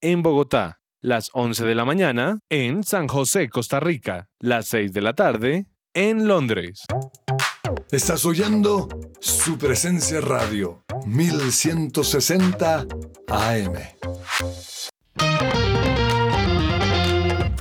en 0.00 0.22
Bogotá, 0.22 0.80
las 1.02 1.30
11 1.32 1.64
de 1.64 1.74
la 1.74 1.84
mañana 1.84 2.38
en 2.48 2.82
San 2.82 3.08
José, 3.08 3.48
Costa 3.48 3.78
Rica, 3.80 4.28
las 4.40 4.68
6 4.68 4.92
de 4.92 5.00
la 5.02 5.14
tarde 5.14 5.66
en 5.94 6.26
Londres. 6.26 6.84
Estás 7.90 8.24
oyendo 8.24 8.88
su 9.20 9.58
presencia 9.58 10.20
radio 10.20 10.84
1160 11.06 12.86
AM. 13.28 13.74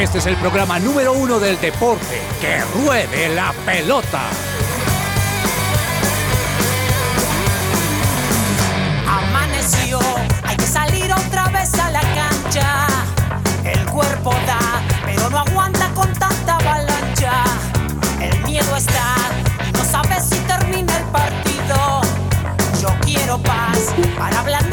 Este 0.00 0.16
es 0.16 0.24
el 0.24 0.36
programa 0.36 0.78
número 0.78 1.12
uno 1.12 1.38
del 1.38 1.60
deporte. 1.60 2.22
Que 2.40 2.64
ruede 2.74 3.28
la 3.34 3.52
pelota. 3.66 4.22
Amaneció, 9.06 10.00
hay 10.42 10.56
que 10.56 10.66
salir 10.66 11.12
otra 11.12 11.48
vez 11.48 11.74
a 11.74 11.90
la 11.90 12.00
cancha. 12.00 12.86
El 13.62 13.84
cuerpo 13.90 14.30
da, 14.46 14.80
pero 15.04 15.28
no 15.28 15.40
aguanta 15.40 15.90
con 15.90 16.10
tanta 16.14 16.56
avalancha. 16.56 17.44
El 18.22 18.42
miedo 18.44 18.74
está 18.74 19.16
y 19.68 19.72
no 19.72 19.84
sabes 19.84 20.24
si 20.24 20.38
termina 20.46 20.96
el 20.96 21.04
partido. 21.12 22.00
Yo 22.80 22.88
quiero 23.04 23.36
paz 23.36 23.92
para 24.18 24.40
ablandar 24.40 24.69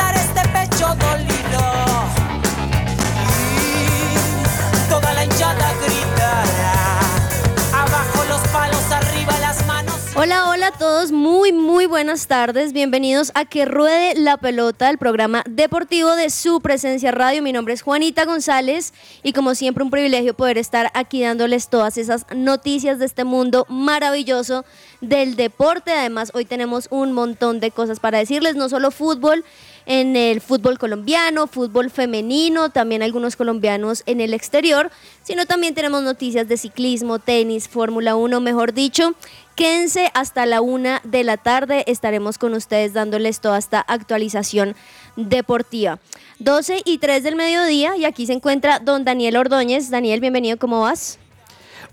Hola, 10.67 10.75
a 10.75 10.79
todos, 10.79 11.13
muy, 11.13 11.53
muy 11.53 11.85
buenas 11.85 12.27
tardes. 12.27 12.73
Bienvenidos 12.73 13.31
a 13.35 13.45
Que 13.45 13.63
Ruede 13.63 14.15
la 14.15 14.35
Pelota, 14.35 14.89
el 14.89 14.97
programa 14.97 15.41
deportivo 15.47 16.13
de 16.17 16.29
su 16.29 16.59
presencia 16.59 17.11
radio. 17.11 17.41
Mi 17.41 17.53
nombre 17.53 17.73
es 17.73 17.81
Juanita 17.81 18.25
González 18.25 18.93
y 19.23 19.31
como 19.31 19.55
siempre 19.55 19.85
un 19.85 19.91
privilegio 19.91 20.33
poder 20.33 20.57
estar 20.57 20.91
aquí 20.93 21.21
dándoles 21.21 21.69
todas 21.69 21.97
esas 21.97 22.25
noticias 22.35 22.99
de 22.99 23.05
este 23.05 23.23
mundo 23.23 23.65
maravilloso 23.69 24.65
del 24.99 25.37
deporte. 25.37 25.93
Además, 25.93 26.31
hoy 26.33 26.43
tenemos 26.43 26.87
un 26.89 27.13
montón 27.13 27.61
de 27.61 27.71
cosas 27.71 28.01
para 28.01 28.17
decirles, 28.17 28.57
no 28.57 28.67
solo 28.67 28.91
fútbol, 28.91 29.45
en 29.87 30.17
el 30.17 30.41
fútbol 30.41 30.77
colombiano, 30.77 31.47
fútbol 31.47 31.89
femenino, 31.89 32.69
también 32.69 33.01
algunos 33.01 33.37
colombianos 33.37 34.03
en 34.05 34.19
el 34.19 34.33
exterior, 34.33 34.91
sino 35.23 35.45
también 35.45 35.73
tenemos 35.73 36.03
noticias 36.03 36.47
de 36.49 36.57
ciclismo, 36.57 37.19
tenis, 37.19 37.69
Fórmula 37.69 38.17
1, 38.17 38.41
mejor 38.41 38.73
dicho. 38.73 39.15
Quédense 39.55 40.11
hasta 40.13 40.45
la 40.45 40.59
una 40.59 41.01
de 41.05 41.23
la 41.23 41.37
tarde, 41.37 41.85
estaremos 41.87 42.37
con 42.37 42.53
ustedes 42.53 42.93
dándoles 42.93 43.39
toda 43.39 43.57
esta 43.57 43.79
actualización 43.79 44.75
deportiva. 45.15 45.99
12 46.39 46.81
y 46.83 46.97
3 46.97 47.23
del 47.23 47.37
mediodía 47.37 47.95
y 47.95 48.03
aquí 48.03 48.27
se 48.27 48.33
encuentra 48.33 48.79
don 48.79 49.05
Daniel 49.05 49.37
Ordóñez. 49.37 49.89
Daniel, 49.89 50.19
bienvenido, 50.19 50.57
¿cómo 50.57 50.81
vas? 50.81 51.17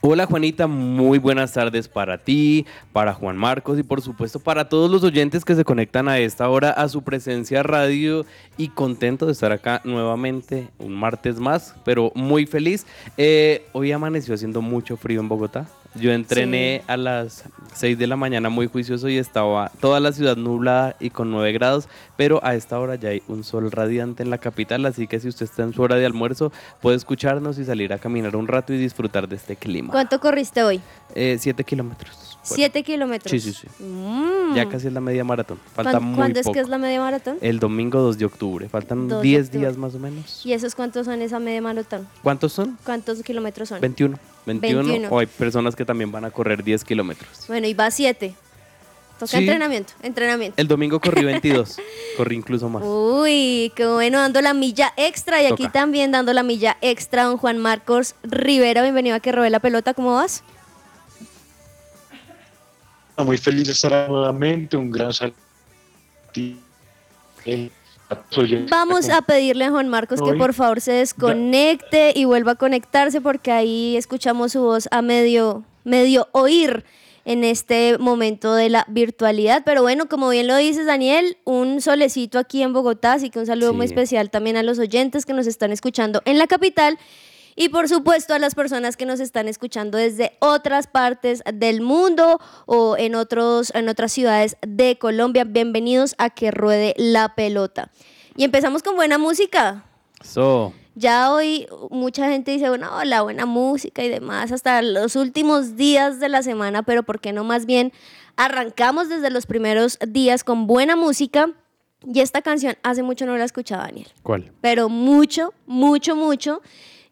Hola 0.06 0.26
Juanita, 0.26 0.66
muy 0.66 1.16
buenas 1.16 1.54
tardes 1.54 1.88
para 1.88 2.18
ti, 2.18 2.66
para 2.92 3.14
Juan 3.14 3.38
Marcos 3.38 3.78
y 3.78 3.82
por 3.82 4.02
supuesto 4.02 4.38
para 4.38 4.68
todos 4.68 4.90
los 4.90 5.02
oyentes 5.02 5.46
que 5.46 5.54
se 5.54 5.64
conectan 5.64 6.10
a 6.10 6.18
esta 6.18 6.46
hora 6.50 6.72
a 6.72 6.90
su 6.90 7.00
presencia 7.00 7.62
radio 7.62 8.26
y 8.58 8.68
contento 8.68 9.24
de 9.24 9.32
estar 9.32 9.50
acá 9.50 9.80
nuevamente 9.82 10.68
un 10.78 10.92
martes 10.92 11.40
más, 11.40 11.74
pero 11.86 12.12
muy 12.14 12.44
feliz. 12.44 12.84
Eh, 13.16 13.64
hoy 13.72 13.92
amaneció 13.92 14.34
haciendo 14.34 14.60
mucho 14.60 14.98
frío 14.98 15.20
en 15.20 15.28
Bogotá. 15.30 15.68
Yo 15.94 16.12
entrené 16.12 16.82
a 16.86 16.96
las 16.96 17.44
6 17.74 17.98
de 17.98 18.06
la 18.06 18.16
mañana 18.16 18.48
muy 18.48 18.66
juicioso 18.66 19.08
y 19.08 19.16
estaba 19.18 19.70
toda 19.80 20.00
la 20.00 20.12
ciudad 20.12 20.36
nublada 20.36 20.96
y 20.98 21.10
con 21.10 21.30
9 21.30 21.52
grados, 21.52 21.88
pero 22.16 22.40
a 22.44 22.54
esta 22.54 22.78
hora 22.80 22.96
ya 22.96 23.10
hay 23.10 23.22
un 23.28 23.44
sol 23.44 23.70
radiante 23.70 24.22
en 24.22 24.30
la 24.30 24.38
capital, 24.38 24.84
así 24.86 25.06
que 25.06 25.20
si 25.20 25.28
usted 25.28 25.44
está 25.44 25.62
en 25.62 25.72
su 25.72 25.82
hora 25.82 25.96
de 25.96 26.06
almuerzo, 26.06 26.52
puede 26.80 26.96
escucharnos 26.96 27.58
y 27.58 27.64
salir 27.64 27.92
a 27.92 27.98
caminar 27.98 28.34
un 28.36 28.48
rato 28.48 28.72
y 28.72 28.78
disfrutar 28.78 29.28
de 29.28 29.36
este 29.36 29.56
clima. 29.56 29.92
¿Cuánto 29.92 30.18
corriste 30.18 30.62
hoy? 30.62 30.80
7 31.14 31.62
kilómetros. 31.64 32.38
¿Siete 32.44 32.82
kilómetros? 32.82 33.30
Sí, 33.30 33.40
sí, 33.40 33.52
sí. 33.54 33.66
Mm. 33.82 34.54
Ya 34.54 34.68
casi 34.68 34.88
es 34.88 34.92
la 34.92 35.00
media 35.00 35.24
maratón. 35.24 35.58
Falta 35.74 35.92
¿Cuán- 35.92 36.04
muy 36.04 36.16
¿Cuándo 36.16 36.40
es 36.40 36.46
que 36.46 36.60
es 36.60 36.68
la 36.68 36.76
media 36.76 37.00
maratón? 37.00 37.38
El 37.40 37.58
domingo 37.58 38.00
2 38.00 38.18
de 38.18 38.26
octubre. 38.26 38.68
Faltan 38.68 39.08
2 39.08 39.22
de 39.22 39.28
10 39.28 39.46
octubre. 39.46 39.60
días 39.60 39.78
más 39.78 39.94
o 39.94 39.98
menos. 39.98 40.44
¿Y 40.44 40.52
esos 40.52 40.74
cuántos 40.74 41.06
son 41.06 41.22
esa 41.22 41.38
media 41.38 41.62
maratón? 41.62 42.06
¿Cuántos 42.22 42.52
son? 42.52 42.76
¿Cuántos 42.84 43.22
kilómetros 43.22 43.70
son? 43.70 43.80
21. 43.80 44.18
21. 44.46 44.82
21. 44.84 45.08
O 45.10 45.18
hay 45.18 45.26
personas 45.26 45.74
que 45.76 45.84
también 45.84 46.10
van 46.12 46.24
a 46.24 46.30
correr 46.30 46.62
10 46.62 46.84
kilómetros. 46.84 47.44
Bueno, 47.48 47.66
y 47.66 47.74
va 47.74 47.90
7. 47.90 48.34
Toca 49.18 49.26
Sí. 49.28 49.36
entrenamiento, 49.36 49.92
entrenamiento. 50.02 50.60
El 50.60 50.66
domingo 50.66 51.00
corrí 51.00 51.24
22. 51.24 51.76
corrí 52.16 52.34
incluso 52.36 52.68
más. 52.68 52.82
Uy, 52.84 53.72
qué 53.76 53.86
bueno, 53.86 54.18
dando 54.18 54.40
la 54.40 54.54
milla 54.54 54.92
extra. 54.96 55.40
Y 55.42 55.46
aquí 55.46 55.68
también 55.68 56.10
dando 56.10 56.32
la 56.32 56.42
milla 56.42 56.76
extra, 56.80 57.24
don 57.24 57.36
Juan 57.36 57.58
Marcos 57.58 58.16
Rivera. 58.24 58.82
Bienvenido 58.82 59.14
a 59.16 59.20
Que 59.20 59.30
Robe 59.32 59.50
la 59.50 59.60
Pelota. 59.60 59.94
¿Cómo 59.94 60.14
vas? 60.14 60.42
Muy 63.16 63.38
feliz 63.38 63.66
de 63.66 63.72
estar 63.72 64.08
nuevamente. 64.10 64.76
Un 64.76 64.90
gran 64.90 65.12
saludo 65.12 65.36
Vamos 68.70 69.08
a 69.08 69.22
pedirle 69.22 69.64
a 69.64 69.70
Juan 69.70 69.88
Marcos 69.88 70.20
que 70.20 70.34
por 70.34 70.54
favor 70.54 70.80
se 70.80 70.92
desconecte 70.92 72.12
y 72.14 72.24
vuelva 72.24 72.52
a 72.52 72.54
conectarse 72.56 73.20
porque 73.20 73.50
ahí 73.52 73.96
escuchamos 73.96 74.52
su 74.52 74.60
voz 74.60 74.88
a 74.90 75.02
medio, 75.02 75.64
medio 75.84 76.28
oír 76.32 76.84
en 77.24 77.44
este 77.44 77.96
momento 77.98 78.54
de 78.54 78.68
la 78.68 78.84
virtualidad. 78.88 79.62
Pero 79.64 79.82
bueno, 79.82 80.08
como 80.08 80.28
bien 80.28 80.46
lo 80.46 80.56
dices, 80.56 80.86
Daniel, 80.86 81.38
un 81.44 81.80
solecito 81.80 82.38
aquí 82.38 82.62
en 82.62 82.72
Bogotá, 82.72 83.14
así 83.14 83.30
que 83.30 83.38
un 83.38 83.46
saludo 83.46 83.72
muy 83.72 83.86
especial 83.86 84.30
también 84.30 84.56
a 84.56 84.62
los 84.62 84.78
oyentes 84.78 85.24
que 85.24 85.32
nos 85.32 85.46
están 85.46 85.72
escuchando 85.72 86.22
en 86.24 86.38
la 86.38 86.46
capital. 86.46 86.98
Y 87.56 87.68
por 87.68 87.88
supuesto 87.88 88.34
a 88.34 88.38
las 88.38 88.54
personas 88.54 88.96
que 88.96 89.06
nos 89.06 89.20
están 89.20 89.46
escuchando 89.46 89.96
desde 89.96 90.32
otras 90.40 90.88
partes 90.88 91.42
del 91.52 91.80
mundo 91.82 92.40
o 92.66 92.96
en, 92.96 93.14
otros, 93.14 93.72
en 93.74 93.88
otras 93.88 94.10
ciudades 94.12 94.56
de 94.66 94.98
Colombia, 94.98 95.44
bienvenidos 95.44 96.16
a 96.18 96.30
Que 96.30 96.50
Ruede 96.50 96.94
la 96.96 97.34
Pelota. 97.36 97.90
Y 98.36 98.42
empezamos 98.42 98.82
con 98.82 98.96
buena 98.96 99.18
música. 99.18 99.84
So. 100.20 100.72
Ya 100.96 101.32
hoy 101.32 101.66
mucha 101.90 102.28
gente 102.28 102.50
dice, 102.50 102.68
bueno, 102.68 102.90
la 103.04 103.22
buena 103.22 103.46
música 103.46 104.02
y 104.02 104.08
demás, 104.08 104.50
hasta 104.50 104.82
los 104.82 105.14
últimos 105.14 105.76
días 105.76 106.18
de 106.18 106.28
la 106.28 106.42
semana, 106.42 106.82
pero 106.82 107.04
¿por 107.04 107.20
qué 107.20 107.32
no 107.32 107.44
más 107.44 107.66
bien 107.66 107.92
arrancamos 108.36 109.08
desde 109.08 109.30
los 109.30 109.46
primeros 109.46 109.98
días 110.06 110.42
con 110.42 110.66
buena 110.66 110.96
música? 110.96 111.50
Y 112.04 112.20
esta 112.20 112.42
canción 112.42 112.76
hace 112.82 113.02
mucho 113.02 113.26
no 113.26 113.36
la 113.36 113.44
escuchaba 113.44 113.84
Daniel. 113.84 114.08
¿Cuál? 114.22 114.52
Pero 114.60 114.88
mucho, 114.88 115.54
mucho, 115.66 116.16
mucho. 116.16 116.60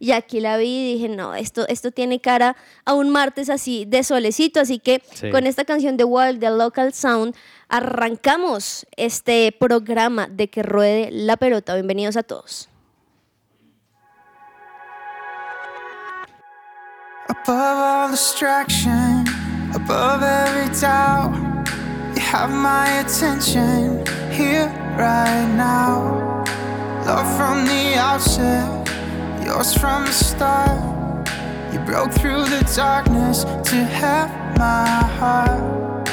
Y 0.02 0.10
aquí 0.10 0.40
la 0.40 0.56
vi 0.56 0.66
y 0.66 0.94
dije, 0.94 1.08
no, 1.08 1.32
esto, 1.32 1.64
esto 1.68 1.92
tiene 1.92 2.20
cara 2.20 2.56
a 2.84 2.92
un 2.92 3.08
martes 3.10 3.48
así 3.48 3.84
de 3.86 4.02
solecito. 4.02 4.58
Así 4.58 4.80
que 4.80 5.00
Sí. 5.14 5.30
con 5.30 5.46
esta 5.46 5.64
canción 5.64 5.96
de 5.96 6.02
Wild, 6.02 6.40
The 6.40 6.50
Local 6.50 6.92
Sound, 6.92 7.36
arrancamos 7.68 8.84
este 8.96 9.52
programa 9.52 10.26
de 10.26 10.50
que 10.50 10.64
ruede 10.64 11.08
la 11.12 11.36
pelota. 11.36 11.74
Bienvenidos 11.74 12.16
a 12.16 12.24
todos. 12.24 12.68
Above 17.28 17.78
all 17.78 18.10
distraction, 18.10 19.24
above 19.72 20.24
every 20.24 20.68
doubt, 20.80 21.32
you 22.16 22.20
have 22.20 22.50
my 22.50 22.88
attention 22.98 24.04
here 24.32 24.66
right 24.98 25.46
now. 25.56 26.42
Love 27.06 27.26
from 27.36 27.64
the 27.66 27.94
outset, 27.96 28.81
yours 29.52 29.74
from 29.74 30.06
the 30.06 30.12
start. 30.12 31.28
You 31.72 31.78
broke 31.80 32.12
through 32.12 32.44
the 32.54 32.62
darkness 32.74 33.44
to 33.70 33.76
have 34.00 34.30
my 34.56 34.86
heart. 35.18 36.08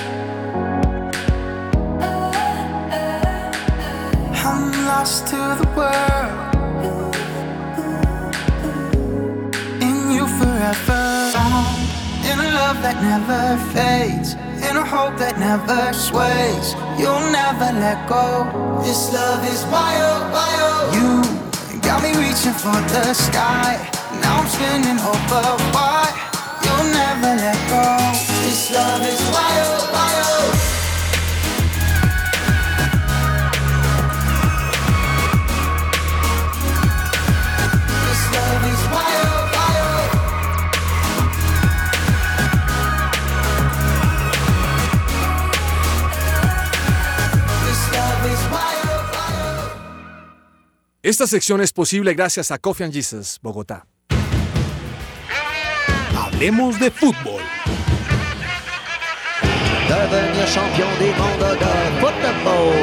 I'm 4.46 4.64
lost 4.90 5.28
to 5.32 5.40
the 5.62 5.68
world. 5.78 6.36
in 9.88 9.98
you 10.16 10.26
forever. 10.40 11.02
Found 11.36 11.78
in 12.30 12.38
a 12.48 12.50
love 12.62 12.78
that 12.86 12.98
never 13.12 13.42
fades, 13.74 14.34
in 14.68 14.76
a 14.84 14.86
hope 14.96 15.16
that 15.24 15.36
never 15.40 15.94
sways. 15.94 16.66
You'll 17.00 17.28
never 17.42 17.70
let 17.86 18.00
go. 18.10 18.26
This 18.84 19.14
love 19.14 19.42
is 19.54 19.62
wild, 19.76 20.22
wild. 20.34 20.96
You 20.96 21.49
got 21.90 22.04
me 22.04 22.12
reaching 22.14 22.54
for 22.54 22.80
the 22.94 23.14
sky. 23.16 23.74
Now 24.22 24.42
I'm 24.42 24.48
spinning 24.48 25.00
over 25.00 25.42
why 25.74 26.06
you'll 26.64 26.92
never 26.94 27.32
let 27.42 27.58
go. 27.68 27.84
This 28.44 28.72
love 28.72 29.02
is 29.02 29.20
wild. 29.34 29.69
Esta 51.02 51.26
sección 51.28 51.62
es 51.62 51.72
posible 51.72 52.14
gracias 52.14 52.52
a 52.52 52.58
Coffee 52.58 52.84
and 52.84 52.94
Jesus, 52.94 53.40
Bogotá. 53.42 53.88
Hablemos 56.14 56.78
de 56.78 56.92
fútbol. 56.92 57.42
Devenir 59.88 60.46
champion 60.54 60.90
du 61.00 61.06
monde 61.18 61.56
de 61.56 62.02
football. 62.02 62.74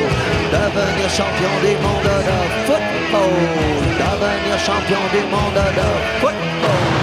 Devenir 0.51 1.11
champion 1.11 1.61
du 1.61 1.77
monde 1.83 2.17
de 2.25 2.39
football. 2.65 3.35
Devenir 3.99 4.59
champion 4.65 5.03
du 5.12 5.21
monde 5.31 5.65
de 5.77 6.21
football. 6.23 6.96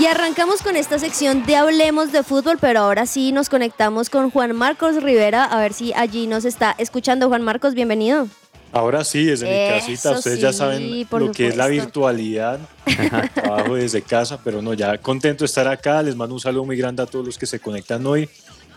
Y 0.00 0.06
arrancamos 0.06 0.62
con 0.62 0.76
esta 0.76 0.98
sección 0.98 1.44
de 1.44 1.56
Hablemos 1.56 2.10
de 2.10 2.22
Fútbol, 2.22 2.56
pero 2.58 2.80
ahora 2.80 3.04
sí 3.04 3.32
nos 3.32 3.48
conectamos 3.50 4.08
con 4.08 4.30
Juan 4.30 4.56
Marcos 4.56 5.02
Rivera, 5.02 5.44
a 5.44 5.60
ver 5.60 5.74
si 5.74 5.92
allí 5.94 6.26
nos 6.26 6.44
está 6.46 6.74
escuchando. 6.78 7.28
Juan 7.28 7.42
Marcos, 7.42 7.74
bienvenido. 7.74 8.26
Ahora 8.72 9.04
sí, 9.04 9.24
desde 9.26 9.46
mi 9.46 9.52
Eso 9.52 9.74
casita, 9.74 10.10
ustedes 10.12 10.40
ya 10.40 10.52
sí, 10.52 10.58
saben 10.58 11.06
por 11.06 11.20
lo 11.22 11.32
que 11.32 11.48
es 11.48 11.56
la 11.56 11.64
supuesto. 11.64 11.84
virtualidad, 11.86 12.60
trabajo 13.34 13.74
desde 13.74 14.00
casa, 14.00 14.40
pero 14.42 14.62
no, 14.62 14.72
ya 14.74 14.96
contento 14.96 15.40
de 15.44 15.46
estar 15.46 15.66
acá, 15.68 16.02
les 16.02 16.16
mando 16.16 16.34
un 16.34 16.40
saludo 16.40 16.64
muy 16.64 16.76
grande 16.76 17.02
a 17.02 17.06
todos 17.06 17.26
los 17.26 17.36
que 17.36 17.46
se 17.46 17.58
conectan 17.60 18.06
hoy. 18.06 18.28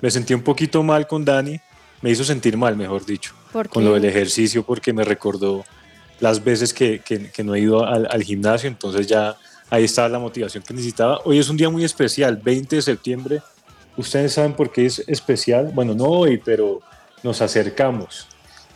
Me 0.01 0.09
sentí 0.11 0.33
un 0.33 0.41
poquito 0.41 0.81
mal 0.83 1.07
con 1.07 1.23
Dani, 1.23 1.57
me 2.01 2.09
hizo 2.09 2.23
sentir 2.25 2.57
mal, 2.57 2.75
mejor 2.75 3.05
dicho, 3.05 3.33
¿Por 3.53 3.69
con 3.69 3.85
lo 3.85 3.93
del 3.93 4.05
ejercicio, 4.05 4.63
porque 4.63 4.91
me 4.91 5.05
recordó 5.05 5.63
las 6.19 6.43
veces 6.43 6.73
que, 6.73 6.99
que- 6.99 7.29
que 7.31 7.43
no 7.43 7.53
he 7.55 7.59
ido 7.61 7.85
al, 7.85 8.07
al 8.11 8.23
gimnasio, 8.23 8.67
entonces 8.67 9.05
ya 9.07 9.37
ahí 9.73 9.85
estaba 9.85 10.07
la 10.07 10.19
motivación 10.19 10.63
que 10.63 10.71
necesitaba. 10.71 11.19
Hoy 11.25 11.39
es 11.39 11.49
un 11.49 11.57
día 11.57 11.67
muy 11.67 11.83
especial, 11.83 12.37
20 12.37 12.75
de 12.75 12.81
septiembre. 12.83 13.41
Ustedes 13.97 14.33
saben 14.33 14.53
por 14.53 14.71
qué 14.71 14.85
es 14.85 15.03
especial. 15.07 15.71
Bueno, 15.73 15.95
no 15.95 16.05
hoy, 16.05 16.39
pero 16.43 16.81
nos 17.23 17.41
acercamos. 17.41 18.27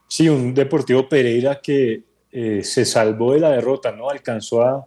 Sí, 0.08 0.28
un 0.28 0.52
Deportivo 0.52 1.08
Pereira 1.08 1.60
que 1.60 2.02
eh, 2.30 2.62
se 2.64 2.84
salvó 2.84 3.34
de 3.34 3.40
la 3.40 3.50
derrota, 3.50 3.92
¿no? 3.92 4.10
Alcanzó 4.10 4.62
a, 4.62 4.86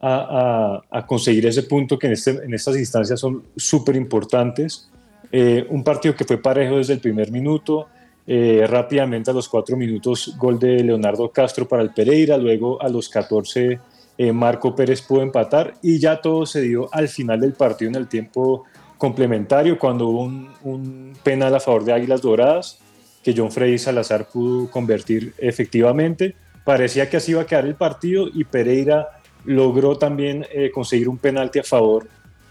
a- 0.00 1.06
conseguir 1.06 1.46
ese 1.46 1.62
punto 1.64 1.98
que 1.98 2.06
en, 2.08 2.12
este- 2.14 2.40
estas 2.52 2.76
instancias 2.76 3.18
son 3.20 3.42
súper 3.56 3.96
importantes. 3.96 4.88
Eh, 5.32 5.66
un 5.70 5.82
partido 5.82 6.14
que 6.14 6.24
fue 6.24 6.38
parejo 6.38 6.76
desde 6.76 6.92
el 6.94 7.00
primer 7.00 7.30
minuto, 7.30 7.86
eh, 8.26 8.64
rápidamente 8.68 9.30
a 9.30 9.34
los 9.34 9.48
cuatro 9.48 9.76
minutos 9.76 10.34
gol 10.38 10.58
de 10.58 10.82
Leonardo 10.82 11.30
Castro 11.30 11.66
para 11.68 11.82
el 11.82 11.90
Pereira, 11.90 12.36
luego 12.36 12.80
a 12.82 12.88
los 12.88 13.08
14 13.08 13.78
eh, 14.18 14.32
Marco 14.32 14.74
Pérez 14.74 15.02
pudo 15.02 15.22
empatar 15.22 15.74
y 15.82 15.98
ya 15.98 16.20
todo 16.20 16.46
se 16.46 16.62
dio 16.62 16.88
al 16.92 17.06
final 17.08 17.40
del 17.40 17.52
partido 17.52 17.90
en 17.90 17.96
el 17.96 18.08
tiempo 18.08 18.64
complementario 18.98 19.78
cuando 19.78 20.08
hubo 20.08 20.22
un, 20.22 20.48
un 20.64 21.12
penal 21.22 21.54
a 21.54 21.60
favor 21.60 21.84
de 21.84 21.92
Águilas 21.92 22.22
Doradas 22.22 22.78
que 23.22 23.34
John 23.36 23.52
Freddy 23.52 23.78
Salazar 23.78 24.26
pudo 24.26 24.70
convertir 24.70 25.34
efectivamente. 25.38 26.34
Parecía 26.64 27.08
que 27.10 27.18
así 27.18 27.32
iba 27.32 27.42
a 27.42 27.46
quedar 27.46 27.66
el 27.66 27.74
partido 27.74 28.26
y 28.32 28.44
Pereira 28.44 29.15
logró 29.46 29.96
también 29.96 30.46
eh, 30.52 30.70
conseguir 30.70 31.08
un 31.08 31.18
penalti 31.18 31.58
a 31.58 31.64
favor 31.64 32.06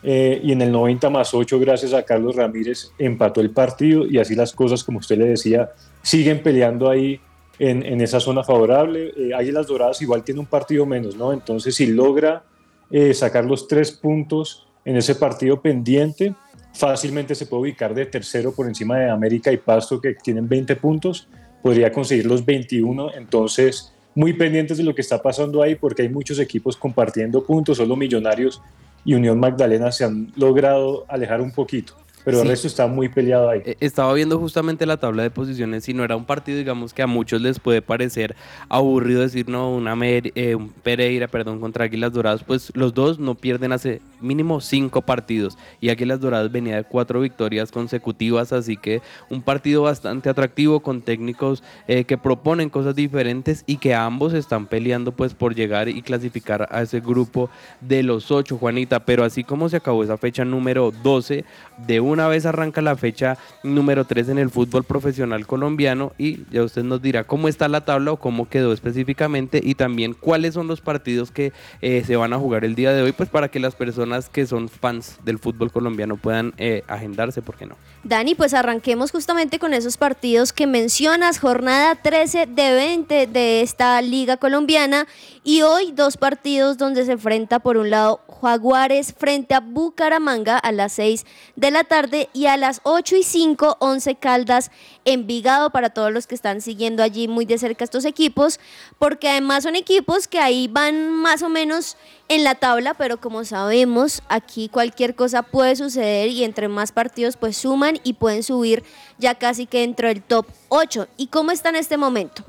eh, 0.07 0.39
y 0.43 0.51
en 0.51 0.61
el 0.61 0.71
90 0.71 1.09
más 1.09 1.33
8 1.33 1.59
gracias 1.59 1.93
a 1.93 2.03
Carlos 2.03 2.35
Ramírez 2.35 2.91
empató 2.99 3.41
el 3.41 3.49
partido 3.49 4.05
y 4.05 4.19
así 4.19 4.35
las 4.35 4.53
cosas 4.53 4.83
como 4.83 4.99
usted 4.99 5.17
le 5.17 5.25
decía 5.25 5.71
siguen 6.03 6.43
peleando 6.43 6.89
ahí 6.89 7.19
en, 7.57 7.83
en 7.83 8.01
esa 8.01 8.19
zona 8.19 8.43
favorable. 8.43 9.13
Eh, 9.17 9.33
Águilas 9.33 9.65
Doradas 9.65 10.01
igual 10.03 10.23
tiene 10.23 10.41
un 10.41 10.45
partido 10.45 10.85
menos, 10.85 11.15
¿no? 11.15 11.33
Entonces 11.33 11.73
si 11.73 11.87
logra 11.87 12.43
eh, 12.91 13.15
sacar 13.15 13.45
los 13.45 13.67
tres 13.67 13.91
puntos 13.91 14.67
en 14.85 14.95
ese 14.95 15.15
partido 15.15 15.59
pendiente, 15.59 16.35
fácilmente 16.75 17.33
se 17.33 17.47
puede 17.47 17.63
ubicar 17.63 17.95
de 17.95 18.05
tercero 18.05 18.53
por 18.53 18.67
encima 18.67 18.99
de 18.99 19.09
América 19.09 19.51
y 19.51 19.57
Pasto 19.57 19.99
que 19.99 20.13
tienen 20.13 20.47
20 20.47 20.75
puntos, 20.75 21.27
podría 21.63 21.91
conseguir 21.91 22.27
los 22.27 22.45
21, 22.45 23.15
entonces 23.15 23.94
muy 24.15 24.33
pendientes 24.33 24.77
de 24.77 24.83
lo 24.83 24.95
que 24.95 25.01
está 25.01 25.21
pasando 25.21 25.61
ahí 25.61 25.75
porque 25.75 26.01
hay 26.01 26.09
muchos 26.09 26.39
equipos 26.39 26.75
compartiendo 26.77 27.43
puntos, 27.43 27.77
solo 27.77 27.95
Millonarios 27.95 28.61
y 29.03 29.13
Unión 29.13 29.39
Magdalena 29.39 29.91
se 29.91 30.05
han 30.05 30.31
logrado 30.35 31.05
alejar 31.09 31.41
un 31.41 31.51
poquito 31.51 31.93
pero 32.23 32.37
el 32.37 32.43
Sí. 32.45 32.49
resto 32.49 32.67
está 32.67 32.87
muy 32.87 33.07
peleado 33.07 33.51
ahí. 33.51 33.61
Eh, 33.63 33.75
Estaba 33.79 34.11
viendo 34.15 34.39
justamente 34.39 34.87
la 34.87 34.97
tabla 34.97 35.21
de 35.21 35.29
posiciones 35.29 35.87
y 35.89 35.93
no 35.93 36.03
era 36.03 36.15
un 36.15 36.25
partido, 36.25 36.57
digamos, 36.57 36.91
que 36.91 37.03
a 37.03 37.05
muchos 37.07 37.39
les 37.39 37.59
puede 37.59 37.83
parecer 37.83 38.35
aburrido 38.67 39.21
decir, 39.21 39.47
no, 39.47 39.71
una 39.71 39.95
Mer- 39.95 40.31
eh, 40.33 40.55
un 40.55 40.69
Pereira, 40.69 41.27
perdón, 41.27 41.59
contra 41.59 41.85
Águilas 41.85 42.13
Doradas, 42.13 42.43
pues 42.43 42.71
los 42.75 42.95
dos 42.95 43.19
no 43.19 43.35
pierden 43.35 43.73
hace 43.73 44.01
mínimo 44.21 44.61
cinco 44.61 45.01
partidos. 45.01 45.57
Y 45.81 45.89
Águilas 45.89 46.19
Doradas 46.19 46.51
venía 46.51 46.75
de 46.75 46.83
cuatro 46.83 47.21
victorias 47.21 47.71
consecutivas, 47.71 48.53
así 48.53 48.77
que 48.77 49.01
un 49.29 49.41
partido 49.41 49.83
bastante 49.83 50.29
atractivo 50.29 50.79
con 50.79 51.01
técnicos 51.01 51.63
eh, 51.87 52.05
que 52.05 52.17
proponen 52.17 52.69
cosas 52.69 52.95
diferentes 52.95 53.63
y 53.67 53.77
que 53.77 53.93
ambos 53.93 54.33
están 54.33 54.67
peleando 54.67 55.11
pues 55.11 55.33
por 55.33 55.55
llegar 55.55 55.89
y 55.89 56.01
clasificar 56.01 56.67
a 56.71 56.81
ese 56.81 56.99
grupo 56.99 57.49
de 57.81 58.03
los 58.03 58.31
ocho, 58.31 58.57
Juanita, 58.57 59.05
pero 59.05 59.23
así 59.23 59.43
como 59.43 59.69
se 59.69 59.77
acabó 59.77 60.03
esa 60.03 60.17
fecha 60.17 60.45
número 60.45 60.91
12, 60.91 61.45
de 61.85 61.99
una 61.99 62.27
vez 62.27 62.45
arranca 62.45 62.81
la 62.81 62.95
fecha 62.95 63.37
número 63.63 64.05
3 64.05 64.29
en 64.29 64.39
el 64.39 64.49
fútbol 64.49 64.83
profesional 64.83 65.45
colombiano. 65.45 66.13
Y 66.17 66.45
ya 66.51 66.63
usted 66.63 66.83
nos 66.83 67.01
dirá 67.01 67.23
cómo 67.23 67.47
está 67.47 67.67
la 67.67 67.85
tabla 67.85 68.13
o 68.13 68.17
cómo 68.17 68.47
quedó 68.47 68.71
específicamente 68.73 69.61
y 69.63 69.75
también 69.75 70.13
cuáles 70.13 70.53
son 70.53 70.67
los 70.67 70.81
partidos 70.81 71.31
que 71.31 71.51
eh, 71.81 72.03
se 72.05 72.15
van 72.15 72.33
a 72.33 72.37
jugar 72.37 72.65
el 72.65 72.75
día 72.75 72.93
de 72.93 73.01
hoy, 73.01 73.11
pues 73.11 73.29
para 73.29 73.49
que 73.49 73.59
las 73.59 73.75
personas 73.75 74.14
que 74.31 74.45
son 74.45 74.69
fans 74.69 75.17
del 75.23 75.39
fútbol 75.39 75.71
colombiano 75.71 76.17
puedan 76.17 76.53
eh, 76.57 76.83
agendarse, 76.87 77.41
¿por 77.41 77.57
qué 77.57 77.65
no? 77.65 77.75
Dani, 78.03 78.35
pues 78.35 78.53
arranquemos 78.53 79.11
justamente 79.11 79.59
con 79.59 79.73
esos 79.73 79.97
partidos 79.97 80.53
que 80.53 80.67
mencionas, 80.67 81.39
jornada 81.39 81.95
13 81.95 82.45
de 82.45 82.73
20 82.73 83.27
de 83.27 83.61
esta 83.61 84.01
liga 84.01 84.37
colombiana 84.37 85.07
y 85.43 85.61
hoy 85.63 85.91
dos 85.91 86.17
partidos 86.17 86.77
donde 86.77 87.05
se 87.05 87.13
enfrenta 87.13 87.59
por 87.59 87.77
un 87.77 87.89
lado 87.89 88.21
Jaguares 88.41 89.13
frente 89.17 89.55
a 89.55 89.59
Bucaramanga 89.59 90.57
a 90.57 90.71
las 90.71 90.93
6 90.93 91.25
de 91.55 91.71
la 91.71 91.83
tarde 91.83 92.29
y 92.33 92.45
a 92.45 92.57
las 92.57 92.81
8 92.83 93.15
y 93.17 93.23
5 93.23 93.77
11 93.79 94.15
Caldas 94.15 94.71
Envigado 95.05 95.69
para 95.69 95.91
todos 95.91 96.11
los 96.11 96.25
que 96.25 96.33
están 96.33 96.61
siguiendo 96.61 97.03
allí 97.03 97.27
muy 97.27 97.45
de 97.45 97.59
cerca 97.59 97.83
estos 97.83 98.05
equipos, 98.05 98.59
porque 98.97 99.29
además 99.29 99.63
son 99.63 99.75
equipos 99.75 100.27
que 100.27 100.39
ahí 100.39 100.67
van 100.67 101.09
más 101.09 101.43
o 101.43 101.49
menos 101.49 101.95
en 102.27 102.43
la 102.43 102.55
tabla, 102.55 102.95
pero 102.95 103.21
como 103.21 103.45
sabemos, 103.45 104.23
aquí 104.29 104.67
cualquier 104.67 105.15
cosa 105.15 105.43
puede 105.43 105.75
suceder 105.75 106.29
y 106.29 106.43
entre 106.43 106.67
más 106.67 106.91
partidos 106.91 107.37
pues 107.37 107.55
suman 107.55 107.99
y 108.03 108.13
pueden 108.13 108.41
subir 108.41 108.83
ya 109.19 109.35
casi 109.35 109.67
que 109.67 109.81
dentro 109.81 110.07
del 110.07 110.23
top 110.23 110.47
8. 110.69 111.07
¿Y 111.17 111.27
cómo 111.27 111.51
está 111.51 111.69
en 111.69 111.75
este 111.75 111.97
momento? 111.97 112.43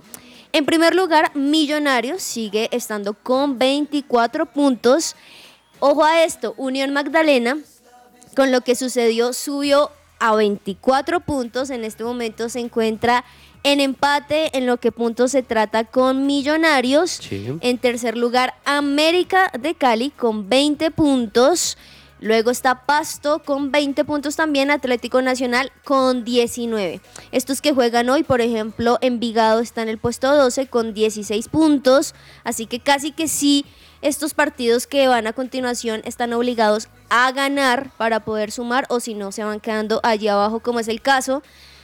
En 0.53 0.65
primer 0.65 0.95
lugar, 0.95 1.37
Millonarios 1.37 2.23
sigue 2.23 2.71
estando 2.73 3.13
con 3.13 3.59
24 3.59 4.47
puntos. 4.47 5.15
Ojo 5.81 6.03
a 6.03 6.25
esto, 6.25 6.55
Unión 6.57 6.95
Magdalena, 6.95 7.59
con 8.35 8.51
lo 8.51 8.63
que 8.63 8.75
sucedió, 8.75 9.35
subió 9.35 9.91
a 10.19 10.35
24 10.35 11.21
puntos. 11.21 11.71
En 11.71 11.85
este 11.85 12.05
momento 12.05 12.49
se 12.49 12.61
encuentra 12.61 13.25
en 13.63 13.81
empate 13.81 14.57
en 14.57 14.67
lo 14.67 14.79
que 14.79 14.93
puntos 14.93 15.33
se 15.33 15.43
trata 15.43 15.85
con 15.85 16.27
Millonarios. 16.27 17.21
En 17.31 17.79
tercer 17.79 18.17
lugar, 18.17 18.55
América 18.65 19.51
de 19.59 19.75
Cali 19.75 20.11
con 20.11 20.49
20 20.49 20.91
puntos. 20.93 21.77
Luego 22.21 22.51
está 22.51 22.87
Pasto 22.87 23.43
con 23.45 23.71
20 23.71 24.05
puntos 24.05 24.37
también, 24.37 24.71
Atlético 24.71 25.21
Nacional 25.21 25.71
con 25.85 26.25
19. 26.25 27.01
Estos 27.31 27.61
que 27.61 27.75
juegan 27.75 28.09
hoy, 28.09 28.23
por 28.23 28.41
ejemplo, 28.41 28.99
Envigado 29.03 29.61
está 29.61 29.83
en 29.83 29.91
el 29.91 29.99
puesto 29.99 30.35
12 30.35 30.69
con 30.69 30.95
16 30.95 31.49
puntos, 31.49 32.15
así 32.43 32.67
que 32.67 32.81
casi 32.81 33.13
que 33.13 33.29
sí, 33.29 33.67
estos 34.07 34.35
partidos 34.35 34.87
que 34.87 35.09
van 35.09 35.27
a 35.27 35.33
continuación 35.33 36.01
están 36.05 36.33
obligados 36.33 36.89
a 37.11 37.33
ganar 37.33 37.91
para 37.97 38.21
poder 38.21 38.53
sumar 38.53 38.87
o 38.89 39.01
si 39.01 39.15
no 39.15 39.33
se 39.33 39.43
van 39.43 39.59
quedando 39.59 39.99
allí 40.05 40.29
abajo, 40.29 40.61
como 40.61 40.79
es 40.79 40.87
el 40.87 41.01
caso 41.01 41.43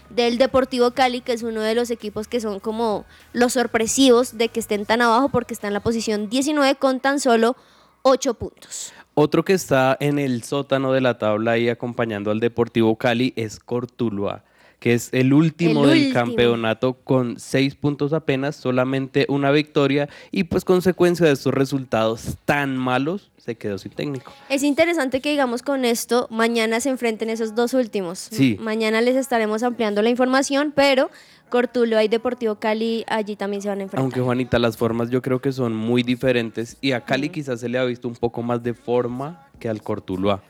del 0.08 0.38
Deportivo 0.38 0.92
Cali, 0.92 1.20
que 1.20 1.32
es 1.32 1.42
uno 1.42 1.62
de 1.62 1.74
los 1.74 1.90
equipos 1.90 2.28
que 2.28 2.40
son 2.40 2.60
como 2.60 3.04
los 3.32 3.54
sorpresivos 3.54 4.38
de 4.38 4.50
que 4.50 4.60
estén 4.60 4.86
tan 4.86 5.02
abajo 5.02 5.30
porque 5.30 5.52
está 5.52 5.66
en 5.66 5.74
la 5.74 5.80
posición 5.80 6.28
19 6.28 6.76
con 6.76 7.00
tan 7.00 7.18
solo 7.18 7.56
8 8.02 8.34
puntos. 8.34 8.92
Otro 9.14 9.44
que 9.44 9.54
está 9.54 9.96
en 9.98 10.20
el 10.20 10.44
sótano 10.44 10.92
de 10.92 11.00
la 11.00 11.18
tabla 11.18 11.58
y 11.58 11.68
acompañando 11.68 12.30
al 12.30 12.38
Deportivo 12.38 12.96
Cali 12.96 13.32
es 13.34 13.58
Cortuluá, 13.58 14.44
que 14.82 14.94
es 14.94 15.10
el 15.12 15.32
último 15.32 15.84
El 15.84 15.90
del 15.90 15.98
último. 15.98 16.14
campeonato 16.14 16.94
con 16.94 17.38
seis 17.38 17.76
puntos 17.76 18.12
apenas, 18.12 18.56
solamente 18.56 19.26
una 19.28 19.52
victoria 19.52 20.08
y 20.32 20.42
pues 20.42 20.64
consecuencia 20.64 21.24
de 21.24 21.34
estos 21.34 21.54
resultados 21.54 22.36
tan 22.46 22.76
malos 22.76 23.30
se 23.38 23.54
quedó 23.54 23.78
sin 23.78 23.92
técnico. 23.92 24.32
Es 24.48 24.64
interesante 24.64 25.20
que 25.20 25.30
digamos 25.30 25.62
con 25.62 25.84
esto, 25.84 26.26
mañana 26.30 26.80
se 26.80 26.90
enfrenten 26.90 27.30
esos 27.30 27.54
dos 27.54 27.74
últimos. 27.74 28.18
Sí. 28.18 28.56
Mañana 28.60 29.00
les 29.00 29.14
estaremos 29.14 29.62
ampliando 29.62 30.02
la 30.02 30.10
información, 30.10 30.72
pero 30.74 31.12
Cortuluá 31.48 32.02
y 32.02 32.08
Deportivo 32.08 32.56
Cali 32.56 33.04
allí 33.06 33.36
también 33.36 33.62
se 33.62 33.68
van 33.68 33.78
a 33.78 33.82
enfrentar. 33.84 34.02
Aunque 34.02 34.20
Juanita, 34.20 34.58
las 34.58 34.76
formas 34.76 35.10
yo 35.10 35.22
creo 35.22 35.40
que 35.40 35.52
son 35.52 35.76
muy 35.76 36.02
diferentes 36.02 36.76
y 36.80 36.90
a 36.90 37.02
Cali 37.02 37.28
quizás 37.28 37.60
se 37.60 37.68
le 37.68 37.78
ha 37.78 37.84
visto 37.84 38.08
un 38.08 38.16
poco 38.16 38.42
más 38.42 38.64
de 38.64 38.74
forma 38.74 39.46
que 39.60 39.68
al 39.68 39.80
Cortuluá. 39.80 40.42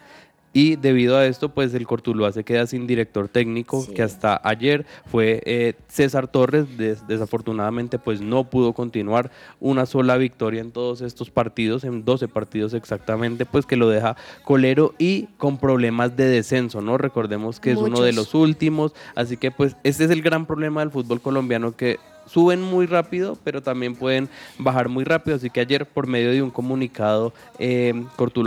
Y 0.55 0.77
debido 0.77 1.17
a 1.17 1.25
esto, 1.27 1.49
pues 1.49 1.73
el 1.73 1.87
Cortuluá 1.87 2.31
se 2.33 2.45
queda 2.45 2.67
sin 2.67 2.87
director 2.87 3.29
técnico, 3.29 3.87
que 3.95 4.03
hasta 4.03 4.39
ayer 4.45 4.85
fue 5.07 5.43
eh, 5.47 5.75
César 5.89 6.29
Torres. 6.29 6.77
Des- 6.77 7.07
desafortunadamente, 7.07 7.99
pues 7.99 8.21
no 8.21 8.45
pudo 8.45 8.75
continuar 8.75 9.31
una 9.61 9.87
sola 9.87 10.17
victoria 10.19 10.61
en 10.61 10.71
todos 10.71 11.01
estos 11.01 11.31
partidos, 11.31 11.85
en 11.85 12.05
12 12.05 12.29
partidos 12.29 12.75
exactamente, 12.75 13.47
pues 13.47 13.65
que 13.65 13.77
lo 13.77 13.89
deja 13.89 14.17
colero 14.45 14.95
y 14.99 15.29
con 15.39 15.57
problemas 15.59 16.17
de 16.17 16.27
descenso, 16.27 16.81
¿no? 16.83 16.99
Recordemos 16.99 17.59
que 17.59 17.73
es 17.73 17.79
uno 17.79 18.03
de 18.03 18.13
los 18.13 18.35
últimos, 18.35 18.93
así 19.15 19.37
que 19.39 19.51
pues 19.51 19.77
este 19.85 20.05
es 20.05 20.11
el 20.11 20.21
gran 20.23 20.45
problema 20.47 20.81
del 20.81 20.91
fútbol 20.91 21.21
colombiano 21.23 21.77
que 21.77 21.99
suben 22.27 22.63
muy 22.63 22.87
rápido, 22.87 23.39
pero 23.45 23.63
también 23.63 23.95
pueden 23.95 24.29
bajar 24.59 24.89
muy 24.89 25.05
rápido. 25.05 25.37
Así 25.37 25.51
que 25.51 25.61
ayer, 25.61 25.87
por 25.87 26.07
medio 26.07 26.31
de 26.31 26.43
un 26.43 26.51
comunicado, 26.51 27.33
eh, 27.59 27.95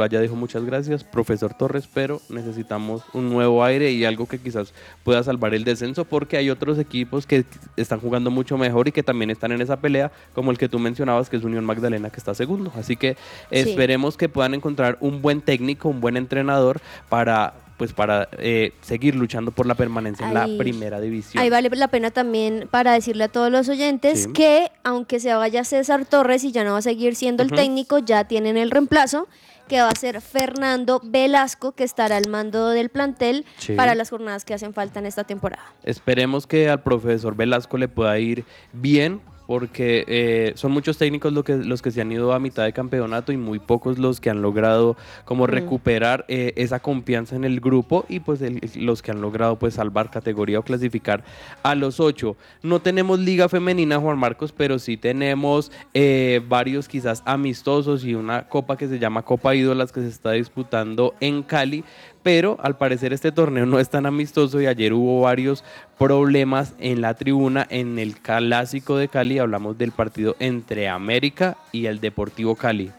ya 0.10 0.22
dijo 0.22 0.36
muchas 0.36 0.64
gracias, 0.64 1.04
profesor 1.04 1.54
Torres, 1.54 1.88
pero 1.94 2.22
necesitamos 2.30 3.04
un 3.14 3.30
nuevo 3.30 3.64
aire 3.64 3.92
y 3.92 4.06
algo 4.06 4.28
que 4.28 4.40
quizás 4.40 4.74
pueda 5.04 5.24
salvar 5.24 5.54
el 5.54 5.64
descenso, 5.64 6.06
porque 6.06 6.38
hay 6.38 6.50
otros 6.50 6.80
equipos 6.80 7.26
que 7.26 7.46
están 7.76 8.00
jugando 8.00 8.32
mucho 8.32 8.58
mejor 8.58 8.88
y 8.88 8.92
que 8.92 9.04
también 9.04 9.30
están 9.30 9.52
en 9.52 9.62
esa 9.62 9.78
pelea, 9.78 10.12
como 10.34 10.52
el 10.52 10.58
que 10.58 10.70
tú 10.70 10.80
mencionabas, 10.80 11.30
que 11.30 11.38
es 11.38 11.44
Unión 11.44 11.66
Magdalena, 11.66 12.10
que 12.10 12.18
está 12.18 12.34
segundo. 12.34 12.72
Así 12.76 12.96
que 12.96 13.16
Sí. 13.52 13.60
esperemos 13.70 14.18
que 14.18 14.30
puedan 14.30 14.54
encontrar 14.54 14.98
un 15.02 15.22
buen 15.22 15.42
técnico, 15.42 15.90
un 15.90 16.02
buen 16.02 16.18
entrenador 16.18 16.80
para 17.10 17.54
pues 17.78 17.94
para 17.94 18.30
eh, 18.38 18.72
seguir 18.82 19.16
luchando 19.16 19.52
por 19.52 19.66
la 19.66 19.76
permanencia 19.76 20.28
en 20.28 20.34
la 20.34 20.48
primera 20.58 21.00
división. 21.02 21.42
Ahí 21.44 21.50
vale 21.50 21.70
la 21.70 21.88
pena 21.90 22.10
también 22.12 22.68
para 22.72 22.94
decirle 22.94 23.26
a 23.26 23.28
todos 23.28 23.52
los 23.52 23.68
oyentes 23.70 24.24
Sí. 24.24 24.34
que 24.34 24.72
aunque 24.84 25.20
se 25.20 25.34
vaya 25.34 25.64
César 25.64 26.06
Torres 26.06 26.44
y 26.44 26.52
ya 26.52 26.64
no 26.64 26.72
va 26.74 26.78
a 26.78 26.82
seguir 26.82 27.16
siendo 27.16 27.44
el 27.44 27.52
técnico, 27.52 28.00
ya 28.00 28.24
tienen 28.26 28.56
el 28.58 28.72
reemplazo 28.72 29.28
que 29.68 29.82
va 29.82 29.90
a 29.90 29.96
ser 29.96 30.22
Fernando 30.22 31.02
Velasco, 31.04 31.72
que 31.72 31.84
estará 31.84 32.18
al 32.18 32.30
mando 32.30 32.70
del 32.70 32.90
plantel 32.90 33.46
Sí. 33.58 33.74
para 33.74 33.96
las 33.96 34.12
jornadas 34.12 34.46
que 34.46 34.54
hacen 34.54 34.74
falta 34.74 35.00
en 35.00 35.08
esta 35.08 35.24
temporada. 35.24 35.64
Esperemos 35.84 36.46
que 36.46 36.70
al 36.70 36.84
profesor 36.84 37.36
Velasco 37.36 37.78
le 37.80 37.88
pueda 37.88 38.18
ir 38.20 38.46
bien 38.74 39.22
porque 39.48 40.04
eh, 40.08 40.54
son 40.56 40.72
muchos 40.72 40.98
técnicos 40.98 41.34
lo 41.34 41.44
que, 41.44 41.56
los 41.56 41.82
que 41.82 41.92
se 41.92 42.02
han 42.02 42.12
ido 42.12 42.34
a 42.34 42.40
mitad 42.40 42.64
de 42.64 42.74
campeonato 42.74 43.32
y 43.32 43.38
muy 43.38 43.60
pocos 43.60 43.98
los 44.00 44.20
que 44.20 44.30
han 44.30 44.42
logrado 44.42 44.96
como 45.26 45.46
Mm. 45.46 45.50
recuperar 45.50 46.26
eh, 46.28 46.54
esa 46.56 46.80
confianza 46.80 47.36
en 47.36 47.44
el 47.44 47.60
grupo 47.60 48.06
y 48.10 48.20
pues 48.20 48.42
el- 48.42 48.60
los 48.76 49.02
que 49.02 49.12
han 49.12 49.22
logrado 49.22 49.58
pues 49.60 49.76
salvar 49.76 50.10
categoría 50.10 50.60
o 50.60 50.64
clasificar 50.64 51.24
a 51.64 51.76
los 51.76 52.00
ocho. 52.00 52.36
No 52.64 52.80
tenemos 52.80 53.20
liga 53.20 53.48
femenina, 53.50 54.00
Juan 54.00 54.18
Marcos, 54.18 54.52
pero 54.52 54.80
sí 54.80 54.98
tenemos 54.98 55.72
eh, 55.94 56.42
varios 56.48 56.88
quizás 56.88 57.22
amistosos 57.26 58.04
y 58.04 58.16
una 58.16 58.48
copa 58.48 58.78
que 58.78 58.88
se 58.88 59.00
llama 59.00 59.22
Copa 59.22 59.54
Ídolas 59.56 59.92
que 59.92 60.02
se 60.02 60.08
está 60.08 60.32
disputando 60.32 61.14
en 61.20 61.44
Cali, 61.44 61.84
pero 62.26 62.58
al 62.64 62.76
parecer 62.76 63.14
este 63.14 63.32
torneo 63.32 63.68
no 63.68 63.80
es 63.80 63.88
tan 63.88 64.08
amistoso 64.08 64.60
y 64.60 64.66
ayer 64.66 64.94
hubo 64.94 65.22
varios 65.22 65.64
problemas 66.00 66.74
en 66.80 67.00
la 67.00 67.14
tribuna 67.14 67.68
en 67.70 68.00
el 68.00 68.16
clásico 68.16 68.98
de 68.98 69.10
Cali, 69.10 69.38
hablamos 69.38 69.78
del 69.78 69.92
partido 69.92 70.36
entre 70.40 70.90
América 70.90 71.56
y 71.72 71.86
el 71.86 72.00
Deportivo 72.00 72.56
Cali. 72.56 72.92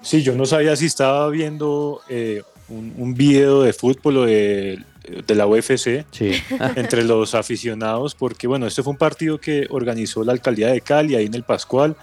Sí, 0.00 0.22
yo 0.22 0.34
no 0.34 0.46
sabía 0.46 0.76
si 0.76 0.86
estaba 0.86 1.28
viendo 1.28 2.00
eh, 2.08 2.40
un, 2.70 2.94
un 2.96 3.12
video 3.12 3.60
de 3.60 3.74
fútbol 3.74 4.16
o 4.16 4.24
de, 4.24 4.82
de 5.26 5.34
la 5.34 5.46
UFC 5.46 6.06
entre 6.76 7.04
los 7.04 7.34
aficionados, 7.34 8.14
porque 8.14 8.46
bueno, 8.46 8.66
este 8.66 8.82
fue 8.82 8.92
un 8.92 8.98
partido 8.98 9.38
que 9.38 9.66
organizó 9.68 10.24
la 10.24 10.32
alcaldía 10.32 10.68
de 10.68 10.80
Cali, 10.80 11.16
ahí 11.16 11.26
en 11.26 11.34
el 11.34 11.42
Pascual, 11.42 11.96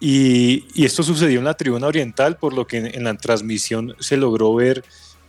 y, 0.00 0.64
y 0.74 0.86
esto 0.86 1.02
sucedió 1.02 1.38
en 1.38 1.44
la 1.44 1.52
tribuna 1.52 1.86
oriental, 1.86 2.38
por 2.38 2.54
lo 2.54 2.66
que 2.66 2.78
en, 2.78 2.86
en 2.86 3.04
la 3.04 3.14
transmisión 3.14 3.94
se 4.00 4.16
logró 4.16 4.54
ver 4.54 4.82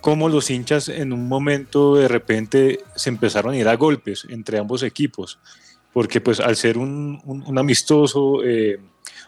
cómo 0.04 0.28
los 0.28 0.52
hinchas 0.52 0.90
en 0.90 1.14
un 1.14 1.30
momento 1.30 1.96
de 1.96 2.10
repente 2.10 2.80
se 2.96 3.10
empezaron 3.10 3.54
a 3.54 3.58
ir 3.58 3.68
a 3.70 3.76
golpes 3.78 4.28
entre 4.30 4.60
ambos 4.60 4.84
equipos, 4.84 5.40
porque 5.94 6.20
pues 6.20 6.42
al 6.42 6.58
ser 6.58 6.78
un, 6.78 7.22
un- 7.24 7.42
un 7.48 7.58
amistoso 7.58 8.44
eh, 8.44 8.80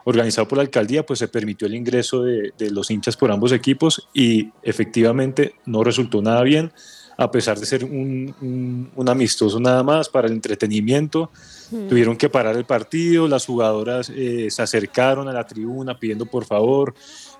organizado 0.03 0.47
por 0.49 0.57
la 0.57 0.63
alcaldía, 0.63 1.05
pues 1.05 1.19
se 1.19 1.29
permitió 1.29 1.65
el 1.67 1.75
ingreso 1.75 2.23
de, 2.23 2.51
de 2.57 2.71
los 2.71 2.91
hinchas 2.91 3.15
por 3.15 3.31
ambos 3.31 3.53
equipos 3.53 4.09
y 4.13 4.49
efectivamente 4.63 5.55
no 5.65 5.81
resultó 5.83 6.21
nada 6.21 6.43
bien, 6.43 6.73
a 7.17 7.31
pesar 7.31 7.57
de 7.57 7.65
ser 7.65 7.85
un, 7.85 8.35
un- 8.41 8.91
un 8.93 9.09
amistoso 9.09 9.57
nada 9.61 9.81
más 9.83 10.09
para 10.09 10.27
el 10.27 10.33
entretenimiento. 10.33 11.31
Hmm. 11.71 11.87
Tuvieron 11.87 12.17
que 12.17 12.27
parar 12.29 12.57
el 12.57 12.65
partido, 12.65 13.27
las 13.29 13.45
jugadoras 13.45 14.11
eh, 14.13 14.47
se 14.51 14.61
acercaron 14.61 15.29
a 15.29 15.31
la 15.33 15.47
tribuna 15.47 15.97
pidiendo 15.97 16.25
por 16.25 16.43
favor 16.45 16.93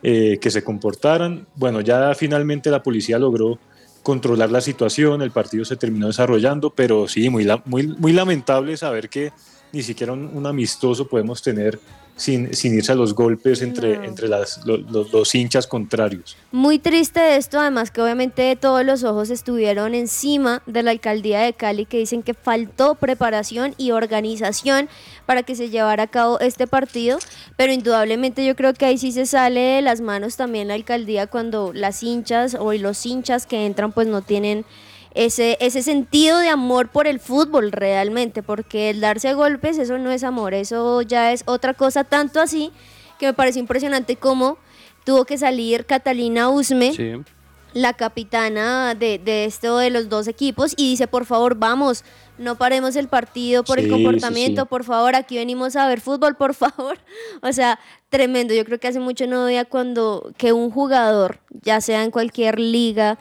eh, 0.08 0.38
que 0.40 0.52
se 0.52 0.64
comportaran. 0.64 1.48
Bueno, 1.56 1.82
ya 1.82 2.14
finalmente 2.14 2.70
la 2.70 2.84
policía 2.84 3.18
logró 3.18 3.58
controlar 4.04 4.52
la 4.52 4.62
situación, 4.62 5.24
el 5.24 5.32
partido 5.32 5.66
se 5.66 5.78
terminó 5.78 6.06
desarrollando, 6.06 6.70
pero 6.70 7.08
sí, 7.08 7.28
muy, 7.32 7.44
la- 7.44 7.64
muy, 7.66 7.88
muy 7.88 8.14
lamentable 8.14 8.78
saber 8.78 9.10
que 9.10 9.32
ni 9.74 9.82
siquiera 9.82 10.14
un 10.14 10.46
amistoso 10.46 11.08
podemos 11.08 11.42
tener 11.42 11.80
sin, 12.18 12.54
sin 12.54 12.74
irse 12.76 12.92
a 12.92 12.96
los 12.96 13.14
golpes 13.14 13.62
entre, 13.62 13.94
entre 14.06 14.28
las, 14.28 14.66
lo- 14.66 14.78
los- 14.78 15.12
los 15.12 15.36
hinchas 15.36 15.68
contrarios. 15.68 16.38
Muy 16.52 16.80
triste 16.80 17.36
esto, 17.36 17.60
además 17.60 17.92
que 17.92 18.02
obviamente 18.02 18.56
todos 18.56 18.86
los 18.86 19.04
ojos 19.04 19.30
estuvieron 19.30 19.94
encima 19.94 20.62
de 20.66 20.84
la 20.84 20.92
alcaldía 20.92 21.42
de 21.42 21.54
Cali 21.54 21.86
que 21.86 21.98
dicen 21.98 22.24
que 22.24 22.34
faltó 22.34 22.96
preparación 22.96 23.76
y 23.78 23.92
organización 23.92 24.88
para 25.26 25.44
que 25.44 25.56
se 25.56 25.70
llevara 25.70 26.04
a 26.04 26.08
cabo 26.08 26.40
este 26.40 26.68
partido, 26.68 27.18
pero 27.58 27.74
indudablemente 27.74 28.46
yo 28.46 28.56
creo 28.56 28.74
que 28.74 28.86
ahí 28.86 28.98
sí 28.98 29.12
se 29.12 29.26
sale 29.26 29.60
de 29.60 29.82
las 29.82 30.00
manos 30.02 30.38
también 30.38 30.68
la 30.70 30.76
alcaldía 30.76 31.28
cuando 31.28 31.74
las 31.74 32.02
hinchas 32.04 32.56
o 32.60 32.72
los 32.74 33.06
hinchas 33.06 33.46
que 33.46 33.66
entran 33.66 33.92
pues 33.92 34.08
no 34.08 34.22
tienen 34.22 34.64
ese, 35.16 35.58
ese 35.62 35.82
sentido 35.82 36.38
de 36.40 36.50
amor 36.50 36.90
por 36.90 37.08
el 37.08 37.20
fútbol 37.20 37.72
realmente, 37.72 38.44
porque 38.44 38.90
el 38.90 39.00
darse 39.00 39.34
golpes 39.34 39.78
eso 39.78 39.98
no 39.98 40.12
es 40.12 40.24
amor, 40.24 40.54
eso 40.54 41.02
ya 41.02 41.32
es 41.32 41.44
otra 41.48 41.74
cosa, 41.74 42.04
tanto 42.04 42.42
así 42.42 42.72
que 43.18 43.28
me 43.28 43.34
parece 43.34 43.60
impresionante 43.60 44.18
cómo 44.18 44.58
tuvo 45.06 45.24
que 45.26 45.38
salir 45.38 45.86
Catalina 45.86 46.50
Usme, 46.50 47.24
la 47.74 47.94
capitana 47.94 48.94
de, 48.94 49.18
de 49.18 49.46
esto 49.46 49.78
de 49.78 49.90
los 49.90 50.10
dos 50.10 50.28
equipos, 50.28 50.74
y 50.76 50.90
dice, 50.90 51.08
por 51.08 51.26
favor, 51.26 51.56
vamos, 51.56 52.04
no 52.38 52.56
paremos 52.56 52.98
el 52.98 53.08
partido 53.08 53.64
por 53.64 53.80
el 53.80 53.90
comportamiento, 53.90 54.64
sí. 54.64 54.68
por 54.70 54.84
favor, 54.84 55.16
aquí 55.16 55.38
venimos 55.38 55.78
a 55.78 55.88
ver 55.88 56.02
fútbol, 56.02 56.36
por 56.36 56.54
favor. 56.54 56.98
O 57.42 57.54
sea, 57.54 57.80
tremendo. 58.10 58.54
Yo 58.54 58.66
creo 58.66 58.80
que 58.80 58.88
hace 58.88 59.00
mucho 59.00 59.28
no 59.28 59.46
veía 59.46 59.66
cuando 59.66 60.32
que 60.38 60.52
un 60.52 60.72
jugador, 60.72 61.40
ya 61.62 61.80
sea 61.80 62.04
en 62.04 62.12
cualquier 62.12 62.60
liga, 62.60 63.20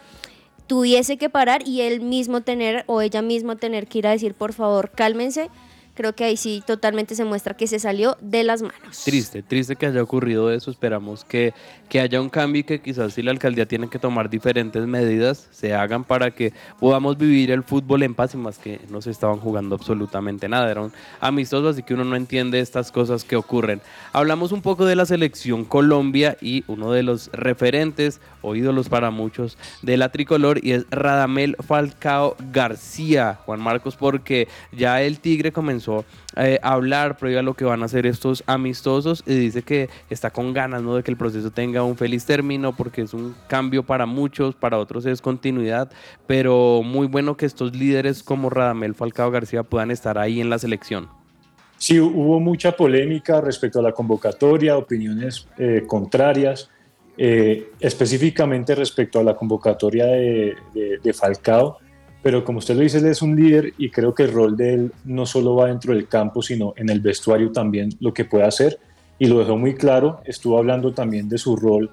tuviese 0.66 1.16
que 1.16 1.28
parar 1.28 1.66
y 1.66 1.82
él 1.82 2.00
mismo 2.00 2.40
tener 2.40 2.84
o 2.86 3.00
ella 3.00 3.22
misma 3.22 3.56
tener 3.56 3.86
que 3.86 3.98
ir 3.98 4.06
a 4.06 4.12
decir, 4.12 4.34
por 4.34 4.52
favor, 4.52 4.90
cálmense. 4.90 5.50
Creo 5.94 6.14
que 6.14 6.24
ahí 6.24 6.36
sí 6.36 6.62
totalmente 6.66 7.14
se 7.14 7.24
muestra 7.24 7.54
que 7.54 7.68
se 7.68 7.78
salió 7.78 8.16
de 8.20 8.42
las 8.42 8.62
manos. 8.62 9.04
Triste, 9.04 9.42
triste 9.42 9.76
que 9.76 9.86
haya 9.86 10.02
ocurrido 10.02 10.50
eso. 10.50 10.72
Esperamos 10.72 11.24
que, 11.24 11.54
que 11.88 12.00
haya 12.00 12.20
un 12.20 12.28
cambio 12.28 12.60
y 12.60 12.64
que 12.64 12.80
quizás 12.80 13.14
si 13.14 13.22
la 13.22 13.30
alcaldía 13.30 13.66
tiene 13.66 13.88
que 13.88 14.00
tomar 14.00 14.28
diferentes 14.28 14.84
medidas, 14.86 15.48
se 15.52 15.72
hagan 15.72 16.02
para 16.02 16.32
que 16.32 16.52
podamos 16.80 17.16
vivir 17.16 17.52
el 17.52 17.62
fútbol 17.62 18.02
en 18.02 18.14
paz 18.14 18.34
y 18.34 18.38
más 18.38 18.58
que 18.58 18.80
no 18.90 19.00
se 19.02 19.12
estaban 19.12 19.38
jugando 19.38 19.76
absolutamente 19.76 20.48
nada. 20.48 20.68
Era 20.68 20.80
un 20.80 20.92
amistoso, 21.20 21.68
así 21.68 21.84
que 21.84 21.94
uno 21.94 22.04
no 22.04 22.16
entiende 22.16 22.58
estas 22.58 22.90
cosas 22.90 23.22
que 23.22 23.36
ocurren. 23.36 23.80
Hablamos 24.12 24.50
un 24.50 24.62
poco 24.62 24.86
de 24.86 24.96
la 24.96 25.06
selección 25.06 25.64
Colombia 25.64 26.36
y 26.40 26.64
uno 26.66 26.90
de 26.90 27.04
los 27.04 27.30
referentes 27.32 28.20
o 28.42 28.56
ídolos 28.56 28.88
para 28.88 29.10
muchos 29.10 29.56
de 29.82 29.96
la 29.96 30.10
tricolor 30.10 30.58
y 30.64 30.72
es 30.72 30.86
Radamel 30.90 31.56
Falcao 31.60 32.36
García, 32.52 33.38
Juan 33.46 33.60
Marcos, 33.60 33.96
porque 33.96 34.48
ya 34.72 35.00
el 35.00 35.20
Tigre 35.20 35.52
comenzó 35.52 35.83
eh, 36.36 36.58
a 36.62 36.72
hablar 36.72 37.16
previo 37.16 37.38
a 37.38 37.42
lo 37.42 37.54
que 37.54 37.64
van 37.64 37.82
a 37.82 37.86
hacer 37.86 38.06
estos 38.06 38.42
amistosos 38.46 39.22
y 39.26 39.34
dice 39.34 39.62
que 39.62 39.88
está 40.10 40.30
con 40.30 40.52
ganas 40.52 40.82
¿no? 40.82 40.94
de 40.96 41.02
que 41.02 41.10
el 41.10 41.16
proceso 41.16 41.50
tenga 41.50 41.82
un 41.82 41.96
feliz 41.96 42.24
término 42.24 42.74
porque 42.74 43.02
es 43.02 43.14
un 43.14 43.34
cambio 43.48 43.82
para 43.82 44.06
muchos, 44.06 44.54
para 44.54 44.78
otros 44.78 45.06
es 45.06 45.20
continuidad, 45.20 45.90
pero 46.26 46.82
muy 46.84 47.06
bueno 47.06 47.36
que 47.36 47.46
estos 47.46 47.74
líderes 47.76 48.22
como 48.22 48.50
Radamel 48.50 48.94
Falcao 48.94 49.30
García 49.30 49.62
puedan 49.62 49.90
estar 49.90 50.18
ahí 50.18 50.40
en 50.40 50.50
la 50.50 50.58
selección. 50.58 51.08
Sí, 51.76 52.00
hubo 52.00 52.40
mucha 52.40 52.72
polémica 52.72 53.40
respecto 53.40 53.78
a 53.80 53.82
la 53.82 53.92
convocatoria, 53.92 54.76
opiniones 54.76 55.48
eh, 55.58 55.82
contrarias, 55.86 56.70
eh, 57.18 57.70
específicamente 57.80 58.74
respecto 58.74 59.20
a 59.20 59.22
la 59.22 59.34
convocatoria 59.36 60.06
de, 60.06 60.56
de- 60.74 60.98
de 61.02 61.12
Falcao, 61.12 61.78
pero 62.24 62.42
como 62.42 62.60
usted 62.60 62.74
lo 62.74 62.80
dice, 62.80 62.96
él 62.96 63.06
es 63.06 63.20
un 63.20 63.36
líder 63.36 63.74
y 63.76 63.90
creo 63.90 64.14
que 64.14 64.22
el 64.22 64.32
rol 64.32 64.56
de 64.56 64.72
él 64.72 64.92
no 65.04 65.26
solo 65.26 65.56
va 65.56 65.66
dentro 65.66 65.92
del 65.92 66.08
campo, 66.08 66.40
sino 66.40 66.72
en 66.74 66.88
el 66.88 67.00
vestuario 67.00 67.52
también, 67.52 67.90
lo 68.00 68.14
que 68.14 68.24
puede 68.24 68.44
hacer, 68.44 68.78
y 69.18 69.26
lo 69.26 69.40
dejó 69.40 69.58
muy 69.58 69.74
claro, 69.74 70.22
estuvo 70.24 70.56
hablando 70.56 70.94
también 70.94 71.28
de 71.28 71.36
su 71.36 71.54
rol 71.54 71.90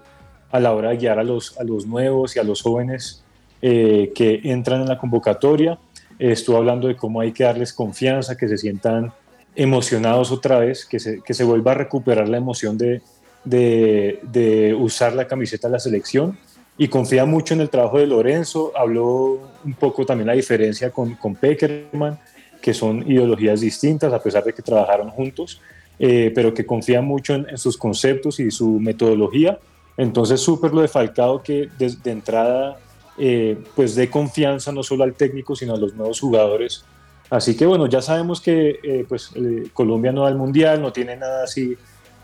a 0.49 0.61
la 0.61 0.71
hora 0.71 0.91
de 0.91 0.97
guiar 0.99 1.19
a 1.19 1.25
los, 1.25 1.59
a 1.59 1.65
los 1.65 1.85
nuevos 1.85 2.37
y 2.37 2.39
a 2.39 2.43
los 2.43 2.61
jóvenes 2.61 3.25
eh, 3.61 4.13
que 4.15 4.39
entran 4.45 4.79
en 4.79 4.87
la 4.87 4.97
convocatoria, 4.97 5.77
estuvo 6.17 6.55
hablando 6.55 6.87
de 6.87 6.95
cómo 6.95 7.19
hay 7.19 7.33
que 7.33 7.43
darles 7.43 7.73
confianza, 7.73 8.37
que 8.37 8.47
se 8.47 8.57
sientan 8.57 9.11
emocionados 9.53 10.31
otra 10.31 10.59
vez, 10.59 10.85
que 10.85 11.01
se, 11.01 11.21
que 11.21 11.33
se 11.33 11.43
vuelva 11.43 11.73
a 11.73 11.75
recuperar 11.75 12.29
la 12.29 12.37
emoción 12.37 12.77
de, 12.77 13.01
de 13.43 14.77
usar 14.79 15.13
la 15.13 15.27
camiseta 15.27 15.67
de 15.67 15.73
la 15.73 15.79
selección 15.79 16.37
y 16.81 16.87
confía 16.87 17.25
mucho 17.25 17.53
en 17.53 17.61
el 17.61 17.69
trabajo 17.69 17.99
de 17.99 18.07
Lorenzo, 18.07 18.71
habló 18.75 19.37
un 19.63 19.73
poco 19.75 20.03
también 20.03 20.25
la 20.25 20.33
diferencia 20.33 20.89
con, 20.89 21.13
con 21.13 21.35
Peckerman, 21.35 22.17
que 22.59 22.73
son 22.73 23.03
ideologías 23.03 23.61
distintas 23.61 24.11
a 24.11 24.17
pesar 24.17 24.43
de 24.43 24.51
que 24.51 24.63
trabajaron 24.63 25.11
juntos, 25.11 25.61
eh, 25.99 26.31
pero 26.33 26.55
que 26.55 26.65
confía 26.65 26.99
mucho 27.03 27.35
en, 27.35 27.47
en 27.47 27.59
sus 27.59 27.77
conceptos 27.77 28.39
y 28.39 28.49
su 28.49 28.79
metodología. 28.79 29.59
Entonces, 29.95 30.41
súper 30.41 30.73
lo 30.73 30.81
de 30.81 30.87
Falcao 30.87 31.43
que 31.43 31.69
desde 31.77 32.01
de 32.01 32.11
entrada 32.13 32.79
eh, 33.15 33.59
pues 33.75 33.93
dé 33.93 34.09
confianza 34.09 34.71
no 34.71 34.81
solo 34.81 35.03
al 35.03 35.13
técnico, 35.13 35.55
sino 35.55 35.75
a 35.75 35.77
los 35.77 35.93
nuevos 35.93 36.19
jugadores. 36.19 36.83
Así 37.29 37.55
que 37.55 37.67
bueno, 37.67 37.85
ya 37.85 38.01
sabemos 38.01 38.41
que 38.41 38.79
eh, 38.81 39.05
pues, 39.07 39.29
eh, 39.35 39.67
Colombia 39.71 40.11
no 40.11 40.21
va 40.21 40.29
al 40.29 40.35
Mundial, 40.35 40.81
no 40.81 40.91
tiene 40.91 41.15
nada 41.15 41.43
así 41.43 41.77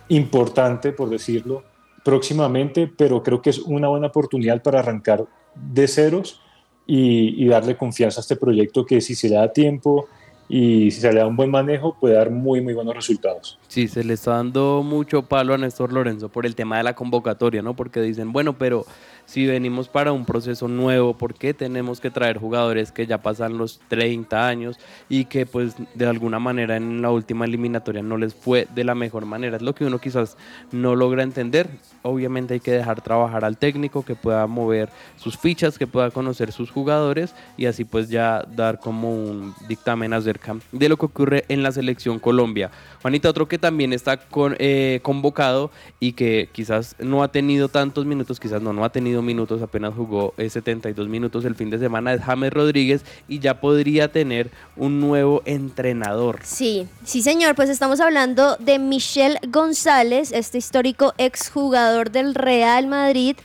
importante, 0.09 0.93
por 0.93 1.11
decirlo, 1.11 1.61
próximamente, 2.07 2.87
pero 2.87 3.21
creo 3.21 3.41
que 3.41 3.49
es 3.49 3.59
una 3.59 3.89
buena 3.89 4.07
oportunidad 4.07 4.63
para 4.63 4.79
arrancar 4.79 5.25
de 5.53 5.89
ceros 5.89 6.39
y, 6.85 7.43
y 7.43 7.49
darle 7.49 7.75
confianza 7.75 8.21
a 8.21 8.23
este 8.23 8.37
proyecto 8.37 8.85
que 8.85 9.01
si 9.01 9.13
se 9.13 9.27
le 9.27 9.35
da 9.35 9.51
tiempo 9.51 10.07
y 10.47 10.89
si 10.89 11.01
se 11.01 11.11
le 11.11 11.19
da 11.19 11.27
un 11.27 11.35
buen 11.35 11.51
manejo 11.51 11.97
puede 11.99 12.15
dar 12.15 12.31
muy, 12.31 12.61
muy 12.61 12.73
buenos 12.73 12.95
resultados. 12.95 13.59
Sí, 13.67 13.89
se 13.89 14.03
le 14.03 14.13
está 14.13 14.31
dando 14.31 14.81
mucho 14.81 15.23
palo 15.23 15.53
a 15.53 15.57
Néstor 15.57 15.91
Lorenzo 15.91 16.29
por 16.29 16.45
el 16.45 16.55
tema 16.55 16.77
de 16.77 16.83
la 16.83 16.95
convocatoria, 16.95 17.61
¿no? 17.61 17.75
Porque 17.75 18.01
dicen, 18.01 18.31
bueno, 18.31 18.57
pero 18.57 18.85
si 19.27 19.45
venimos 19.45 19.89
para 19.89 20.13
un 20.13 20.23
proceso 20.25 20.69
nuevo, 20.69 21.17
¿por 21.17 21.33
qué 21.33 21.53
tenemos 21.53 21.99
que 21.99 22.09
traer 22.09 22.37
jugadores 22.37 22.93
que 22.93 23.05
ya 23.05 23.17
pasan 23.17 23.57
los 23.57 23.81
30 23.89 24.47
años 24.47 24.79
y 25.09 25.25
que 25.25 25.45
pues 25.45 25.75
de 25.95 26.07
alguna 26.07 26.39
manera 26.39 26.77
en 26.77 27.01
la 27.01 27.11
última 27.11 27.43
eliminatoria 27.43 28.01
no 28.01 28.15
les 28.15 28.33
fue 28.33 28.69
de 28.73 28.85
la 28.85 28.95
mejor 28.95 29.25
manera? 29.25 29.57
Es 29.57 29.61
lo 29.61 29.75
que 29.75 29.83
uno 29.83 29.99
quizás 29.99 30.37
no 30.71 30.95
logra 30.95 31.23
entender. 31.23 31.67
Obviamente 32.03 32.53
hay 32.53 32.61
que 32.61 32.71
dejar 32.71 33.01
trabajar 33.01 33.43
al 33.43 33.57
técnico 33.57 34.05
que 34.05 34.15
pueda 34.15 34.47
mover 34.47 34.89
sus 35.17 35.37
fichas, 35.37 35.77
que 35.77 35.87
pueda 35.87 36.09
conocer 36.09 36.53
sus 36.53 36.71
jugadores 36.71 37.35
y 37.57 37.65
así 37.65 37.83
pues 37.83 38.07
ya 38.07 38.45
dar 38.55 38.79
como 38.79 39.13
un 39.13 39.53
dictamen 39.67 40.13
acerca 40.13 40.55
de 40.71 40.87
lo 40.87 40.95
que 40.95 41.05
ocurre 41.05 41.43
en 41.49 41.63
la 41.63 41.73
selección 41.73 42.17
Colombia. 42.19 42.71
Juanita, 43.01 43.29
otro 43.29 43.45
que 43.49 43.56
también 43.57 43.93
está 43.93 44.17
con, 44.17 44.55
eh, 44.59 44.99
convocado 45.03 45.71
y 45.99 46.13
que 46.13 46.49
quizás 46.51 46.95
no 46.99 47.23
ha 47.23 47.31
tenido 47.31 47.69
tantos 47.69 48.05
minutos, 48.05 48.39
quizás 48.39 48.61
no, 48.61 48.73
no 48.73 48.83
ha 48.83 48.91
tenido 48.91 49.21
minutos, 49.21 49.61
apenas 49.61 49.93
jugó 49.93 50.33
eh, 50.37 50.49
72 50.49 51.07
minutos 51.07 51.45
el 51.45 51.55
fin 51.55 51.69
de 51.69 51.79
semana, 51.79 52.13
es 52.13 52.21
James 52.21 52.51
Rodríguez 52.51 53.03
y 53.27 53.39
ya 53.39 53.59
podría 53.59 54.11
tener 54.11 54.51
un 54.75 54.99
nuevo 54.99 55.41
entrenador. 55.45 56.39
Sí, 56.43 56.87
sí 57.03 57.21
señor, 57.21 57.55
pues 57.55 57.69
estamos 57.69 57.99
hablando 57.99 58.55
de 58.57 58.79
Michel 58.79 59.39
González, 59.49 60.31
este 60.31 60.57
histórico 60.57 61.13
exjugador 61.17 62.11
del 62.11 62.35
Real 62.35 62.87
Madrid 62.87 63.37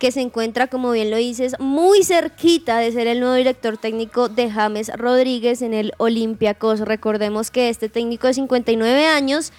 que 0.00 0.10
se 0.10 0.22
encuentra, 0.22 0.66
como 0.66 0.90
bien 0.90 1.10
lo 1.10 1.18
dices, 1.18 1.54
muy 1.60 2.02
cerquita 2.02 2.78
de 2.78 2.90
ser 2.90 3.06
el 3.06 3.20
nuevo 3.20 3.34
director 3.34 3.76
técnico 3.76 4.30
de 4.30 4.50
James 4.50 4.90
Rodríguez 4.96 5.60
en 5.60 5.74
el 5.74 5.92
Olympiacos. 5.98 6.80
Recordemos 6.80 7.50
que 7.50 7.68
este 7.68 7.90
técnico 7.90 8.26
de 8.26 8.34
59 8.34 9.06
años, 9.06 9.52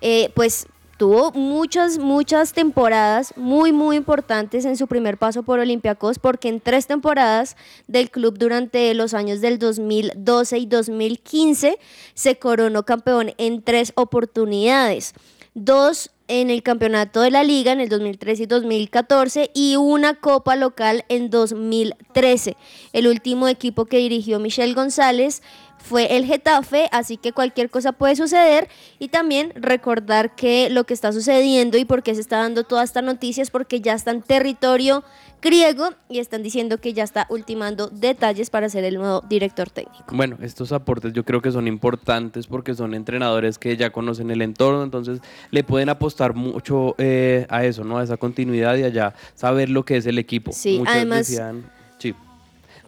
eh, 0.00 0.30
pues 0.34 0.68
tuvo 0.96 1.32
muchas, 1.32 1.98
muchas 1.98 2.52
temporadas 2.52 3.34
muy, 3.36 3.72
muy 3.72 3.96
importantes 3.96 4.64
en 4.64 4.76
su 4.76 4.86
primer 4.86 5.18
paso 5.18 5.42
por 5.42 5.58
Olympiacos, 5.58 6.20
porque 6.20 6.48
en 6.48 6.60
tres 6.60 6.86
temporadas 6.86 7.56
del 7.88 8.12
club 8.12 8.38
durante 8.38 8.94
los 8.94 9.12
años 9.12 9.40
del 9.40 9.58
2012 9.58 10.58
y 10.58 10.66
2015 10.66 11.78
se 12.14 12.38
coronó 12.38 12.84
campeón 12.84 13.32
en 13.38 13.62
tres 13.62 13.92
oportunidades. 13.96 15.14
Dos 15.54 16.12
en 16.30 16.48
el 16.48 16.62
campeonato 16.62 17.22
de 17.22 17.32
la 17.32 17.42
liga 17.42 17.72
en 17.72 17.80
el 17.80 17.88
2013 17.88 18.44
y 18.44 18.46
2014 18.46 19.50
y 19.52 19.74
una 19.74 20.14
copa 20.14 20.54
local 20.54 21.04
en 21.08 21.28
2013. 21.28 22.56
El 22.92 23.08
último 23.08 23.48
equipo 23.48 23.86
que 23.86 23.98
dirigió 23.98 24.38
Michelle 24.38 24.74
González 24.74 25.42
fue 25.82 26.16
el 26.16 26.24
Getafe, 26.26 26.88
así 26.92 27.16
que 27.16 27.32
cualquier 27.32 27.70
cosa 27.70 27.92
puede 27.92 28.16
suceder 28.16 28.68
y 28.98 29.08
también 29.08 29.52
recordar 29.56 30.34
que 30.36 30.70
lo 30.70 30.84
que 30.84 30.94
está 30.94 31.12
sucediendo 31.12 31.78
y 31.78 31.84
por 31.84 32.02
qué 32.02 32.14
se 32.14 32.20
está 32.20 32.38
dando 32.38 32.64
toda 32.64 32.84
esta 32.84 33.02
noticia 33.02 33.42
es 33.42 33.50
porque 33.50 33.80
ya 33.80 33.94
está 33.94 34.10
en 34.10 34.22
territorio 34.22 35.02
griego 35.42 35.88
y 36.10 36.18
están 36.18 36.42
diciendo 36.42 36.78
que 36.78 36.92
ya 36.92 37.02
está 37.02 37.26
ultimando 37.30 37.88
detalles 37.88 38.50
para 38.50 38.68
ser 38.68 38.84
el 38.84 38.96
nuevo 38.96 39.22
director 39.28 39.70
técnico. 39.70 40.04
Bueno, 40.12 40.36
estos 40.42 40.70
aportes 40.72 41.12
yo 41.14 41.24
creo 41.24 41.40
que 41.40 41.50
son 41.50 41.66
importantes 41.66 42.46
porque 42.46 42.74
son 42.74 42.94
entrenadores 42.94 43.58
que 43.58 43.76
ya 43.76 43.90
conocen 43.90 44.30
el 44.30 44.42
entorno, 44.42 44.82
entonces 44.84 45.20
le 45.50 45.64
pueden 45.64 45.88
apostar 45.88 46.34
mucho 46.34 46.94
eh, 46.98 47.46
a 47.48 47.64
eso, 47.64 47.84
¿no? 47.84 47.98
A 47.98 48.04
esa 48.04 48.18
continuidad 48.18 48.76
y 48.76 48.82
allá 48.84 49.14
saber 49.34 49.70
lo 49.70 49.84
que 49.84 49.96
es 49.96 50.04
el 50.06 50.18
equipo. 50.18 50.52
Sí, 50.52 50.78
Muchos 50.78 50.94
además- 50.94 51.26
decían, 51.28 51.64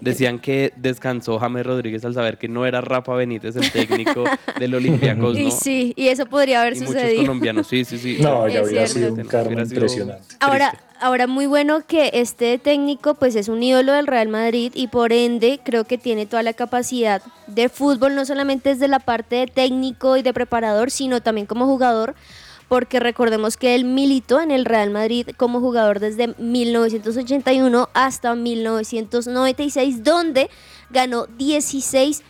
decían 0.03 0.38
que 0.38 0.73
descansó 0.77 1.38
James 1.38 1.65
Rodríguez 1.65 2.05
al 2.05 2.15
saber 2.15 2.37
que 2.38 2.49
no 2.49 2.67
era 2.67 2.81
Rafa 2.81 3.15
Benítez 3.15 3.57
el 3.57 3.71
técnico 3.71 4.25
del 4.59 4.75
Olympiacos, 4.75 5.35
¿no? 5.35 5.41
Y 5.41 5.51
sí, 5.51 5.93
y 5.97 6.09
eso 6.09 6.27
podría 6.27 6.61
haber 6.62 6.77
Y 6.77 6.81
muchos 6.81 6.95
sucedido. 6.95 7.23
colombianos, 7.23 7.67
sí, 7.67 7.85
sí, 7.85 7.99
sí. 7.99 8.19
No, 8.21 8.49
ya 8.49 8.61
Es 8.61 8.69
hubiera 8.69 8.87
cierto. 8.87 9.17
sido 9.17 9.23
un 9.25 9.31
sido 9.45 9.62
impresionante. 9.62 10.35
Ahora, 10.41 10.75
ahora 11.01 11.27
muy 11.27 11.47
bueno 11.47 11.87
que 11.87 12.11
este 12.15 12.59
técnico 12.59 13.15
pues 13.15 13.35
es 13.37 13.49
un 13.49 13.62
ídolo 13.62 13.93
del 13.93 14.07
Real 14.07 14.29
Madrid 14.29 14.73
y 14.75 14.88
por 14.88 15.12
ende 15.12 15.61
creo 15.65 15.85
que 15.85 15.99
tiene 15.99 16.27
toda 16.27 16.43
la 16.43 16.53
capacidad 16.53 17.23
de 17.47 17.69
fútbol, 17.69 18.15
no 18.15 18.25
solamente 18.25 18.71
desde 18.71 18.88
la 18.88 18.99
parte 18.99 19.37
de 19.37 19.47
técnico 19.47 20.17
y 20.17 20.23
de 20.23 20.33
preparador, 20.35 20.91
sino 20.91 21.21
también 21.21 21.47
como 21.47 21.67
jugador, 21.67 22.15
porque 22.72 23.00
recordemos 23.00 23.58
que 23.58 23.74
él 23.74 23.85
militó 23.85 24.40
en 24.40 24.50
el 24.50 24.64
Real 24.64 24.88
Madrid 24.88 25.28
como 25.37 25.61
jugador 25.61 26.00
desde 26.00 26.28
1981 26.38 27.90
hasta 27.92 28.35
1996, 28.35 30.02
donde 30.02 30.48
ganó 30.88 31.26
16 31.26 32.22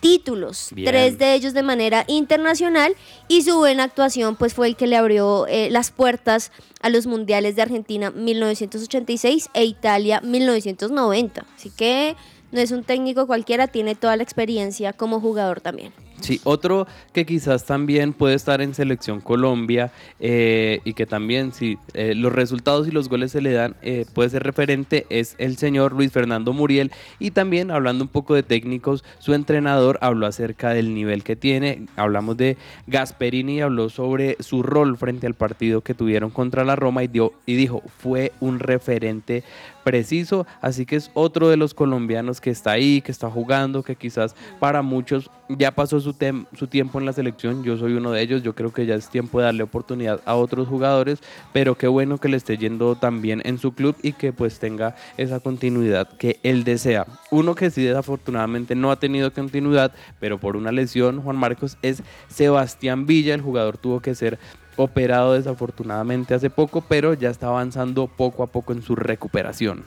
títulos, 0.00 0.70
Bien. 0.72 0.86
tres 0.88 1.18
de 1.18 1.34
ellos 1.34 1.52
de 1.52 1.62
manera 1.62 2.06
internacional 2.08 2.96
y 3.28 3.42
su 3.42 3.58
buena 3.58 3.84
actuación 3.84 4.36
pues 4.36 4.54
fue 4.54 4.68
el 4.68 4.76
que 4.76 4.86
le 4.86 4.96
abrió 4.96 5.46
eh, 5.48 5.68
las 5.70 5.90
puertas 5.90 6.50
a 6.80 6.88
los 6.88 7.06
mundiales 7.06 7.54
de 7.56 7.60
Argentina 7.60 8.10
1986 8.10 9.50
e 9.52 9.64
Italia 9.66 10.22
1990. 10.22 11.44
Así 11.54 11.68
que 11.68 12.16
no 12.52 12.60
es 12.62 12.70
un 12.70 12.84
técnico 12.84 13.26
cualquiera, 13.26 13.68
tiene 13.68 13.94
toda 13.96 14.16
la 14.16 14.22
experiencia 14.22 14.94
como 14.94 15.20
jugador 15.20 15.60
también. 15.60 15.92
Sí, 16.20 16.40
otro 16.44 16.86
que 17.12 17.24
quizás 17.24 17.64
también 17.64 18.12
puede 18.12 18.34
estar 18.34 18.60
en 18.60 18.74
selección 18.74 19.20
Colombia 19.20 19.90
eh, 20.18 20.80
y 20.84 20.92
que 20.92 21.06
también 21.06 21.52
si 21.52 21.78
eh, 21.94 22.14
los 22.14 22.32
resultados 22.32 22.86
y 22.86 22.90
los 22.90 23.08
goles 23.08 23.32
se 23.32 23.40
le 23.40 23.52
dan 23.52 23.74
eh, 23.80 24.04
puede 24.12 24.28
ser 24.28 24.42
referente 24.42 25.06
es 25.08 25.34
el 25.38 25.56
señor 25.56 25.92
Luis 25.92 26.12
Fernando 26.12 26.52
Muriel. 26.52 26.92
Y 27.18 27.30
también 27.30 27.70
hablando 27.70 28.04
un 28.04 28.08
poco 28.08 28.34
de 28.34 28.42
técnicos, 28.42 29.02
su 29.18 29.32
entrenador 29.32 29.98
habló 30.02 30.26
acerca 30.26 30.70
del 30.70 30.94
nivel 30.94 31.24
que 31.24 31.36
tiene, 31.36 31.86
hablamos 31.96 32.36
de 32.36 32.58
Gasperini, 32.86 33.62
habló 33.62 33.88
sobre 33.88 34.36
su 34.40 34.62
rol 34.62 34.98
frente 34.98 35.26
al 35.26 35.34
partido 35.34 35.80
que 35.80 35.94
tuvieron 35.94 36.30
contra 36.30 36.64
la 36.64 36.76
Roma 36.76 37.02
y, 37.02 37.08
dio, 37.08 37.32
y 37.46 37.54
dijo 37.54 37.82
fue 37.98 38.32
un 38.40 38.58
referente 38.58 39.42
preciso, 39.84 40.46
así 40.60 40.84
que 40.84 40.96
es 40.96 41.10
otro 41.14 41.48
de 41.48 41.56
los 41.56 41.74
colombianos 41.74 42.40
que 42.40 42.50
está 42.50 42.72
ahí, 42.72 43.00
que 43.00 43.12
está 43.12 43.30
jugando, 43.30 43.82
que 43.82 43.96
quizás 43.96 44.36
para 44.58 44.82
muchos 44.82 45.30
ya 45.58 45.72
pasó 45.72 46.00
su, 46.00 46.14
su 46.54 46.66
tiempo 46.66 46.98
en 46.98 47.06
la 47.06 47.12
selección, 47.12 47.62
yo 47.64 47.76
soy 47.76 47.94
uno 47.94 48.12
de 48.12 48.22
ellos, 48.22 48.42
yo 48.42 48.54
creo 48.54 48.72
que 48.72 48.86
ya 48.86 48.94
es 48.94 49.08
tiempo 49.08 49.38
de 49.38 49.46
darle 49.46 49.62
oportunidad 49.62 50.20
a 50.24 50.34
otros 50.34 50.68
jugadores, 50.68 51.20
pero 51.52 51.76
qué 51.76 51.88
bueno 51.88 52.18
que 52.18 52.28
le 52.28 52.36
esté 52.36 52.56
yendo 52.56 52.94
también 52.94 53.42
en 53.44 53.58
su 53.58 53.72
club 53.72 53.96
y 54.02 54.12
que 54.12 54.32
pues 54.32 54.58
tenga 54.58 54.94
esa 55.16 55.40
continuidad 55.40 56.08
que 56.08 56.38
él 56.42 56.64
desea. 56.64 57.06
Uno 57.30 57.54
que 57.54 57.70
sí 57.70 57.82
desafortunadamente 57.82 58.74
no 58.74 58.90
ha 58.90 58.96
tenido 58.96 59.32
continuidad, 59.32 59.92
pero 60.18 60.38
por 60.38 60.56
una 60.56 60.72
lesión, 60.72 61.22
Juan 61.22 61.36
Marcos, 61.36 61.76
es 61.82 62.02
Sebastián 62.28 63.06
Villa, 63.06 63.34
el 63.34 63.42
jugador 63.42 63.78
tuvo 63.78 64.00
que 64.00 64.14
ser 64.14 64.38
operado 64.76 65.34
desafortunadamente 65.34 66.34
hace 66.34 66.50
poco, 66.50 66.82
pero 66.86 67.14
ya 67.14 67.30
está 67.30 67.48
avanzando 67.48 68.06
poco 68.06 68.42
a 68.42 68.46
poco 68.46 68.72
en 68.72 68.82
su 68.82 68.94
recuperación. 68.94 69.84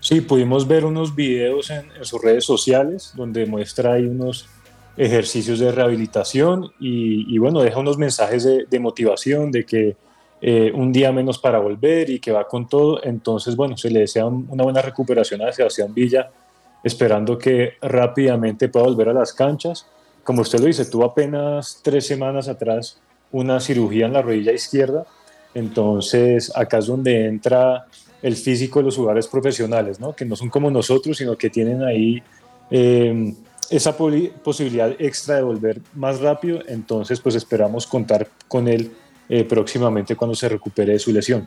Sí, 0.00 0.20
pudimos 0.20 0.68
ver 0.68 0.84
unos 0.84 1.16
videos 1.16 1.70
en 1.70 1.90
sus 2.02 2.22
redes 2.22 2.44
sociales 2.44 3.12
donde 3.16 3.46
muestra 3.46 3.94
ahí 3.94 4.04
unos 4.04 4.48
ejercicios 4.98 5.60
de 5.60 5.70
rehabilitación 5.72 6.72
y, 6.80 7.38
bueno, 7.38 7.62
deja 7.62 7.78
unos 7.78 7.96
mensajes 7.96 8.44
de, 8.44 8.78
motivación, 8.80 9.50
de 9.52 9.64
que 9.64 9.96
eh, 10.40 10.70
un 10.74 10.92
día 10.92 11.10
menos 11.12 11.38
para 11.38 11.58
volver 11.58 12.10
y 12.10 12.18
que 12.20 12.32
va 12.32 12.46
con 12.46 12.68
todo. 12.68 13.02
Entonces, 13.04 13.56
bueno, 13.56 13.76
se 13.76 13.90
le 13.90 14.00
desea 14.00 14.26
un- 14.26 14.46
una 14.50 14.64
buena 14.64 14.82
recuperación 14.82 15.40
a 15.42 15.52
Sebastián 15.52 15.94
Villa, 15.94 16.30
esperando 16.84 17.38
que 17.38 17.74
rápidamente 17.80 18.68
pueda 18.68 18.86
volver 18.86 19.08
a 19.08 19.12
las 19.12 19.32
canchas. 19.32 19.86
Como 20.24 20.42
usted 20.42 20.58
lo 20.60 20.66
dice, 20.66 20.84
tuvo 20.84 21.04
apenas 21.04 21.80
tres 21.82 22.06
semanas 22.06 22.48
atrás 22.48 23.00
una 23.32 23.60
cirugía 23.60 24.06
en 24.06 24.12
la 24.12 24.22
rodilla 24.22 24.52
izquierda, 24.52 25.06
entonces 25.54 26.52
acá 26.56 26.78
es 26.78 26.86
donde 26.86 27.26
entra 27.26 27.86
el 28.22 28.36
físico 28.36 28.78
de 28.80 28.86
los 28.86 28.96
jugadores 28.96 29.26
profesionales, 29.28 30.00
¿no? 30.00 30.14
que 30.14 30.24
no 30.24 30.34
son 30.36 30.48
como 30.50 30.70
nosotros, 30.70 31.16
sino 31.16 31.36
que 31.36 31.50
tienen 31.50 31.82
ahí 31.82 32.22
eh, 32.70 33.34
esa 33.70 33.96
posibilidad 33.96 34.94
extra 34.98 35.36
de 35.36 35.42
volver 35.42 35.80
más 35.94 36.20
rápido, 36.20 36.60
entonces 36.66 37.20
pues 37.20 37.34
esperamos 37.34 37.86
contar 37.86 38.28
con 38.48 38.66
él 38.68 38.92
eh, 39.28 39.44
próximamente 39.44 40.16
cuando 40.16 40.34
se 40.34 40.48
recupere 40.48 40.92
de 40.92 40.98
su 40.98 41.12
lesión. 41.12 41.46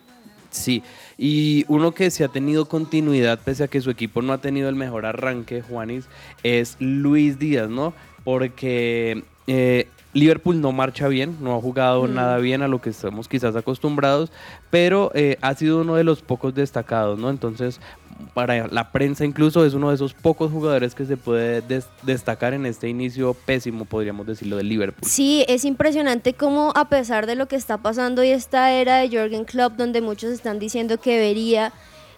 Sí, 0.52 0.84
y 1.18 1.64
uno 1.70 1.94
que 1.94 2.12
se 2.12 2.24
ha 2.26 2.28
tenido 2.28 2.66
continuidad 2.66 3.40
pese 3.40 3.64
a 3.64 3.68
que 3.68 3.80
su 3.82 3.90
equipo 3.90 4.22
no 4.22 4.34
ha 4.34 4.38
tenido 4.40 4.68
el 4.70 4.76
mejor 4.76 5.06
arranque, 5.06 5.62
Juanis, 5.62 6.06
es 6.44 6.76
Luis 6.80 7.40
Díaz, 7.40 7.70
¿no? 7.70 7.94
Porque 8.26 9.24
eh, 9.48 9.88
Liverpool 10.14 10.60
no 10.60 10.74
marcha 10.74 11.08
bien, 11.08 11.38
no 11.40 11.56
ha 11.56 11.62
jugado 11.62 12.06
Mm. 12.06 12.14
nada 12.14 12.38
bien 12.38 12.62
a 12.62 12.68
lo 12.68 12.82
que 12.82 12.90
estamos 12.90 13.30
quizás 13.30 13.56
acostumbrados, 13.56 14.30
pero 14.70 15.10
eh, 15.14 15.38
ha 15.42 15.56
sido 15.56 15.82
uno 15.82 15.96
de 15.96 16.04
los 16.04 16.22
pocos 16.22 16.54
destacados, 16.54 17.18
¿no? 17.18 17.30
Entonces, 17.30 17.80
para 18.34 18.68
la 18.68 18.92
prensa 18.92 19.26
incluso 19.26 19.66
es 19.66 19.74
uno 19.74 19.90
de 19.90 19.96
esos 19.96 20.14
pocos 20.14 20.52
jugadores 20.52 20.96
que 20.96 21.06
se 21.06 21.18
puede 21.18 21.62
des- 21.62 21.88
destacar 22.04 22.54
en 22.54 22.66
este 22.66 22.88
inicio 22.90 23.34
pésimo, 23.34 23.86
podríamos 23.86 24.26
decirlo, 24.28 24.58
del 24.58 24.70
Liverpool. 24.70 25.10
Sí, 25.10 25.46
es 25.48 25.66
impresionante 25.66 26.34
cómo 26.34 26.72
a 26.76 26.90
pesar 26.90 27.26
de 27.26 27.36
lo 27.36 27.48
que 27.48 27.56
está 27.56 27.78
pasando 27.78 28.24
y 28.24 28.30
esta 28.30 28.72
era 28.72 28.98
de 28.98 29.10
Jürgen 29.10 29.46
Klopp, 29.46 29.74
donde 29.74 30.02
muchos 30.02 30.32
están 30.32 30.60
diciendo 30.60 31.00
que 31.00 31.12
debería 31.14 31.74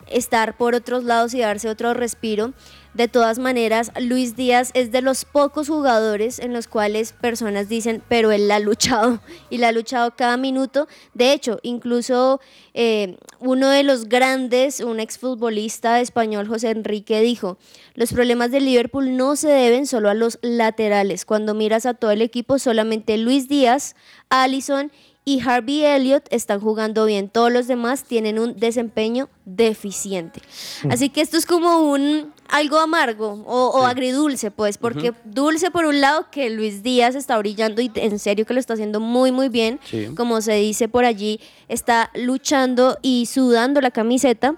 estar 0.08 0.58
por 0.58 0.76
otros 0.76 1.04
lados 1.06 1.34
y 1.34 1.40
darse 1.40 1.70
otro 1.70 1.94
respiro. 1.94 2.52
De 2.94 3.08
todas 3.08 3.40
maneras, 3.40 3.92
Luis 4.00 4.36
Díaz 4.36 4.70
es 4.76 4.92
de 4.92 5.02
los 5.02 5.26
pocos 5.26 5.68
jugadores 5.68 6.38
en 6.38 6.54
los 6.54 6.68
cuales 6.68 7.12
personas 7.12 7.68
dicen, 7.68 8.04
pero 8.08 8.32
él 8.32 8.48
la 8.48 8.58
ha 8.58 8.60
luchado 8.60 9.20
y 9.50 9.58
la 9.58 9.70
ha 9.70 9.72
luchado 9.72 10.16
cada 10.16 10.38
minuto. 10.38 10.88
De 11.16 11.34
hecho, 11.34 11.60
incluso 11.64 12.40
eh, 12.76 13.18
uno 13.40 13.70
de 13.70 13.82
los 13.82 14.10
grandes, 14.10 14.80
un 14.80 15.00
exfutbolista 15.00 16.02
español, 16.02 16.48
José 16.48 16.70
Enrique, 16.70 17.20
dijo, 17.22 17.58
los 17.96 18.14
problemas 18.14 18.52
de 18.52 18.62
Liverpool 18.62 19.18
no 19.18 19.36
se 19.36 19.50
deben 19.50 19.88
solo 19.88 20.10
a 20.10 20.14
los 20.14 20.38
laterales. 20.44 21.26
Cuando 21.26 21.56
miras 21.56 21.88
a 21.88 21.96
todo 21.96 22.12
el 22.12 22.22
equipo, 22.22 22.60
solamente 22.60 23.18
Luis 23.18 23.48
Díaz, 23.50 23.96
Allison 24.30 24.92
y 25.26 25.42
Harvey 25.42 25.84
Elliott 25.86 26.26
están 26.32 26.60
jugando 26.60 27.06
bien. 27.06 27.30
Todos 27.30 27.52
los 27.52 27.68
demás 27.68 28.04
tienen 28.04 28.40
un 28.40 28.58
desempeño 28.58 29.30
deficiente. 29.46 30.42
Mm. 30.84 30.92
Así 30.92 31.10
que 31.10 31.22
esto 31.22 31.38
es 31.38 31.46
como 31.46 31.92
un 31.92 32.34
algo 32.50 32.80
amargo 32.80 33.44
o, 33.46 33.68
o 33.70 33.86
agridulce, 33.86 34.52
pues, 34.52 34.78
porque 34.78 35.14
dulce 35.24 35.72
por 35.72 35.86
un 35.86 36.02
lado 36.02 36.28
que 36.30 36.50
Luis 36.50 36.84
Díaz 36.84 37.16
está 37.16 37.38
brillando 37.38 37.82
y 37.82 37.90
en 37.96 38.20
serio 38.20 38.46
que 38.46 38.54
lo 38.54 38.60
está 38.60 38.74
haciendo 38.74 39.00
muy, 39.00 39.32
muy 39.32 39.50
bien. 39.50 39.80
Sí. 39.86 40.10
Como 40.16 40.42
se 40.42 40.54
dice 40.56 40.90
por 40.90 41.06
allí, 41.06 41.40
está 41.70 42.12
luchando 42.16 42.98
y 43.02 43.26
sudando 43.26 43.80
la 43.82 43.92
camiseta. 43.92 44.56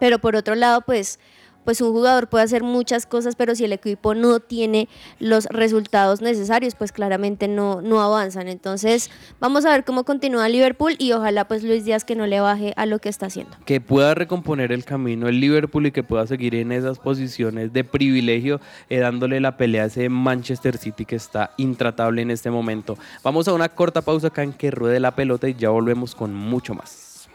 Pero 0.00 0.18
por 0.18 0.36
otro 0.36 0.54
lado, 0.54 0.82
pues 0.82 1.18
pues 1.64 1.80
un 1.80 1.92
jugador 1.92 2.28
puede 2.28 2.44
hacer 2.44 2.62
muchas 2.62 3.06
cosas, 3.06 3.36
pero 3.36 3.54
si 3.54 3.64
el 3.64 3.72
equipo 3.72 4.14
no 4.14 4.40
tiene 4.40 4.88
los 5.18 5.46
resultados 5.46 6.20
necesarios, 6.20 6.74
pues 6.74 6.92
claramente 6.92 7.48
no, 7.48 7.80
no 7.82 8.00
avanzan. 8.02 8.48
Entonces, 8.48 9.10
vamos 9.40 9.64
a 9.64 9.70
ver 9.70 9.84
cómo 9.84 10.04
continúa 10.04 10.48
Liverpool 10.48 10.96
y 10.98 11.12
ojalá 11.12 11.46
pues 11.46 11.62
Luis 11.62 11.84
Díaz 11.84 12.04
que 12.04 12.14
no 12.14 12.26
le 12.26 12.40
baje 12.40 12.72
a 12.76 12.86
lo 12.86 12.98
que 12.98 13.08
está 13.08 13.26
haciendo. 13.26 13.56
que 13.64 13.80
pueda 13.80 14.14
recomponer 14.14 14.72
el 14.72 14.84
camino 14.84 15.28
el 15.28 15.40
Liverpool 15.40 15.86
y 15.86 15.92
que 15.92 16.02
pueda 16.02 16.26
seguir 16.26 16.54
en 16.54 16.72
esas 16.72 16.98
posiciones 16.98 17.72
de 17.72 17.84
privilegio, 17.84 18.60
eh, 18.88 18.98
dándole 18.98 19.40
la 19.40 19.56
pelea 19.56 19.84
a 19.84 19.86
ese 19.86 20.08
Manchester 20.08 20.76
City 20.78 21.04
que 21.04 21.16
está 21.16 21.52
intratable 21.56 22.22
en 22.22 22.30
este 22.30 22.50
momento. 22.50 22.96
Vamos 23.22 23.48
a 23.48 23.52
una 23.52 23.68
corta 23.68 24.02
pausa 24.02 24.28
acá 24.28 24.42
en 24.42 24.52
que 24.52 24.70
ruede 24.70 25.00
la 25.00 25.14
pelota 25.14 25.48
y 25.48 25.54
ya 25.54 25.70
volvemos 25.70 26.14
con 26.14 26.34
mucho 26.34 26.74
más. 26.74 27.28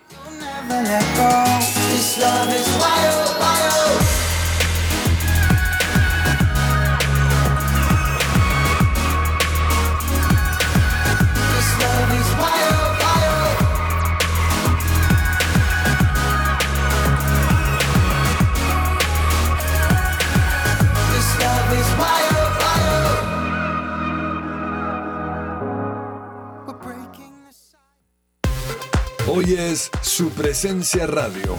Hoy 29.40 29.54
es 29.58 29.90
su 30.02 30.32
presencia 30.32 31.08
radio. 31.08 31.56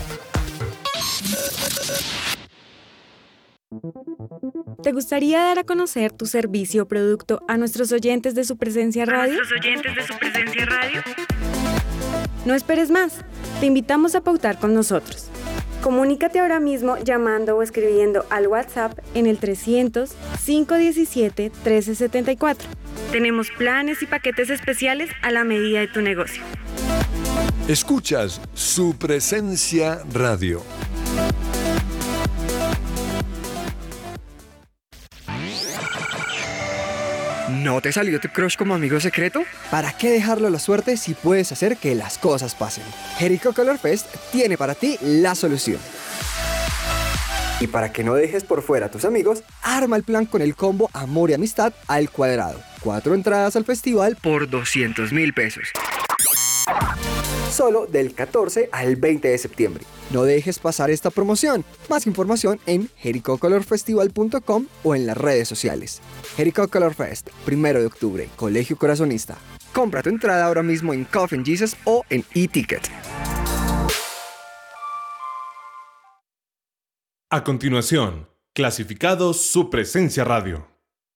¿Te 4.82 4.92
gustaría 4.92 5.40
dar 5.40 5.60
a 5.60 5.64
conocer 5.64 6.12
tu 6.12 6.26
servicio 6.26 6.82
o 6.82 6.86
producto 6.88 7.40
a 7.48 7.56
nuestros 7.56 7.90
oyentes 7.92 8.34
de 8.34 8.44
su 8.44 8.58
presencia 8.58 9.06
radio? 9.06 9.32
nuestros 9.32 9.58
oyentes 9.58 9.96
de 9.96 10.02
su 10.02 10.18
presencia 10.18 10.66
radio. 10.66 11.00
No 12.44 12.52
esperes 12.52 12.90
más. 12.90 13.24
Te 13.60 13.66
invitamos 13.66 14.14
a 14.14 14.20
pautar 14.20 14.58
con 14.58 14.74
nosotros. 14.74 15.28
Comunícate 15.82 16.40
ahora 16.40 16.60
mismo 16.60 16.98
llamando 16.98 17.56
o 17.56 17.62
escribiendo 17.62 18.26
al 18.28 18.46
WhatsApp 18.46 18.98
en 19.14 19.24
el 19.24 19.38
300 19.38 20.14
517 20.44 21.44
1374. 21.44 22.68
Tenemos 23.10 23.50
planes 23.56 24.02
y 24.02 24.06
paquetes 24.06 24.50
especiales 24.50 25.08
a 25.22 25.30
la 25.30 25.44
medida 25.44 25.80
de 25.80 25.88
tu 25.88 26.02
negocio. 26.02 26.42
Escuchas 27.70 28.40
su 28.52 28.96
presencia 28.98 30.02
radio. 30.12 30.60
¿No 37.48 37.80
te 37.80 37.92
salió 37.92 38.18
tu 38.18 38.26
crush 38.26 38.56
como 38.56 38.74
amigo 38.74 38.98
secreto? 38.98 39.44
¿Para 39.70 39.96
qué 39.96 40.10
dejarlo 40.10 40.48
a 40.48 40.50
la 40.50 40.58
suerte 40.58 40.96
si 40.96 41.14
puedes 41.14 41.52
hacer 41.52 41.76
que 41.76 41.94
las 41.94 42.18
cosas 42.18 42.56
pasen? 42.56 42.82
Jericho 43.18 43.52
Color 43.52 43.78
Fest 43.78 44.08
tiene 44.32 44.58
para 44.58 44.74
ti 44.74 44.98
la 45.00 45.36
solución. 45.36 45.78
Y 47.60 47.68
para 47.68 47.92
que 47.92 48.02
no 48.02 48.14
dejes 48.14 48.42
por 48.42 48.62
fuera 48.62 48.86
a 48.86 48.90
tus 48.90 49.04
amigos, 49.04 49.44
arma 49.62 49.94
el 49.94 50.02
plan 50.02 50.26
con 50.26 50.42
el 50.42 50.56
combo 50.56 50.90
Amor 50.92 51.30
y 51.30 51.34
Amistad 51.34 51.72
al 51.86 52.10
cuadrado. 52.10 52.60
Cuatro 52.80 53.14
entradas 53.14 53.54
al 53.54 53.64
festival 53.64 54.16
por 54.20 54.50
200 54.50 55.12
mil 55.12 55.32
pesos. 55.34 55.68
Solo 57.50 57.86
del 57.86 58.14
14 58.14 58.68
al 58.72 58.96
20 58.96 59.28
de 59.28 59.38
septiembre. 59.38 59.84
No 60.10 60.22
dejes 60.22 60.58
pasar 60.58 60.90
esta 60.90 61.10
promoción. 61.10 61.64
Más 61.88 62.06
información 62.06 62.60
en 62.66 62.88
jericocolorfestival.com 62.96 64.66
o 64.84 64.94
en 64.94 65.06
las 65.06 65.16
redes 65.16 65.48
sociales. 65.48 66.00
Jericho 66.36 66.68
Color 66.68 66.94
Fest, 66.94 67.30
primero 67.44 67.80
de 67.80 67.86
octubre, 67.86 68.28
Colegio 68.36 68.76
Corazonista. 68.76 69.36
Compra 69.72 70.02
tu 70.02 70.08
entrada 70.08 70.46
ahora 70.46 70.62
mismo 70.62 70.94
en 70.94 71.04
Coffin 71.04 71.44
Jesus 71.44 71.76
o 71.84 72.04
en 72.08 72.24
eTicket. 72.34 72.88
A 77.32 77.44
continuación, 77.44 78.28
clasificados 78.52 79.40
su 79.40 79.70
presencia 79.70 80.24
radio. 80.24 80.66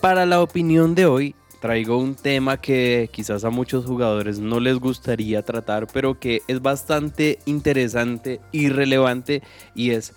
Para 0.00 0.26
la 0.26 0.42
opinión 0.42 0.96
de 0.96 1.06
hoy, 1.06 1.36
traigo 1.60 1.96
un 1.96 2.16
tema 2.16 2.60
que 2.60 3.08
quizás 3.12 3.44
a 3.44 3.50
muchos 3.50 3.86
jugadores 3.86 4.40
no 4.40 4.58
les 4.58 4.80
gustaría 4.80 5.42
tratar, 5.42 5.86
pero 5.86 6.18
que 6.18 6.42
es 6.48 6.60
bastante 6.60 7.38
interesante 7.44 8.40
y 8.50 8.70
relevante 8.70 9.44
y 9.76 9.90
es 9.90 10.14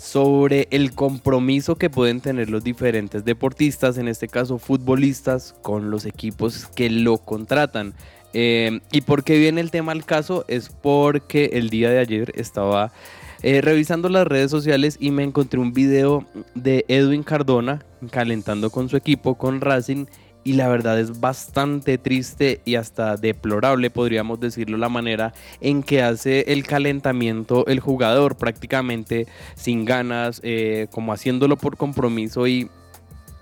sobre 0.00 0.66
el 0.70 0.94
compromiso 0.94 1.76
que 1.76 1.90
pueden 1.90 2.22
tener 2.22 2.48
los 2.48 2.64
diferentes 2.64 3.22
deportistas, 3.22 3.98
en 3.98 4.08
este 4.08 4.28
caso 4.28 4.56
futbolistas, 4.56 5.54
con 5.60 5.90
los 5.90 6.06
equipos 6.06 6.66
que 6.74 6.88
lo 6.88 7.18
contratan. 7.18 7.92
Eh, 8.32 8.80
¿Y 8.92 9.02
por 9.02 9.24
qué 9.24 9.38
viene 9.38 9.60
el 9.60 9.70
tema 9.70 9.92
al 9.92 10.06
caso? 10.06 10.46
Es 10.48 10.70
porque 10.70 11.50
el 11.52 11.68
día 11.68 11.90
de 11.90 11.98
ayer 11.98 12.32
estaba 12.34 12.92
eh, 13.42 13.60
revisando 13.60 14.08
las 14.08 14.26
redes 14.26 14.50
sociales 14.50 14.96
y 14.98 15.10
me 15.10 15.22
encontré 15.22 15.60
un 15.60 15.74
video 15.74 16.24
de 16.54 16.86
Edwin 16.88 17.22
Cardona 17.22 17.84
calentando 18.10 18.70
con 18.70 18.88
su 18.88 18.96
equipo, 18.96 19.34
con 19.34 19.60
Racing, 19.60 20.06
y 20.44 20.54
la 20.54 20.68
verdad 20.68 20.98
es 20.98 21.20
bastante 21.20 21.98
triste 21.98 22.60
y 22.64 22.76
hasta 22.76 23.16
deplorable, 23.16 23.90
podríamos 23.90 24.40
decirlo, 24.40 24.78
la 24.78 24.88
manera 24.88 25.32
en 25.60 25.82
que 25.82 26.02
hace 26.02 26.52
el 26.52 26.66
calentamiento 26.66 27.66
el 27.66 27.80
jugador, 27.80 28.36
prácticamente 28.36 29.26
sin 29.54 29.84
ganas, 29.84 30.40
eh, 30.42 30.88
como 30.90 31.12
haciéndolo 31.12 31.56
por 31.56 31.76
compromiso 31.76 32.46
y 32.46 32.70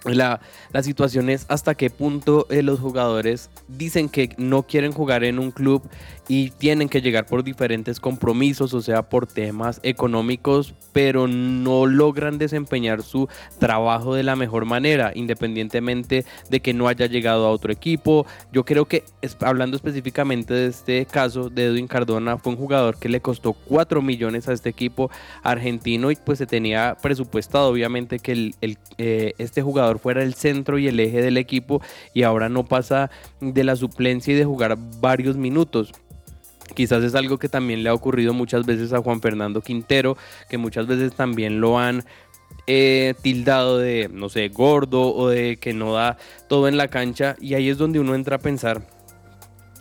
la, 0.04 0.40
situación 0.82 1.28
es 1.28 1.44
hasta 1.48 1.74
qué 1.74 1.90
punto 1.90 2.46
eh, 2.50 2.62
los 2.62 2.78
jugadores 2.78 3.50
dicen 3.66 4.08
que 4.08 4.34
no 4.38 4.62
quieren 4.62 4.92
jugar 4.92 5.24
en 5.24 5.38
un 5.38 5.50
club 5.50 5.82
y 6.28 6.50
tienen 6.50 6.90
que 6.90 7.00
llegar 7.00 7.26
por 7.26 7.42
diferentes 7.42 7.98
compromisos, 7.98 8.74
o 8.74 8.82
sea, 8.82 9.02
por 9.02 9.26
temas 9.26 9.80
económicos, 9.82 10.74
pero 10.92 11.26
no 11.26 11.86
logran 11.86 12.36
desempeñar 12.36 13.02
su 13.02 13.28
trabajo 13.58 14.14
de 14.14 14.22
la 14.22 14.36
mejor 14.36 14.66
manera, 14.66 15.12
independientemente 15.14 16.26
de 16.50 16.60
que 16.60 16.74
no 16.74 16.86
haya 16.86 17.06
llegado 17.06 17.46
a 17.46 17.50
otro 17.50 17.72
equipo. 17.72 18.26
Yo 18.52 18.64
creo 18.64 18.84
que, 18.84 19.04
hablando 19.40 19.76
específicamente 19.76 20.52
de 20.52 20.66
este 20.66 21.06
caso 21.06 21.48
de 21.48 21.66
Edwin 21.66 21.88
Cardona, 21.88 22.36
fue 22.36 22.52
un 22.52 22.58
jugador 22.58 22.98
que 22.98 23.08
le 23.08 23.20
costó 23.20 23.54
4 23.54 24.02
millones 24.02 24.48
a 24.48 24.52
este 24.52 24.68
equipo 24.68 25.10
argentino 25.42 26.10
y 26.10 26.16
pues 26.16 26.38
se 26.38 26.46
tenía 26.46 26.96
presupuestado, 27.00 27.68
obviamente, 27.68 28.18
que 28.18 28.52
eh, 28.98 29.32
este 29.38 29.62
jugador 29.62 29.98
fuera 29.98 30.22
el 30.22 30.34
centro 30.34 30.78
y 30.78 30.88
el 30.88 31.00
eje 31.00 31.22
del 31.22 31.38
equipo 31.38 31.80
y 32.12 32.24
ahora 32.24 32.50
no 32.50 32.66
pasa 32.66 33.10
de 33.40 33.64
la 33.64 33.76
suplencia 33.76 34.34
y 34.34 34.36
de 34.36 34.44
jugar 34.44 34.76
varios 35.00 35.36
minutos. 35.36 35.92
Quizás 36.74 37.02
es 37.04 37.14
algo 37.14 37.38
que 37.38 37.48
también 37.48 37.82
le 37.82 37.88
ha 37.88 37.94
ocurrido 37.94 38.32
muchas 38.34 38.66
veces 38.66 38.92
a 38.92 39.00
Juan 39.00 39.20
Fernando 39.20 39.60
Quintero, 39.60 40.16
que 40.48 40.58
muchas 40.58 40.86
veces 40.86 41.14
también 41.14 41.60
lo 41.60 41.78
han 41.78 42.04
eh, 42.66 43.14
tildado 43.22 43.78
de, 43.78 44.08
no 44.12 44.28
sé, 44.28 44.48
gordo 44.48 45.14
o 45.14 45.28
de 45.28 45.56
que 45.56 45.72
no 45.72 45.94
da 45.94 46.18
todo 46.48 46.68
en 46.68 46.76
la 46.76 46.88
cancha. 46.88 47.36
Y 47.40 47.54
ahí 47.54 47.68
es 47.68 47.78
donde 47.78 48.00
uno 48.00 48.14
entra 48.14 48.36
a 48.36 48.40
pensar, 48.40 48.82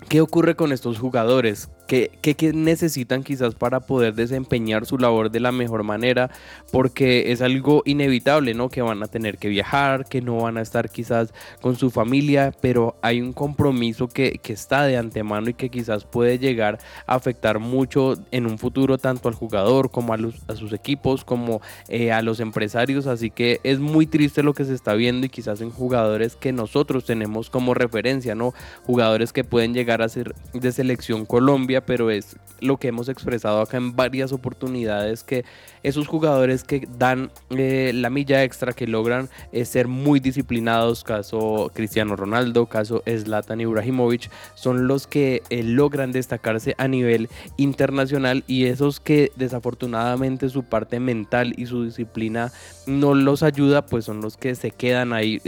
¿qué 0.10 0.22
ocurre 0.22 0.56
con 0.56 0.72
estos 0.72 0.98
jugadores? 0.98 1.70
¿Qué, 1.88 2.12
necesitan 2.54 3.24
quizás 3.24 3.56
para 3.56 3.80
poder 3.80 4.14
desempeñar 4.14 4.86
su 4.86 4.98
labor 4.98 5.32
de 5.32 5.40
la 5.40 5.54
mejor 5.54 5.84
manera? 5.84 6.30
Porque 6.72 7.32
es 7.32 7.42
algo 7.42 7.82
inevitable, 7.86 8.54
¿no? 8.54 8.68
Que 8.68 8.82
van 8.82 9.02
a 9.04 9.08
tener 9.08 9.38
que 9.38 9.48
viajar, 9.48 10.06
que 10.06 10.22
no 10.22 10.36
van 10.38 10.58
a 10.58 10.62
estar 10.62 10.90
quizás 10.90 11.34
con 11.62 11.78
su 11.78 11.90
familia, 11.90 12.54
pero 12.62 12.98
hay 13.02 13.22
un 13.22 13.32
compromiso 13.32 14.10
que, 14.10 14.40
está 14.48 14.84
de 14.84 14.98
antemano 14.98 15.50
y 15.50 15.54
que 15.54 15.70
quizás 15.70 16.04
puede 16.06 16.40
llegar 16.40 16.80
a 17.06 17.16
afectar 17.16 17.60
mucho 17.60 18.16
en 18.32 18.48
un 18.48 18.58
futuro 18.58 18.98
tanto 18.98 19.30
al 19.30 19.36
jugador 19.36 19.92
como 19.92 20.14
a, 20.14 20.18
sus 20.56 20.74
equipos, 20.74 21.24
como 21.24 21.62
eh, 21.90 22.12
a 22.12 22.22
los 22.22 22.40
empresarios. 22.40 23.08
Así 23.08 23.30
que 23.30 23.60
es 23.64 23.80
muy 23.80 24.08
triste 24.08 24.44
lo 24.44 24.54
que 24.54 24.66
se 24.66 24.74
está 24.74 24.94
viendo 24.94 25.26
y 25.26 25.30
quizás 25.30 25.62
en 25.62 25.70
jugadores 25.70 26.36
que 26.36 26.52
nosotros 26.52 27.06
tenemos 27.06 27.50
como 27.50 27.74
referencia, 27.74 28.36
¿no? 28.36 28.54
Jugadores 28.86 29.32
que 29.32 29.44
pueden 29.44 29.74
llegar 29.74 30.02
a 30.02 30.10
ser 30.10 30.34
de 30.54 30.72
selección 30.72 31.26
Colombia 31.26 31.77
pero 31.82 32.10
es 32.10 32.38
lo 32.60 32.78
que 32.78 32.88
hemos 32.88 33.10
expresado 33.10 33.62
acá 33.62 33.78
en 33.78 33.96
varias 33.96 34.32
oportunidades, 34.32 35.24
que 35.24 35.46
esos 35.84 36.08
jugadores 36.08 36.64
que 36.64 36.88
dan 36.98 37.32
eh, 37.52 37.92
la 37.94 38.10
milla 38.10 38.44
extra, 38.44 38.74
que 38.74 38.88
logran 38.88 39.30
eh, 39.52 39.66
ser 39.66 39.88
muy 39.88 40.20
disciplinados, 40.20 41.04
caso 41.04 41.72
Cristiano 41.74 42.16
Ronaldo, 42.16 42.66
caso 42.66 43.04
Zlatan 43.08 43.62
Ibrahimovic, 43.62 44.30
son 44.56 44.88
los 44.88 45.08
que 45.08 45.44
eh, 45.50 45.64
logran 45.64 46.12
destacarse 46.12 46.76
a 46.78 46.88
nivel 46.88 47.30
internacional 47.58 48.44
y 48.48 48.66
esos 48.66 49.00
que 49.00 49.32
desafortunadamente 49.36 50.50
su 50.50 50.64
parte 50.64 51.00
mental 51.00 51.54
y 51.58 51.68
su 51.68 51.86
disciplina 51.86 52.52
no 52.86 53.14
los 53.14 53.44
ayuda, 53.44 53.86
pues 53.86 54.06
son 54.06 54.22
los 54.22 54.38
que 54.38 54.56
se 54.56 54.72
quedan 54.72 55.14
ahí 55.14 55.42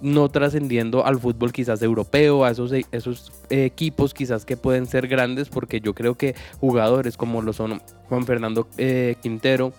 no 0.00 0.28
trascendiendo 0.28 1.04
al 1.04 1.18
fútbol 1.18 1.52
quizás 1.52 1.82
europeo, 1.82 2.44
a 2.44 2.50
esos, 2.50 2.72
esos 2.92 3.32
equipos 3.50 4.14
quizás 4.14 4.44
que 4.44 4.56
pueden 4.56 4.86
ser 4.86 5.08
grandes, 5.08 5.48
porque 5.48 5.80
yo 5.80 5.94
creo 5.94 6.14
que 6.16 6.34
jugadores 6.60 7.16
como 7.16 7.42
lo 7.42 7.52
son 7.52 7.80
Juan 8.08 8.24
Fernando 8.24 8.68
eh, 8.78 9.16
Quintero, 9.20 9.72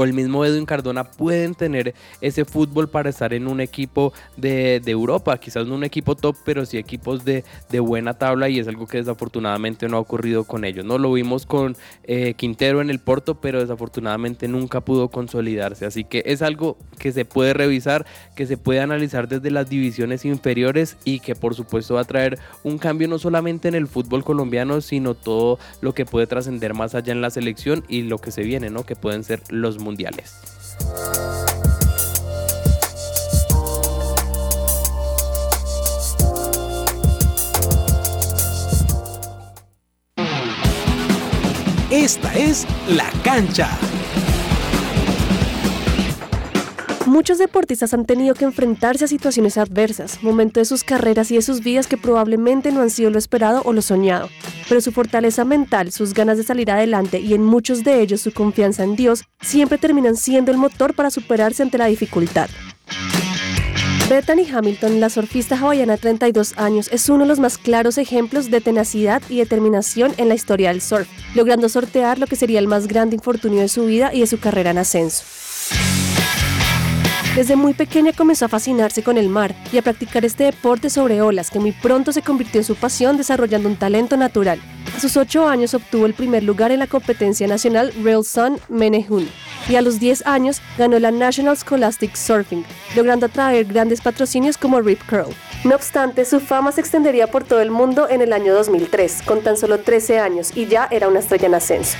o 0.00 0.04
el 0.04 0.14
mismo 0.14 0.46
Edwin 0.46 0.64
Cardona 0.64 1.04
pueden 1.04 1.54
tener 1.54 1.94
ese 2.22 2.46
fútbol 2.46 2.88
para 2.88 3.10
estar 3.10 3.34
en 3.34 3.46
un 3.46 3.60
equipo 3.60 4.14
de, 4.38 4.80
Europa, 4.86 5.36
quizás 5.36 5.66
no 5.66 5.74
un 5.74 5.84
equipo 5.84 6.16
top, 6.16 6.36
pero 6.42 6.64
sí 6.64 6.78
equipos 6.78 7.22
de, 7.22 7.44
buena 7.80 8.14
tabla 8.14 8.48
y 8.48 8.58
es 8.58 8.66
algo 8.66 8.86
que 8.86 8.96
desafortunadamente 8.96 9.88
no 9.88 9.98
ha 9.98 10.00
ocurrido 10.00 10.44
con 10.44 10.64
ellos. 10.64 10.86
No 10.86 10.96
lo 10.96 11.12
vimos 11.12 11.44
con 11.44 11.76
eh, 12.04 12.32
Quintero 12.32 12.80
en 12.80 12.88
el 12.88 12.98
Porto, 12.98 13.42
pero 13.42 13.60
desafortunadamente 13.60 14.48
nunca 14.48 14.80
pudo 14.80 15.08
consolidarse. 15.10 15.84
Así 15.84 16.04
que 16.04 16.22
es 16.24 16.40
algo 16.40 16.78
que 16.98 17.12
se 17.12 17.26
puede 17.26 17.52
revisar, 17.52 18.06
que 18.34 18.46
se 18.46 18.56
puede 18.56 18.80
analizar 18.80 19.28
desde 19.28 19.50
las 19.50 19.68
divisiones 19.68 20.24
inferiores 20.24 20.96
y 21.04 21.20
que 21.20 21.34
por 21.34 21.54
supuesto 21.54 21.96
va 21.96 22.00
a 22.00 22.04
traer 22.04 22.38
un 22.64 22.78
cambio 22.78 23.06
no 23.06 23.18
solamente 23.18 23.68
en 23.68 23.74
el 23.74 23.86
fútbol 23.86 24.24
colombiano, 24.24 24.80
sino 24.80 25.14
todo 25.14 25.58
lo 25.82 25.92
que 25.92 26.06
puede 26.06 26.26
trascender 26.26 26.72
más 26.72 26.94
allá 26.94 27.12
en 27.12 27.20
la 27.20 27.28
selección 27.28 27.84
y 27.86 28.02
lo 28.02 28.16
que 28.16 28.30
se 28.30 28.44
viene, 28.44 28.70
¿no? 28.70 28.84
Que 28.84 28.96
pueden 28.96 29.24
ser 29.24 29.42
los 29.50 29.78
mundiales. 29.90 30.40
Esta 41.90 42.32
es 42.34 42.66
La 42.88 43.10
Cancha. 43.24 43.68
Muchos 47.06 47.38
deportistas 47.38 47.94
han 47.94 48.04
tenido 48.04 48.34
que 48.34 48.44
enfrentarse 48.44 49.06
a 49.06 49.08
situaciones 49.08 49.56
adversas, 49.56 50.22
momentos 50.22 50.60
de 50.60 50.64
sus 50.66 50.84
carreras 50.84 51.30
y 51.30 51.36
de 51.36 51.42
sus 51.42 51.60
vidas 51.60 51.86
que 51.86 51.96
probablemente 51.96 52.72
no 52.72 52.82
han 52.82 52.90
sido 52.90 53.10
lo 53.10 53.18
esperado 53.18 53.62
o 53.64 53.72
lo 53.72 53.80
soñado. 53.80 54.28
Pero 54.68 54.82
su 54.82 54.92
fortaleza 54.92 55.44
mental, 55.44 55.92
sus 55.92 56.12
ganas 56.12 56.36
de 56.36 56.44
salir 56.44 56.70
adelante 56.70 57.18
y 57.18 57.32
en 57.32 57.42
muchos 57.42 57.84
de 57.84 58.02
ellos 58.02 58.20
su 58.20 58.32
confianza 58.32 58.84
en 58.84 58.96
Dios 58.96 59.24
siempre 59.40 59.78
terminan 59.78 60.14
siendo 60.14 60.50
el 60.50 60.58
motor 60.58 60.94
para 60.94 61.10
superarse 61.10 61.62
ante 61.62 61.78
la 61.78 61.86
dificultad. 61.86 62.50
Bethany 64.10 64.44
Hamilton, 64.52 65.00
la 65.00 65.08
surfista 65.08 65.56
hawaiana 65.56 65.94
de 65.94 65.98
32 65.98 66.58
años, 66.58 66.88
es 66.92 67.08
uno 67.08 67.20
de 67.20 67.28
los 67.28 67.38
más 67.38 67.58
claros 67.58 67.96
ejemplos 67.96 68.50
de 68.50 68.60
tenacidad 68.60 69.22
y 69.28 69.38
determinación 69.38 70.12
en 70.16 70.28
la 70.28 70.34
historia 70.34 70.70
del 70.70 70.82
surf, 70.82 71.08
logrando 71.34 71.68
sortear 71.68 72.18
lo 72.18 72.26
que 72.26 72.36
sería 72.36 72.58
el 72.58 72.66
más 72.66 72.88
grande 72.88 73.14
infortunio 73.14 73.60
de 73.60 73.68
su 73.68 73.86
vida 73.86 74.12
y 74.12 74.20
de 74.20 74.26
su 74.26 74.38
carrera 74.38 74.72
en 74.72 74.78
ascenso. 74.78 75.24
Desde 77.40 77.56
muy 77.56 77.72
pequeña 77.72 78.12
comenzó 78.12 78.44
a 78.44 78.48
fascinarse 78.48 79.02
con 79.02 79.16
el 79.16 79.30
mar 79.30 79.54
y 79.72 79.78
a 79.78 79.82
practicar 79.82 80.26
este 80.26 80.44
deporte 80.44 80.90
sobre 80.90 81.22
olas 81.22 81.50
que 81.50 81.58
muy 81.58 81.72
pronto 81.72 82.12
se 82.12 82.20
convirtió 82.20 82.60
en 82.60 82.66
su 82.66 82.76
pasión 82.76 83.16
desarrollando 83.16 83.66
un 83.66 83.76
talento 83.76 84.18
natural. 84.18 84.60
A 84.94 85.00
sus 85.00 85.16
8 85.16 85.48
años 85.48 85.72
obtuvo 85.72 86.04
el 86.04 86.12
primer 86.12 86.42
lugar 86.42 86.70
en 86.70 86.80
la 86.80 86.86
competencia 86.86 87.48
nacional 87.48 87.94
Real 88.04 88.26
Sun 88.26 88.58
Menehun 88.68 89.26
y 89.70 89.76
a 89.76 89.80
los 89.80 89.98
10 89.98 90.26
años 90.26 90.60
ganó 90.76 90.98
la 90.98 91.12
National 91.12 91.56
Scholastic 91.56 92.14
Surfing, 92.14 92.62
logrando 92.94 93.24
atraer 93.24 93.64
grandes 93.64 94.02
patrocinios 94.02 94.58
como 94.58 94.82
Rip 94.82 95.00
Curl. 95.08 95.34
No 95.64 95.76
obstante, 95.76 96.26
su 96.26 96.40
fama 96.40 96.72
se 96.72 96.82
extendería 96.82 97.26
por 97.26 97.44
todo 97.44 97.62
el 97.62 97.70
mundo 97.70 98.06
en 98.10 98.20
el 98.20 98.34
año 98.34 98.52
2003, 98.52 99.22
con 99.24 99.40
tan 99.40 99.56
solo 99.56 99.80
13 99.80 100.18
años, 100.18 100.54
y 100.54 100.66
ya 100.66 100.88
era 100.90 101.08
una 101.08 101.20
estrella 101.20 101.46
en 101.46 101.54
ascenso. 101.54 101.96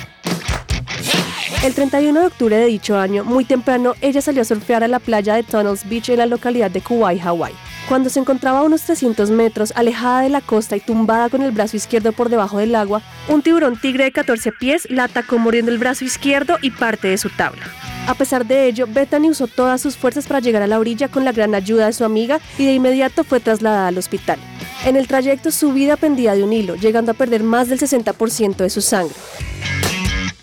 El 1.63 1.75
31 1.75 2.21
de 2.21 2.27
octubre 2.27 2.57
de 2.57 2.67
dicho 2.67 2.99
año, 2.99 3.23
muy 3.23 3.45
temprano, 3.45 3.95
ella 4.01 4.23
salió 4.23 4.41
a 4.41 4.47
surfear 4.47 4.83
a 4.83 4.89
la 4.89 4.99
playa 4.99 5.35
de 5.35 5.43
Tunnels 5.43 5.87
Beach 5.87 6.09
en 6.09 6.17
la 6.17 6.27
localidad 6.27 6.71
de 6.71 6.81
Kauai, 6.81 7.21
Hawaii. 7.21 7.55
Cuando 7.87 8.09
se 8.09 8.19
encontraba 8.19 8.61
a 8.61 8.63
unos 8.63 8.83
300 8.83 9.31
metros, 9.31 9.73
alejada 9.77 10.23
de 10.23 10.31
la 10.31 10.41
costa 10.41 10.77
y 10.77 10.81
tumbada 10.81 11.29
con 11.29 11.43
el 11.43 11.51
brazo 11.51 11.77
izquierdo 11.77 12.13
por 12.13 12.31
debajo 12.31 12.59
del 12.59 12.75
agua, 12.75 13.03
un 13.29 13.43
tiburón 13.43 13.79
tigre 13.79 14.05
de 14.05 14.13
14 14.13 14.53
pies 14.53 14.89
la 14.91 15.05
atacó 15.05 15.39
muriendo 15.39 15.71
el 15.71 15.79
brazo 15.79 16.05
izquierdo 16.05 16.57
y 16.63 16.71
parte 16.71 17.09
de 17.09 17.19
su 17.19 17.29
tabla. 17.29 17.65
A 18.07 18.15
pesar 18.15 18.47
de 18.47 18.67
ello, 18.67 18.87
Bethany 18.89 19.29
usó 19.29 19.47
todas 19.47 19.83
sus 19.83 19.97
fuerzas 19.97 20.27
para 20.27 20.41
llegar 20.41 20.63
a 20.63 20.67
la 20.67 20.79
orilla 20.79 21.09
con 21.09 21.25
la 21.25 21.33
gran 21.33 21.55
ayuda 21.55 21.87
de 21.87 21.93
su 21.93 22.05
amiga 22.05 22.41
y 22.59 22.65
de 22.65 22.73
inmediato 22.73 23.23
fue 23.23 23.41
trasladada 23.41 23.89
al 23.89 23.99
hospital. 23.99 24.39
En 24.87 24.97
el 24.97 25.07
trayecto 25.07 25.51
su 25.51 25.73
vida 25.73 25.97
pendía 25.97 26.35
de 26.35 26.43
un 26.43 26.53
hilo, 26.53 26.77
llegando 26.77 27.13
a 27.13 27.15
perder 27.15 27.43
más 27.43 27.69
del 27.69 27.79
60% 27.79 28.57
de 28.57 28.71
su 28.71 28.81
sangre. 28.81 29.15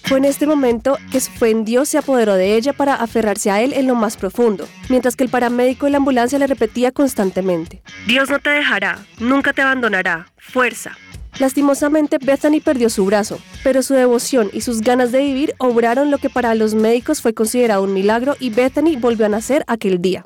Fue 0.07 0.19
en 0.19 0.25
este 0.25 0.47
momento 0.47 0.97
que 1.11 1.19
su 1.19 1.29
fe 1.31 1.49
en 1.49 1.65
Dios 1.65 1.89
se 1.89 1.97
apoderó 1.97 2.35
de 2.35 2.55
ella 2.55 2.71
para 2.71 2.95
aferrarse 2.95 3.51
a 3.51 3.61
él 3.61 3.73
en 3.73 3.87
lo 3.87 3.95
más 3.95 4.15
profundo, 4.15 4.65
mientras 4.87 5.17
que 5.17 5.25
el 5.25 5.29
paramédico 5.29 5.85
de 5.85 5.91
la 5.91 5.97
ambulancia 5.97 6.39
le 6.39 6.47
repetía 6.47 6.93
constantemente, 6.93 7.81
Dios 8.07 8.29
no 8.29 8.39
te 8.39 8.49
dejará, 8.49 8.99
nunca 9.19 9.51
te 9.51 9.63
abandonará, 9.63 10.27
fuerza. 10.37 10.97
Lastimosamente, 11.39 12.19
Bethany 12.19 12.61
perdió 12.63 12.89
su 12.89 13.03
brazo, 13.03 13.37
pero 13.65 13.83
su 13.83 13.95
devoción 13.95 14.49
y 14.53 14.61
sus 14.61 14.79
ganas 14.79 15.11
de 15.11 15.19
vivir 15.19 15.55
obraron 15.57 16.09
lo 16.09 16.19
que 16.19 16.29
para 16.29 16.55
los 16.55 16.73
médicos 16.73 17.21
fue 17.21 17.33
considerado 17.33 17.83
un 17.83 17.93
milagro 17.93 18.37
y 18.39 18.49
Bethany 18.49 18.95
volvió 18.97 19.25
a 19.25 19.29
nacer 19.29 19.65
aquel 19.67 20.01
día. 20.01 20.25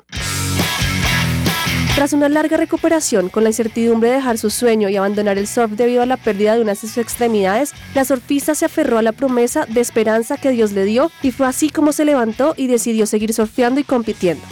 Tras 1.94 2.14
una 2.14 2.30
larga 2.30 2.56
recuperación, 2.56 3.28
con 3.28 3.44
la 3.44 3.50
incertidumbre 3.50 4.08
de 4.08 4.16
dejar 4.16 4.38
su 4.38 4.48
sueño 4.48 4.88
y 4.88 4.96
abandonar 4.96 5.36
el 5.36 5.46
surf 5.46 5.72
debido 5.72 6.02
a 6.02 6.06
la 6.06 6.16
pérdida 6.16 6.54
de 6.54 6.62
unas 6.62 6.80
de 6.80 6.88
sus 6.88 6.96
extremidades, 6.96 7.74
la 7.94 8.06
surfista 8.06 8.54
se 8.54 8.64
aferró 8.64 8.96
a 8.96 9.02
la 9.02 9.12
promesa 9.12 9.66
de 9.66 9.82
esperanza 9.82 10.38
que 10.38 10.50
Dios 10.50 10.72
le 10.72 10.86
dio 10.86 11.10
y 11.22 11.32
fue 11.32 11.46
así 11.46 11.68
como 11.68 11.92
se 11.92 12.06
levantó 12.06 12.54
y 12.56 12.66
decidió 12.66 13.04
seguir 13.04 13.34
surfeando 13.34 13.78
y 13.78 13.84
compitiendo. 13.84 14.42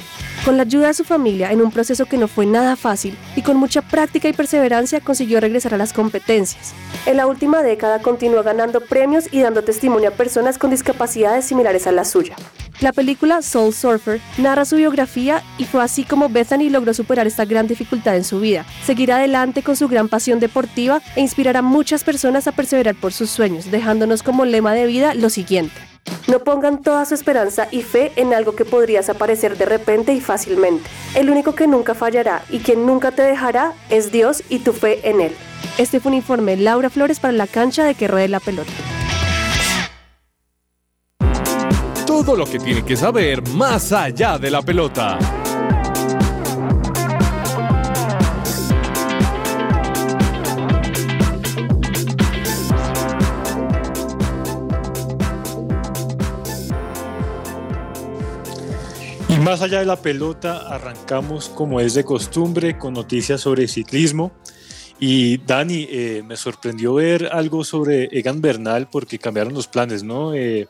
Con 0.44 0.56
la 0.56 0.62
ayuda 0.62 0.86
de 0.86 0.94
su 0.94 1.04
familia, 1.04 1.52
en 1.52 1.60
un 1.60 1.70
proceso 1.70 2.06
que 2.06 2.16
no 2.16 2.26
fue 2.26 2.46
nada 2.46 2.74
fácil 2.74 3.14
y 3.36 3.42
con 3.42 3.58
mucha 3.58 3.82
práctica 3.82 4.26
y 4.26 4.32
perseverancia, 4.32 5.00
consiguió 5.00 5.38
regresar 5.38 5.74
a 5.74 5.76
las 5.76 5.92
competencias. 5.92 6.72
En 7.04 7.18
la 7.18 7.26
última 7.26 7.62
década 7.62 8.00
continuó 8.00 8.42
ganando 8.42 8.80
premios 8.80 9.26
y 9.30 9.42
dando 9.42 9.62
testimonio 9.62 10.08
a 10.08 10.12
personas 10.12 10.56
con 10.56 10.70
discapacidades 10.70 11.44
similares 11.44 11.86
a 11.86 11.92
la 11.92 12.06
suya. 12.06 12.36
La 12.80 12.94
película 12.94 13.42
Soul 13.42 13.74
Surfer 13.74 14.22
narra 14.38 14.64
su 14.64 14.76
biografía 14.76 15.42
y 15.58 15.64
fue 15.64 15.82
así 15.82 16.04
como 16.04 16.30
Bethany 16.30 16.70
logró 16.70 16.94
superar 16.94 17.26
esta 17.26 17.44
gran 17.44 17.66
dificultad 17.66 18.16
en 18.16 18.24
su 18.24 18.40
vida, 18.40 18.64
seguir 18.86 19.12
adelante 19.12 19.62
con 19.62 19.76
su 19.76 19.88
gran 19.88 20.08
pasión 20.08 20.40
deportiva 20.40 21.02
e 21.16 21.20
inspirar 21.20 21.58
a 21.58 21.62
muchas 21.62 22.02
personas 22.02 22.48
a 22.48 22.52
perseverar 22.52 22.94
por 22.94 23.12
sus 23.12 23.28
sueños, 23.28 23.70
dejándonos 23.70 24.22
como 24.22 24.46
lema 24.46 24.72
de 24.72 24.86
vida 24.86 25.12
lo 25.12 25.28
siguiente. 25.28 25.89
No 26.28 26.40
pongan 26.40 26.82
toda 26.82 27.04
su 27.04 27.14
esperanza 27.14 27.68
y 27.70 27.82
fe 27.82 28.12
en 28.16 28.34
algo 28.34 28.54
que 28.54 28.64
podría 28.64 29.00
desaparecer 29.00 29.56
de 29.56 29.64
repente 29.64 30.12
y 30.12 30.20
fácilmente. 30.20 30.88
El 31.14 31.30
único 31.30 31.54
que 31.54 31.66
nunca 31.66 31.94
fallará 31.94 32.42
y 32.50 32.60
quien 32.60 32.86
nunca 32.86 33.10
te 33.10 33.22
dejará 33.22 33.72
es 33.88 34.12
Dios 34.12 34.42
y 34.48 34.60
tu 34.60 34.72
fe 34.72 35.08
en 35.08 35.20
Él. 35.20 35.32
Este 35.78 36.00
fue 36.00 36.10
un 36.10 36.16
informe 36.16 36.56
Laura 36.56 36.90
Flores 36.90 37.20
para 37.20 37.32
la 37.32 37.46
cancha 37.46 37.84
de 37.84 37.94
que 37.94 38.08
ruede 38.08 38.28
la 38.28 38.40
pelota. 38.40 38.70
Todo 42.06 42.36
lo 42.36 42.44
que 42.44 42.58
tiene 42.58 42.84
que 42.84 42.96
saber 42.96 43.46
más 43.48 43.92
allá 43.92 44.36
de 44.38 44.50
la 44.50 44.62
pelota. 44.62 45.39
Más 59.40 59.62
allá 59.62 59.80
de 59.80 59.86
la 59.86 59.96
pelota, 59.96 60.68
arrancamos 60.68 61.48
como 61.48 61.80
es 61.80 61.94
de 61.94 62.04
costumbre 62.04 62.76
con 62.76 62.94
noticias 62.94 63.40
sobre 63.40 63.68
ciclismo. 63.68 64.32
Y 64.98 65.38
Dani, 65.38 65.86
eh, 65.90 66.22
me 66.26 66.36
sorprendió 66.36 66.94
ver 66.94 67.30
algo 67.32 67.64
sobre 67.64 68.04
Egan 68.12 68.42
Bernal 68.42 68.88
porque 68.90 69.18
cambiaron 69.18 69.54
los 69.54 69.66
planes, 69.66 70.02
¿no? 70.02 70.34
Eh, 70.34 70.68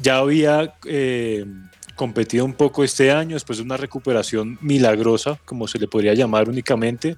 ya 0.00 0.16
había 0.16 0.74
eh, 0.84 1.46
competido 1.94 2.44
un 2.44 2.54
poco 2.54 2.82
este 2.82 3.12
año 3.12 3.34
después 3.34 3.58
de 3.58 3.64
una 3.64 3.76
recuperación 3.76 4.58
milagrosa, 4.60 5.38
como 5.44 5.68
se 5.68 5.78
le 5.78 5.86
podría 5.86 6.14
llamar 6.14 6.48
únicamente, 6.48 7.16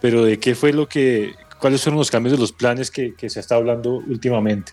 pero 0.00 0.24
¿de 0.24 0.38
qué 0.38 0.54
fue 0.54 0.72
lo 0.72 0.88
que, 0.88 1.34
cuáles 1.58 1.82
fueron 1.82 1.98
los 1.98 2.10
cambios 2.10 2.32
de 2.32 2.38
los 2.38 2.52
planes 2.52 2.90
que, 2.90 3.14
que 3.14 3.28
se 3.28 3.40
está 3.40 3.56
hablando 3.56 3.96
últimamente? 3.96 4.72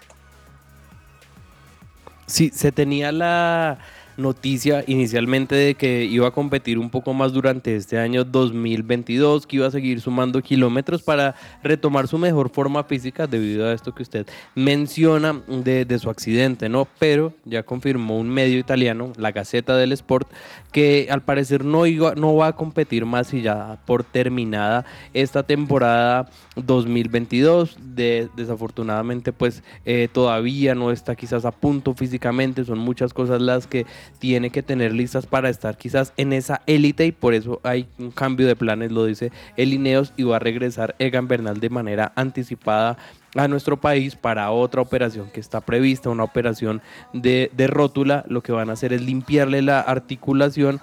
Sí, 2.26 2.52
se 2.56 2.72
tenía 2.72 3.12
la 3.12 3.80
noticia 4.18 4.84
inicialmente 4.88 5.56
de 5.56 5.76
que 5.76 6.06
iba 6.06 6.28
a 6.28 6.32
competir 6.32 6.78
un 6.78 6.90
poco 6.90 7.14
más 7.14 7.34
durante 7.34 7.76
este 7.76 7.98
año 7.98 8.24
2022, 8.24 9.48
que 9.48 9.58
iba 9.58 9.68
a 9.68 9.72
seguir 9.72 10.02
sumando 10.02 10.42
kilómetros 10.42 11.02
para 11.02 11.36
retomar 11.64 12.08
su 12.08 12.18
mejor 12.18 12.50
forma 12.50 12.84
física 12.84 13.28
debido 13.28 13.68
a 13.68 13.74
esto 13.74 13.94
que 13.94 14.04
usted 14.04 14.28
menciona 14.56 15.42
de, 15.48 16.00
su 16.00 16.10
accidente, 16.10 16.70
¿no? 16.70 16.88
Pero 17.00 17.34
ya 17.46 17.64
confirmó 17.64 18.18
un 18.18 18.30
medio 18.30 18.58
italiano, 18.60 19.14
la 19.18 19.32
Gaceta 19.32 19.76
del 19.78 19.92
Sport, 19.92 20.30
que 20.72 21.08
al 21.12 21.22
parecer 21.22 21.66
no, 21.66 21.86
iba, 21.86 22.16
no 22.16 22.36
va 22.36 22.48
a 22.48 22.56
competir 22.56 23.06
más 23.06 23.34
y 23.34 23.42
ya 23.42 23.80
por 23.86 24.04
terminada 24.04 24.86
esta 25.14 25.44
temporada 25.44 26.30
2022. 26.56 27.78
De, 27.82 28.30
desafortunadamente, 28.36 29.34
pues 29.34 29.64
eh, 29.86 30.08
todavía 30.12 30.76
no 30.76 30.92
está 30.92 31.16
quizás 31.16 31.46
a 31.46 31.52
punto 31.52 31.94
físicamente, 31.94 32.64
son 32.66 32.80
muchas 32.80 33.14
cosas 33.14 33.42
las 33.42 33.68
que 33.68 33.86
tiene 34.20 34.50
que 34.50 34.64
tener 34.64 34.94
listas 34.94 35.26
para 35.26 35.50
estar 35.50 35.78
quizás 35.78 36.14
en 36.18 36.34
esa 36.34 36.62
élite 36.68 37.06
y 37.06 37.12
por 37.12 37.34
eso 37.34 37.60
hay 37.64 37.88
un 38.00 38.12
cambio 38.12 38.48
de 38.48 38.56
planes, 38.56 38.92
lo 38.92 39.06
dice 39.06 39.32
el 39.58 39.74
Ineos 39.74 40.14
y 40.18 40.24
va 40.24 40.38
a 40.38 40.40
regresar 40.40 40.96
Egan 41.00 41.28
Bernal 41.28 41.60
de 41.60 41.70
manera 41.70 42.12
anticipada 42.16 42.98
a 43.36 43.48
nuestro 43.48 43.78
país 43.80 44.16
para 44.16 44.52
otra 44.52 44.82
operación 44.82 45.30
que 45.32 45.40
está 45.40 45.62
prevista, 45.62 46.10
una 46.10 46.24
operación 46.24 46.82
de, 47.14 47.50
de 47.54 47.68
rótula, 47.68 48.26
lo 48.28 48.42
que 48.42 48.52
van 48.52 48.70
a 48.70 48.74
hacer 48.74 48.94
es 48.94 49.02
limpiarle 49.02 49.62
la 49.62 49.80
articulación, 49.80 50.82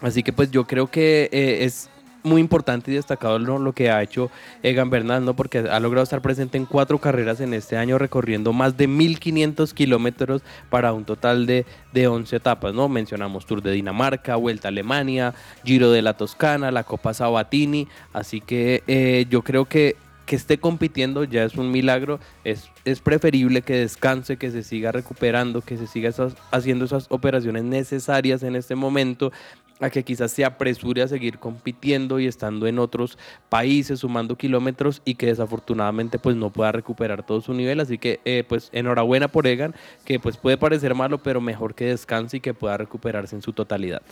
así 0.00 0.22
que 0.22 0.32
pues 0.32 0.50
yo 0.50 0.66
creo 0.66 0.88
que 0.88 1.28
eh, 1.32 1.64
es 1.64 1.90
muy 2.26 2.40
importante 2.40 2.90
y 2.90 2.94
destacado 2.94 3.38
lo, 3.38 3.58
lo, 3.58 3.72
que 3.72 3.90
ha 3.90 4.02
hecho 4.02 4.30
Egan 4.62 4.90
Bernal, 4.90 5.24
¿no? 5.24 5.34
porque 5.34 5.58
ha 5.58 5.80
logrado 5.80 6.02
estar 6.02 6.20
presente 6.20 6.58
en 6.58 6.66
cuatro 6.66 6.98
carreras 6.98 7.40
en 7.40 7.54
este 7.54 7.76
año, 7.76 7.98
recorriendo 7.98 8.52
más 8.52 8.76
de 8.76 8.88
1.500 8.88 9.72
kilómetros 9.72 10.42
para 10.68 10.92
un 10.92 11.04
total 11.04 11.46
de, 11.46 11.64
de 11.92 12.08
11 12.08 12.36
etapas. 12.36 12.74
¿no? 12.74 12.88
Mencionamos 12.88 13.46
Tour 13.46 13.62
de 13.62 13.70
Dinamarca, 13.70 14.36
Vuelta 14.36 14.68
a 14.68 14.70
Alemania, 14.70 15.34
Giro 15.64 15.92
de 15.92 16.02
la 16.02 16.14
Toscana, 16.14 16.72
la 16.72 16.82
Copa 16.84 17.14
Sabatini, 17.14 17.86
así 18.12 18.40
que 18.40 18.82
eh, 18.88 19.26
yo 19.30 19.42
creo 19.42 19.66
que 19.66 19.96
que 20.26 20.36
esté 20.36 20.58
compitiendo 20.58 21.24
ya 21.24 21.44
es 21.44 21.54
un 21.54 21.70
milagro, 21.70 22.18
es, 22.44 22.68
es 22.84 23.00
preferible 23.00 23.62
que 23.62 23.74
descanse, 23.74 24.36
que 24.36 24.50
se 24.50 24.62
siga 24.62 24.92
recuperando, 24.92 25.62
que 25.62 25.78
se 25.78 25.86
siga 25.86 26.10
haciendo 26.50 26.84
esas 26.84 27.06
operaciones 27.08 27.62
necesarias 27.64 28.42
en 28.42 28.56
este 28.56 28.74
momento 28.74 29.32
a 29.80 29.90
que 29.90 30.02
quizás 30.04 30.32
se 30.32 30.44
apresure 30.44 31.02
a 31.02 31.08
seguir 31.08 31.38
compitiendo 31.38 32.18
y 32.18 32.26
estando 32.26 32.66
en 32.66 32.78
otros 32.78 33.18
países, 33.48 34.00
sumando 34.00 34.36
kilómetros 34.36 35.02
y 35.04 35.14
que 35.14 35.26
desafortunadamente 35.26 36.18
pues 36.18 36.34
no 36.34 36.50
pueda 36.50 36.72
recuperar 36.72 37.24
todo 37.24 37.40
su 37.40 37.52
nivel. 37.52 37.80
Así 37.80 37.98
que 37.98 38.20
eh, 38.24 38.42
pues 38.48 38.70
enhorabuena 38.72 39.28
por 39.28 39.46
Egan, 39.46 39.74
que 40.04 40.18
pues 40.18 40.36
puede 40.36 40.56
parecer 40.56 40.94
malo, 40.94 41.18
pero 41.18 41.40
mejor 41.40 41.74
que 41.74 41.86
descanse 41.86 42.38
y 42.38 42.40
que 42.40 42.54
pueda 42.54 42.76
recuperarse 42.78 43.36
en 43.36 43.42
su 43.42 43.52
totalidad. 43.52 44.02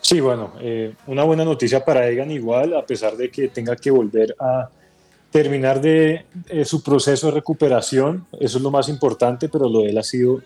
Sí, 0.00 0.20
bueno, 0.20 0.52
eh, 0.60 0.94
una 1.06 1.22
buena 1.22 1.44
noticia 1.44 1.84
para 1.84 2.08
Egan 2.08 2.30
igual, 2.30 2.74
a 2.74 2.84
pesar 2.84 3.16
de 3.16 3.30
que 3.30 3.48
tenga 3.48 3.76
que 3.76 3.90
volver 3.90 4.34
a 4.40 4.68
terminar 5.30 5.80
de 5.80 6.24
eh, 6.48 6.64
su 6.64 6.82
proceso 6.82 7.26
de 7.26 7.32
recuperación, 7.34 8.26
eso 8.40 8.58
es 8.58 8.62
lo 8.62 8.70
más 8.70 8.88
importante, 8.88 9.48
pero 9.48 9.68
lo 9.68 9.80
de 9.82 9.90
él 9.90 9.98
ha 9.98 10.02
sido 10.02 10.40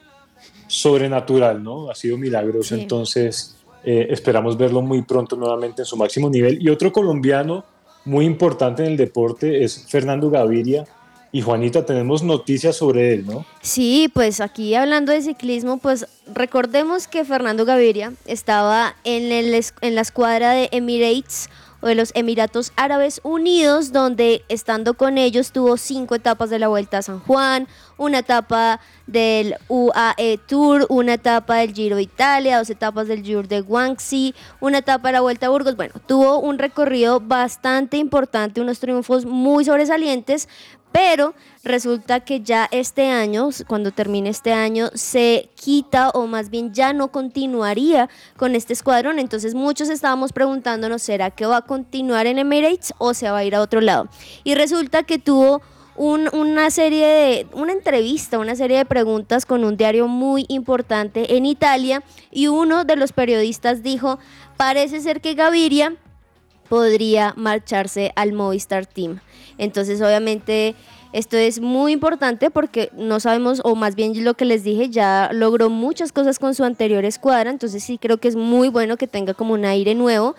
sobrenatural, 0.66 1.62
¿no? 1.62 1.90
Ha 1.90 1.94
sido 1.94 2.16
milagroso, 2.18 2.74
sí. 2.74 2.82
entonces 2.82 3.56
eh, 3.84 4.08
esperamos 4.10 4.56
verlo 4.56 4.80
muy 4.80 5.02
pronto 5.02 5.36
nuevamente 5.36 5.82
en 5.82 5.86
su 5.86 5.96
máximo 5.96 6.30
nivel. 6.30 6.62
Y 6.62 6.68
otro 6.68 6.92
colombiano 6.92 7.64
muy 8.04 8.24
importante 8.24 8.84
en 8.84 8.92
el 8.92 8.96
deporte 8.96 9.64
es 9.64 9.86
Fernando 9.88 10.30
Gaviria. 10.30 10.84
Y 11.34 11.40
Juanita, 11.40 11.86
tenemos 11.86 12.22
noticias 12.22 12.76
sobre 12.76 13.14
él, 13.14 13.26
¿no? 13.26 13.46
Sí, 13.62 14.10
pues 14.12 14.42
aquí 14.42 14.74
hablando 14.74 15.12
de 15.12 15.22
ciclismo, 15.22 15.78
pues 15.78 16.06
recordemos 16.26 17.08
que 17.08 17.24
Fernando 17.24 17.64
Gaviria 17.64 18.12
estaba 18.26 18.96
en, 19.04 19.32
el, 19.32 19.64
en 19.80 19.94
la 19.94 20.02
escuadra 20.02 20.52
de 20.52 20.68
Emirates 20.72 21.48
o 21.82 21.88
de 21.88 21.94
los 21.94 22.12
Emiratos 22.14 22.72
Árabes 22.76 23.20
Unidos, 23.24 23.92
donde 23.92 24.44
estando 24.48 24.94
con 24.94 25.18
ellos 25.18 25.52
tuvo 25.52 25.76
cinco 25.76 26.14
etapas 26.14 26.48
de 26.48 26.58
la 26.58 26.68
Vuelta 26.68 26.98
a 26.98 27.02
San 27.02 27.20
Juan, 27.20 27.68
una 27.98 28.20
etapa 28.20 28.80
del 29.06 29.56
UAE 29.68 30.38
Tour, 30.46 30.86
una 30.88 31.14
etapa 31.14 31.56
del 31.56 31.74
Giro 31.74 31.98
Italia, 31.98 32.58
dos 32.58 32.70
etapas 32.70 33.08
del 33.08 33.22
Giro 33.22 33.42
de 33.42 33.60
Guangxi, 33.60 34.34
una 34.60 34.78
etapa 34.78 35.08
de 35.08 35.12
la 35.12 35.20
Vuelta 35.20 35.46
a 35.46 35.50
Burgos. 35.50 35.76
Bueno, 35.76 35.94
tuvo 36.06 36.38
un 36.38 36.58
recorrido 36.58 37.20
bastante 37.20 37.96
importante, 37.96 38.60
unos 38.60 38.78
triunfos 38.78 39.26
muy 39.26 39.64
sobresalientes, 39.64 40.48
pero 40.92 41.34
resulta 41.64 42.20
que 42.20 42.42
ya 42.42 42.68
este 42.70 43.08
año, 43.08 43.48
cuando 43.66 43.90
termine 43.90 44.28
este 44.28 44.52
año, 44.52 44.90
se 44.94 45.50
quita 45.54 46.10
o 46.10 46.26
más 46.26 46.50
bien 46.50 46.72
ya 46.72 46.92
no 46.92 47.08
continuaría 47.08 48.08
con 48.36 48.54
este 48.54 48.74
escuadrón. 48.74 49.18
Entonces 49.18 49.54
muchos 49.54 49.88
estábamos 49.88 50.32
preguntándonos, 50.32 51.02
¿será 51.02 51.30
que 51.30 51.46
va 51.46 51.58
a 51.58 51.62
continuar 51.62 52.26
en 52.26 52.38
Emirates 52.38 52.92
o 52.98 53.14
se 53.14 53.30
va 53.30 53.38
a 53.38 53.44
ir 53.44 53.54
a 53.54 53.62
otro 53.62 53.80
lado? 53.80 54.08
Y 54.44 54.54
resulta 54.54 55.02
que 55.02 55.18
tuvo 55.18 55.62
un, 55.96 56.28
una 56.32 56.70
serie 56.70 57.06
de, 57.06 57.46
una 57.52 57.72
entrevista, 57.72 58.38
una 58.38 58.54
serie 58.54 58.78
de 58.78 58.84
preguntas 58.84 59.46
con 59.46 59.64
un 59.64 59.76
diario 59.76 60.08
muy 60.08 60.44
importante 60.48 61.36
en 61.36 61.46
Italia 61.46 62.02
y 62.30 62.48
uno 62.48 62.84
de 62.84 62.96
los 62.96 63.12
periodistas 63.12 63.82
dijo, 63.82 64.18
parece 64.56 65.00
ser 65.00 65.20
que 65.20 65.34
Gaviria 65.34 65.96
podría 66.68 67.34
marcharse 67.36 68.12
al 68.16 68.32
Movistar 68.32 68.86
Team. 68.86 69.20
Entonces, 69.58 70.00
obviamente, 70.00 70.74
esto 71.12 71.36
es 71.36 71.60
muy 71.60 71.92
importante 71.92 72.50
porque 72.50 72.90
no 72.96 73.20
sabemos, 73.20 73.60
o 73.64 73.74
más 73.74 73.94
bien 73.94 74.24
lo 74.24 74.34
que 74.34 74.46
les 74.46 74.64
dije, 74.64 74.88
ya 74.88 75.28
logró 75.32 75.68
muchas 75.68 76.10
cosas 76.10 76.38
con 76.38 76.54
su 76.54 76.64
anterior 76.64 77.04
escuadra, 77.04 77.50
entonces 77.50 77.84
sí 77.84 77.98
creo 77.98 78.18
que 78.18 78.28
es 78.28 78.36
muy 78.36 78.68
bueno 78.68 78.96
que 78.96 79.06
tenga 79.06 79.34
como 79.34 79.54
un 79.54 79.64
aire 79.64 79.94
nuevo. 79.94 80.34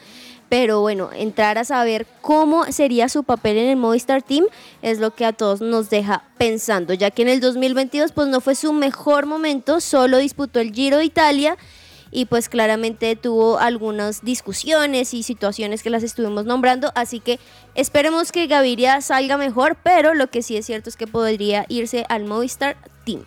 Pero 0.50 0.82
bueno, 0.82 1.10
entrar 1.16 1.58
a 1.58 1.64
saber 1.64 2.06
cómo 2.22 2.66
sería 2.66 3.10
su 3.10 3.24
papel 3.24 3.58
en 3.58 3.70
el 3.70 3.76
Movistar 3.76 4.22
Team 4.22 4.46
es 4.84 5.00
lo 5.00 5.16
que 5.16 5.26
a 5.26 5.34
todos 5.34 5.62
nos 5.62 5.90
deja 5.90 6.26
pensando, 6.38 6.94
ya 6.94 7.10
que 7.10 7.24
en 7.24 7.30
el 7.30 7.40
2022 7.40 8.12
pues 8.12 8.28
no 8.28 8.40
fue 8.40 8.54
su 8.54 8.72
mejor 8.72 9.26
momento, 9.26 9.80
solo 9.80 10.20
disputó 10.20 10.60
el 10.60 10.72
Giro 10.72 10.98
de 10.98 11.06
Italia 11.06 11.58
y 12.14 12.26
pues 12.26 12.48
claramente 12.48 13.16
tuvo 13.16 13.58
algunas 13.58 14.24
discusiones 14.24 15.14
y 15.14 15.24
situaciones 15.24 15.82
que 15.82 15.90
las 15.90 16.04
estuvimos 16.04 16.46
nombrando, 16.46 16.92
así 16.96 17.20
que 17.20 17.40
esperemos 17.76 18.32
que 18.32 18.48
Gaviria 18.48 19.02
salga 19.02 19.38
mejor, 19.38 19.76
pero 19.84 20.14
lo 20.14 20.28
que 20.30 20.44
sí 20.44 20.56
es 20.56 20.66
cierto 20.66 20.90
es 20.90 20.96
que 20.96 21.08
podría 21.08 21.66
irse 21.68 22.06
al 22.10 22.26
Movistar 22.26 22.78
Team. 23.04 23.24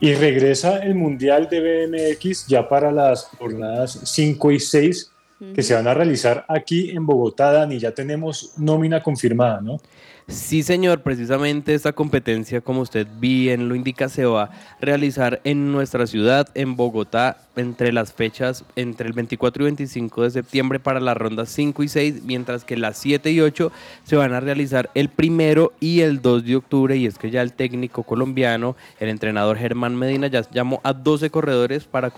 Y 0.00 0.14
regresa 0.14 0.78
el 0.78 0.96
Mundial 0.96 1.48
de 1.48 1.86
BMX 1.86 2.48
ya 2.48 2.68
para 2.68 2.90
las 2.90 3.26
jornadas 3.38 4.00
5 4.02 4.50
y 4.50 4.58
6 4.58 5.12
que 5.54 5.62
se 5.62 5.74
van 5.74 5.88
a 5.88 5.94
realizar 5.94 6.44
aquí 6.48 6.90
en 6.90 7.04
Bogotá, 7.04 7.50
Dani. 7.50 7.78
Ya 7.78 7.90
tenemos 7.90 8.52
nómina 8.56 9.02
confirmada, 9.02 9.60
¿no? 9.60 9.80
Sí, 10.28 10.62
señor, 10.62 11.02
precisamente 11.02 11.74
esta 11.74 11.92
competencia, 11.92 12.60
como 12.60 12.80
usted 12.80 13.06
bien 13.18 13.68
lo 13.68 13.74
indica, 13.74 14.08
se 14.08 14.24
va 14.24 14.44
a 14.44 14.50
realizar 14.80 15.40
en 15.42 15.72
nuestra 15.72 16.06
ciudad, 16.06 16.48
en 16.54 16.76
Bogotá, 16.76 17.38
entre 17.56 17.92
las 17.92 18.12
fechas 18.12 18.64
entre 18.76 19.06
el 19.06 19.12
24 19.12 19.62
y 19.62 19.66
25 19.66 20.22
de 20.22 20.30
septiembre 20.30 20.80
para 20.80 21.00
las 21.00 21.16
rondas 21.16 21.50
5 21.50 21.82
y 21.82 21.88
6, 21.88 22.22
mientras 22.24 22.64
que 22.64 22.76
las 22.76 22.98
7 22.98 23.30
y 23.30 23.40
8 23.40 23.70
se 24.04 24.16
van 24.16 24.32
a 24.32 24.40
realizar 24.40 24.90
el 24.94 25.08
primero 25.08 25.72
y 25.80 26.00
el 26.00 26.22
2 26.22 26.44
de 26.44 26.56
octubre. 26.56 26.96
Y 26.96 27.06
es 27.06 27.18
que 27.18 27.30
ya 27.30 27.42
el 27.42 27.52
técnico 27.52 28.02
colombiano, 28.02 28.76
el 29.00 29.08
entrenador 29.08 29.58
Germán 29.58 29.96
Medina, 29.96 30.26
ya 30.28 30.48
llamó 30.50 30.80
a 30.84 30.92
12 30.92 31.30
corredores 31.30 31.84
para 31.84 32.12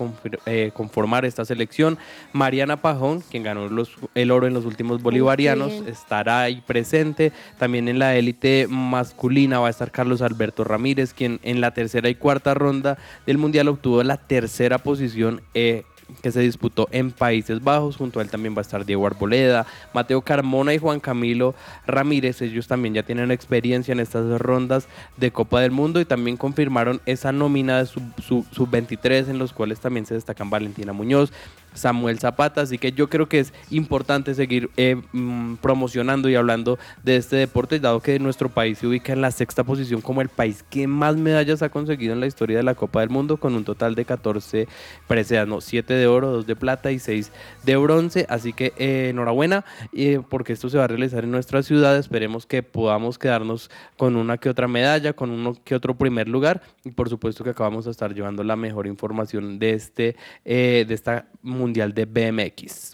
eh, 0.46 0.70
conformar 0.74 1.24
esta 1.24 1.44
selección. 1.44 1.98
Mariana 2.32 2.80
Pajón, 2.80 3.22
quien 3.30 3.42
ganó 3.42 3.68
los, 3.68 3.92
el 4.14 4.30
oro 4.30 4.46
en 4.46 4.54
los 4.54 4.64
últimos 4.64 5.02
bolivarianos, 5.02 5.72
estará 5.86 6.42
ahí 6.42 6.62
presente. 6.66 7.32
También 7.58 7.88
en 7.88 7.98
la 7.98 8.16
élite 8.16 8.66
masculina 8.68 9.58
va 9.58 9.68
a 9.68 9.70
estar 9.70 9.90
Carlos 9.90 10.22
Alberto 10.22 10.64
Ramírez, 10.64 11.14
quien 11.14 11.40
en 11.42 11.60
la 11.60 11.72
tercera 11.72 12.08
y 12.08 12.14
cuarta 12.14 12.54
ronda 12.54 12.98
del 13.26 13.38
Mundial 13.38 13.68
obtuvo 13.68 14.02
la 14.02 14.16
tercera 14.16 14.78
posición 14.78 15.23
eh, 15.54 15.84
que 16.22 16.32
se 16.32 16.40
disputó 16.40 16.88
en 16.90 17.10
Países 17.10 17.62
Bajos. 17.62 17.96
Junto 17.96 18.18
a 18.18 18.22
él 18.22 18.30
también 18.30 18.54
va 18.54 18.58
a 18.58 18.62
estar 18.62 18.84
Diego 18.84 19.06
Arboleda, 19.06 19.66
Mateo 19.92 20.22
Carmona 20.22 20.74
y 20.74 20.78
Juan 20.78 21.00
Camilo 21.00 21.54
Ramírez. 21.86 22.42
Ellos 22.42 22.66
también 22.66 22.94
ya 22.94 23.02
tienen 23.02 23.30
experiencia 23.30 23.92
en 23.92 24.00
estas 24.00 24.40
rondas 24.40 24.88
de 25.16 25.30
Copa 25.30 25.60
del 25.60 25.70
Mundo 25.70 26.00
y 26.00 26.04
también 26.04 26.36
confirmaron 26.36 27.00
esa 27.06 27.32
nómina 27.32 27.78
de 27.78 27.86
sub-23 27.86 29.28
en 29.28 29.38
los 29.38 29.52
cuales 29.52 29.80
también 29.80 30.06
se 30.06 30.14
destacan 30.14 30.50
Valentina 30.50 30.92
Muñoz, 30.92 31.32
Samuel 31.74 32.18
Zapata. 32.18 32.62
Así 32.62 32.78
que 32.78 32.92
yo 32.92 33.08
creo 33.10 33.28
que 33.28 33.40
es 33.40 33.52
importante 33.70 34.34
seguir 34.34 34.70
eh, 34.76 34.96
mm, 35.12 35.56
promocionando 35.56 36.28
y 36.28 36.34
hablando 36.34 36.78
de 37.02 37.16
este 37.16 37.36
deporte, 37.36 37.80
dado 37.80 38.00
que 38.00 38.18
nuestro 38.18 38.48
país 38.48 38.78
se 38.78 38.86
ubica 38.86 39.12
en 39.12 39.20
la 39.20 39.30
sexta 39.30 39.64
posición 39.64 40.00
como 40.00 40.22
el 40.22 40.28
país 40.28 40.64
que 40.70 40.86
más 40.86 41.16
medallas 41.16 41.62
ha 41.62 41.68
conseguido 41.68 42.14
en 42.14 42.20
la 42.20 42.26
historia 42.26 42.56
de 42.56 42.62
la 42.62 42.74
Copa 42.74 43.00
del 43.00 43.10
Mundo, 43.10 43.36
con 43.36 43.54
un 43.54 43.64
total 43.64 43.94
de 43.94 44.04
14 44.04 44.68
preseas, 45.06 45.46
no, 45.46 45.60
7 45.60 45.94
de 45.94 46.06
oro, 46.06 46.30
2 46.30 46.46
de 46.46 46.56
plata 46.56 46.92
y 46.92 46.98
6 46.98 47.30
de 47.64 47.76
bronce. 47.76 48.26
Así 48.28 48.52
que 48.52 48.72
eh, 48.78 49.08
enhorabuena, 49.10 49.64
eh, 49.92 50.20
porque 50.28 50.52
esto 50.52 50.68
se 50.68 50.78
va 50.78 50.84
a 50.84 50.88
realizar 50.88 51.24
en 51.24 51.30
nuestra 51.30 51.62
ciudad. 51.62 51.96
Esperemos 51.96 52.46
que 52.46 52.62
podamos 52.62 53.18
quedarnos 53.18 53.70
con 53.96 54.16
una 54.16 54.38
que 54.38 54.48
otra 54.48 54.68
medalla, 54.68 55.12
con 55.12 55.30
uno 55.30 55.56
que 55.64 55.74
otro 55.74 55.94
primer 55.94 56.28
lugar. 56.28 56.62
Y 56.84 56.90
por 56.90 57.08
supuesto 57.08 57.44
que 57.44 57.50
acabamos 57.50 57.84
de 57.84 57.90
estar 57.90 58.14
llevando 58.14 58.44
la 58.44 58.56
mejor 58.56 58.86
información 58.86 59.58
de, 59.58 59.72
este, 59.72 60.16
de 60.44 60.86
esta 60.88 61.26
Mundial 61.64 61.94
de 61.94 62.04
BMX. 62.04 62.92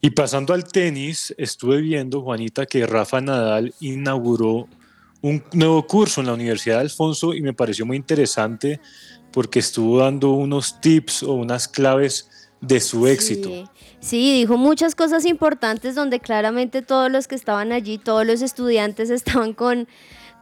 Y 0.00 0.10
pasando 0.10 0.52
al 0.52 0.64
tenis, 0.64 1.34
estuve 1.38 1.80
viendo, 1.80 2.20
Juanita, 2.20 2.66
que 2.66 2.86
Rafa 2.86 3.20
Nadal 3.20 3.72
inauguró 3.80 4.68
un 5.22 5.42
nuevo 5.54 5.86
curso 5.86 6.20
en 6.20 6.26
la 6.26 6.34
Universidad 6.34 6.76
de 6.76 6.82
Alfonso 6.82 7.32
y 7.32 7.40
me 7.40 7.54
pareció 7.54 7.86
muy 7.86 7.96
interesante 7.96 8.80
porque 9.32 9.60
estuvo 9.60 10.00
dando 10.00 10.32
unos 10.32 10.80
tips 10.80 11.22
o 11.22 11.32
unas 11.34 11.66
claves 11.66 12.28
de 12.60 12.80
su 12.80 13.06
éxito. 13.06 13.48
Sí, 14.00 14.34
dijo 14.34 14.58
muchas 14.58 14.94
cosas 14.94 15.24
importantes 15.24 15.94
donde 15.94 16.20
claramente 16.20 16.82
todos 16.82 17.10
los 17.10 17.26
que 17.26 17.34
estaban 17.34 17.72
allí, 17.72 17.96
todos 17.96 18.26
los 18.26 18.42
estudiantes 18.42 19.08
estaban 19.10 19.54
con 19.54 19.88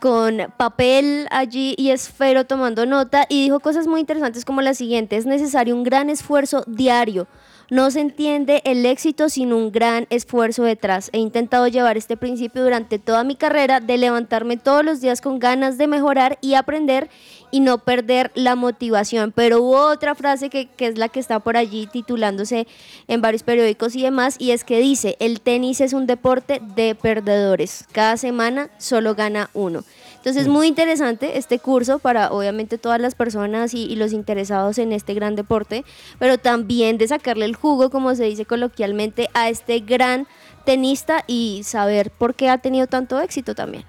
con 0.02 0.52
papel 0.56 1.28
allí 1.30 1.76
y 1.78 1.90
esfero 1.90 2.44
tomando 2.44 2.86
nota 2.86 3.24
y 3.28 3.44
dijo 3.44 3.60
cosas 3.60 3.86
muy 3.86 4.00
interesantes 4.00 4.44
como 4.44 4.60
la 4.60 4.74
siguiente, 4.74 5.16
es 5.16 5.26
necesario 5.26 5.76
un 5.76 5.84
gran 5.84 6.10
esfuerzo 6.10 6.64
diario. 6.66 7.28
No 7.72 7.90
se 7.90 8.00
entiende 8.00 8.60
el 8.66 8.84
éxito 8.84 9.30
sin 9.30 9.50
un 9.54 9.72
gran 9.72 10.06
esfuerzo 10.10 10.62
detrás. 10.62 11.08
He 11.14 11.18
intentado 11.18 11.66
llevar 11.68 11.96
este 11.96 12.18
principio 12.18 12.62
durante 12.62 12.98
toda 12.98 13.24
mi 13.24 13.34
carrera 13.34 13.80
de 13.80 13.96
levantarme 13.96 14.58
todos 14.58 14.84
los 14.84 15.00
días 15.00 15.22
con 15.22 15.38
ganas 15.38 15.78
de 15.78 15.86
mejorar 15.86 16.36
y 16.42 16.52
aprender 16.52 17.08
y 17.50 17.60
no 17.60 17.78
perder 17.78 18.30
la 18.34 18.56
motivación. 18.56 19.32
Pero 19.32 19.62
hubo 19.62 19.86
otra 19.86 20.14
frase 20.14 20.50
que, 20.50 20.66
que, 20.66 20.88
es 20.88 20.98
la 20.98 21.08
que 21.08 21.18
está 21.18 21.38
por 21.40 21.56
allí 21.56 21.86
titulándose 21.86 22.66
en 23.08 23.22
varios 23.22 23.42
periódicos 23.42 23.96
y 23.96 24.02
demás, 24.02 24.36
y 24.38 24.50
es 24.50 24.64
que 24.64 24.78
dice, 24.78 25.16
el 25.18 25.40
tenis 25.40 25.80
es 25.80 25.94
un 25.94 26.06
deporte 26.06 26.60
de 26.76 26.94
perdedores. 26.94 27.86
Cada 27.90 28.18
semana 28.18 28.68
solo 28.76 29.14
gana 29.14 29.48
uno. 29.54 29.82
Entonces, 30.22 30.46
muy 30.46 30.68
interesante 30.68 31.36
este 31.36 31.58
curso 31.58 31.98
para 31.98 32.30
obviamente 32.30 32.78
todas 32.78 33.00
las 33.00 33.16
personas 33.16 33.74
y, 33.74 33.86
y, 33.86 33.96
los 33.96 34.12
interesados 34.12 34.78
en 34.78 34.92
este 34.92 35.14
gran 35.14 35.34
deporte, 35.34 35.84
pero 36.20 36.38
también 36.38 36.96
de 36.96 37.08
sacarle 37.08 37.44
el 37.44 37.56
jugo, 37.56 37.90
como 37.90 38.14
se 38.14 38.22
dice 38.24 38.44
coloquialmente, 38.44 39.28
a 39.34 39.48
este 39.48 39.80
gran 39.80 40.28
tenista 40.64 41.24
y 41.26 41.62
saber 41.64 42.12
por 42.12 42.36
qué 42.36 42.50
ha 42.50 42.58
tenido 42.58 42.86
tanto 42.86 43.20
éxito 43.20 43.56
también. 43.56 43.84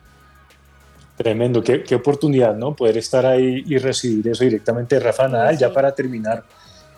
Tremendo, 1.17 1.61
qué, 1.61 1.83
qué, 1.83 1.93
oportunidad, 1.93 2.55
¿no? 2.55 2.75
Poder 2.75 2.97
estar 2.97 3.27
ahí 3.27 3.63
y 3.67 3.77
recibir 3.77 4.27
eso 4.29 4.43
directamente 4.43 4.95
de 4.95 5.01
Rafa 5.01 5.27
Nadal. 5.27 5.55
Ya 5.55 5.71
para 5.71 5.93
terminar, 5.93 6.43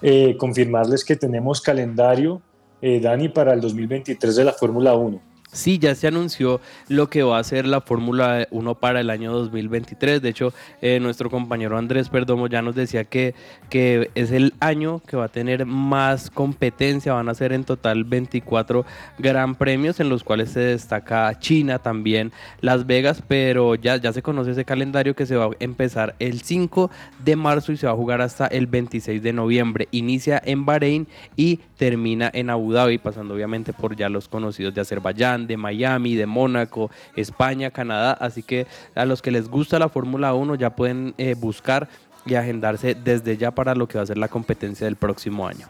eh, 0.01 0.37
confirmarles 0.37 1.03
que 1.03 1.17
tenemos 1.17 1.59
calendario, 1.59 2.41
eh, 2.81 3.01
Dani, 3.01 3.27
para 3.27 3.53
el 3.53 3.59
2023 3.59 4.37
de 4.37 4.45
la 4.45 4.53
Fórmula 4.53 4.95
1. 4.95 5.34
Sí, 5.55 5.79
ya 5.79 5.95
se 5.95 6.07
anunció 6.07 6.59
lo 6.89 7.09
que 7.09 7.23
va 7.23 7.39
a 7.39 7.43
ser 7.45 7.65
la 7.65 7.79
Fórmula 7.79 8.45
1 8.51 8.75
para 8.75 8.99
el 8.99 9.09
año 9.09 9.31
2023. 9.31 10.21
De 10.21 10.27
hecho, 10.27 10.53
eh, 10.81 10.99
nuestro 10.99 11.29
compañero 11.29 11.77
Andrés 11.77 12.09
Perdomo 12.09 12.47
ya 12.47 12.61
nos 12.61 12.75
decía 12.75 13.05
que, 13.05 13.35
que 13.69 14.11
es 14.15 14.33
el 14.33 14.53
año 14.59 15.01
que 15.07 15.15
va 15.15 15.25
a 15.25 15.29
tener 15.29 15.65
más 15.65 16.29
competencia. 16.29 17.13
Van 17.13 17.29
a 17.29 17.33
ser 17.33 17.53
en 17.53 17.63
total 17.63 18.03
24 18.03 18.85
gran 19.17 19.55
premios 19.55 20.01
en 20.01 20.09
los 20.09 20.25
cuales 20.25 20.49
se 20.49 20.59
destaca 20.59 21.39
China 21.39 21.79
también, 21.79 22.33
Las 22.59 22.85
Vegas, 22.85 23.23
pero 23.25 23.75
ya, 23.75 23.95
ya 23.95 24.11
se 24.11 24.21
conoce 24.21 24.51
ese 24.51 24.65
calendario 24.65 25.15
que 25.15 25.25
se 25.25 25.37
va 25.37 25.45
a 25.45 25.49
empezar 25.61 26.15
el 26.19 26.41
5 26.41 26.91
de 27.23 27.35
marzo 27.37 27.71
y 27.71 27.77
se 27.77 27.87
va 27.87 27.93
a 27.93 27.95
jugar 27.95 28.19
hasta 28.19 28.47
el 28.47 28.67
26 28.67 29.23
de 29.23 29.31
noviembre. 29.31 29.87
Inicia 29.91 30.41
en 30.43 30.65
Bahrein 30.65 31.07
y 31.37 31.61
termina 31.77 32.29
en 32.33 32.49
Abu 32.49 32.73
Dhabi, 32.73 32.97
pasando 32.97 33.33
obviamente 33.33 33.71
por 33.71 33.95
ya 33.95 34.09
los 34.09 34.27
conocidos 34.27 34.73
de 34.73 34.81
Azerbaiyán 34.81 35.44
de 35.47 35.57
Miami, 35.57 36.15
de 36.15 36.25
Mónaco, 36.25 36.91
España, 37.15 37.71
Canadá. 37.71 38.13
Así 38.13 38.43
que 38.43 38.67
a 38.95 39.05
los 39.05 39.21
que 39.21 39.31
les 39.31 39.49
gusta 39.49 39.79
la 39.79 39.89
Fórmula 39.89 40.33
1 40.33 40.55
ya 40.55 40.75
pueden 40.75 41.13
eh, 41.17 41.35
buscar 41.37 41.87
y 42.25 42.35
agendarse 42.35 42.95
desde 42.95 43.37
ya 43.37 43.51
para 43.51 43.75
lo 43.75 43.87
que 43.87 43.97
va 43.97 44.03
a 44.03 44.07
ser 44.07 44.17
la 44.17 44.27
competencia 44.27 44.85
del 44.85 44.95
próximo 44.95 45.47
año. 45.47 45.67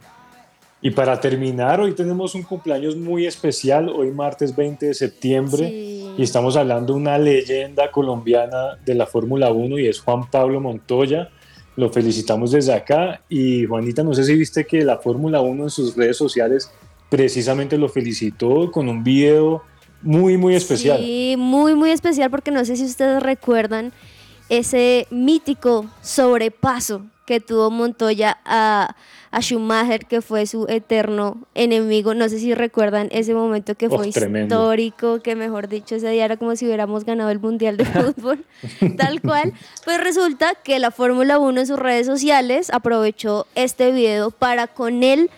Y 0.81 0.91
para 0.91 1.19
terminar, 1.19 1.81
hoy 1.81 1.93
tenemos 1.93 2.35
un 2.35 2.43
cumpleaños 2.43 2.95
muy 2.95 3.25
especial, 3.25 3.89
hoy 3.89 4.11
martes 4.11 4.55
20 4.55 4.85
de 4.85 4.93
septiembre, 4.93 5.67
y 5.67 6.21
estamos 6.21 6.55
hablando 6.55 6.93
de 6.93 6.99
una 6.99 7.17
leyenda 7.17 7.89
colombiana 7.91 8.77
de 8.85 8.93
la 8.93 9.07
Fórmula 9.07 9.51
1 9.51 9.79
y 9.79 9.87
es 9.87 9.99
Juan 9.99 10.29
Pablo 10.29 10.61
Montoya. 10.61 11.29
Lo 11.75 11.89
felicitamos 11.89 12.51
desde 12.51 12.73
acá 12.73 13.21
y 13.27 13.65
Juanita, 13.65 14.03
no 14.03 14.13
sé 14.13 14.23
si 14.25 14.35
viste 14.35 14.65
que 14.65 14.83
la 14.83 14.97
Fórmula 14.97 15.41
1 15.41 15.63
en 15.63 15.69
sus 15.69 15.95
redes 15.95 16.17
sociales 16.17 16.71
precisamente 17.15 17.77
lo 17.77 17.87
felicitó 17.87 18.69
con 18.71 18.89
un 18.89 19.01
video 19.01 19.63
muy, 20.01 20.35
muy 20.35 20.53
especial. 20.53 20.99
Sí, 20.99 21.35
muy, 21.37 21.73
muy 21.73 21.91
especial 21.91 22.29
porque 22.29 22.51
no 22.51 22.65
sé 22.65 22.75
si 22.75 22.83
ustedes 22.83 23.23
recuerdan 23.23 23.93
ese 24.49 25.07
mítico 25.11 25.85
sobrepaso 26.01 27.03
que 27.25 27.39
tuvo 27.39 27.71
Montoya 27.71 28.37
a, 28.43 28.97
a, 29.31 29.41
Schumacher, 29.41 30.05
que 30.07 30.21
fue 30.21 30.45
su 30.45 30.65
eterno 30.67 31.37
enemigo. 31.55 32.13
No 32.13 32.27
sé 32.27 32.37
si 32.37 32.53
recuerdan 32.53 33.07
ese 33.11 33.33
momento 33.33 33.75
que 33.75 33.89
fue 33.89 34.09
histórico, 34.09 35.21
que 35.21 35.37
mejor 35.37 35.69
dicho, 35.69 35.95
ese 35.95 36.09
día 36.09 36.25
era 36.25 36.35
como 36.35 36.57
si 36.57 36.65
hubiéramos 36.65 37.05
ganado 37.05 37.29
el 37.29 37.39
Mundial 37.39 37.77
de 37.77 37.85
Fútbol, 37.85 38.43
tal 38.97 39.21
cual. 39.21 39.53
Pues 39.85 40.01
resulta 40.01 40.53
que 40.53 40.79
la 40.79 40.91
Fórmula 40.91 41.39
1 41.39 41.61
en 41.61 41.65
sus 41.65 41.79
redes 41.79 42.07
sociales 42.07 42.69
aprovechó 42.71 43.47
este 43.55 43.91
video 43.91 44.31
para 44.31 44.67
con 44.67 45.01
él 45.01 45.31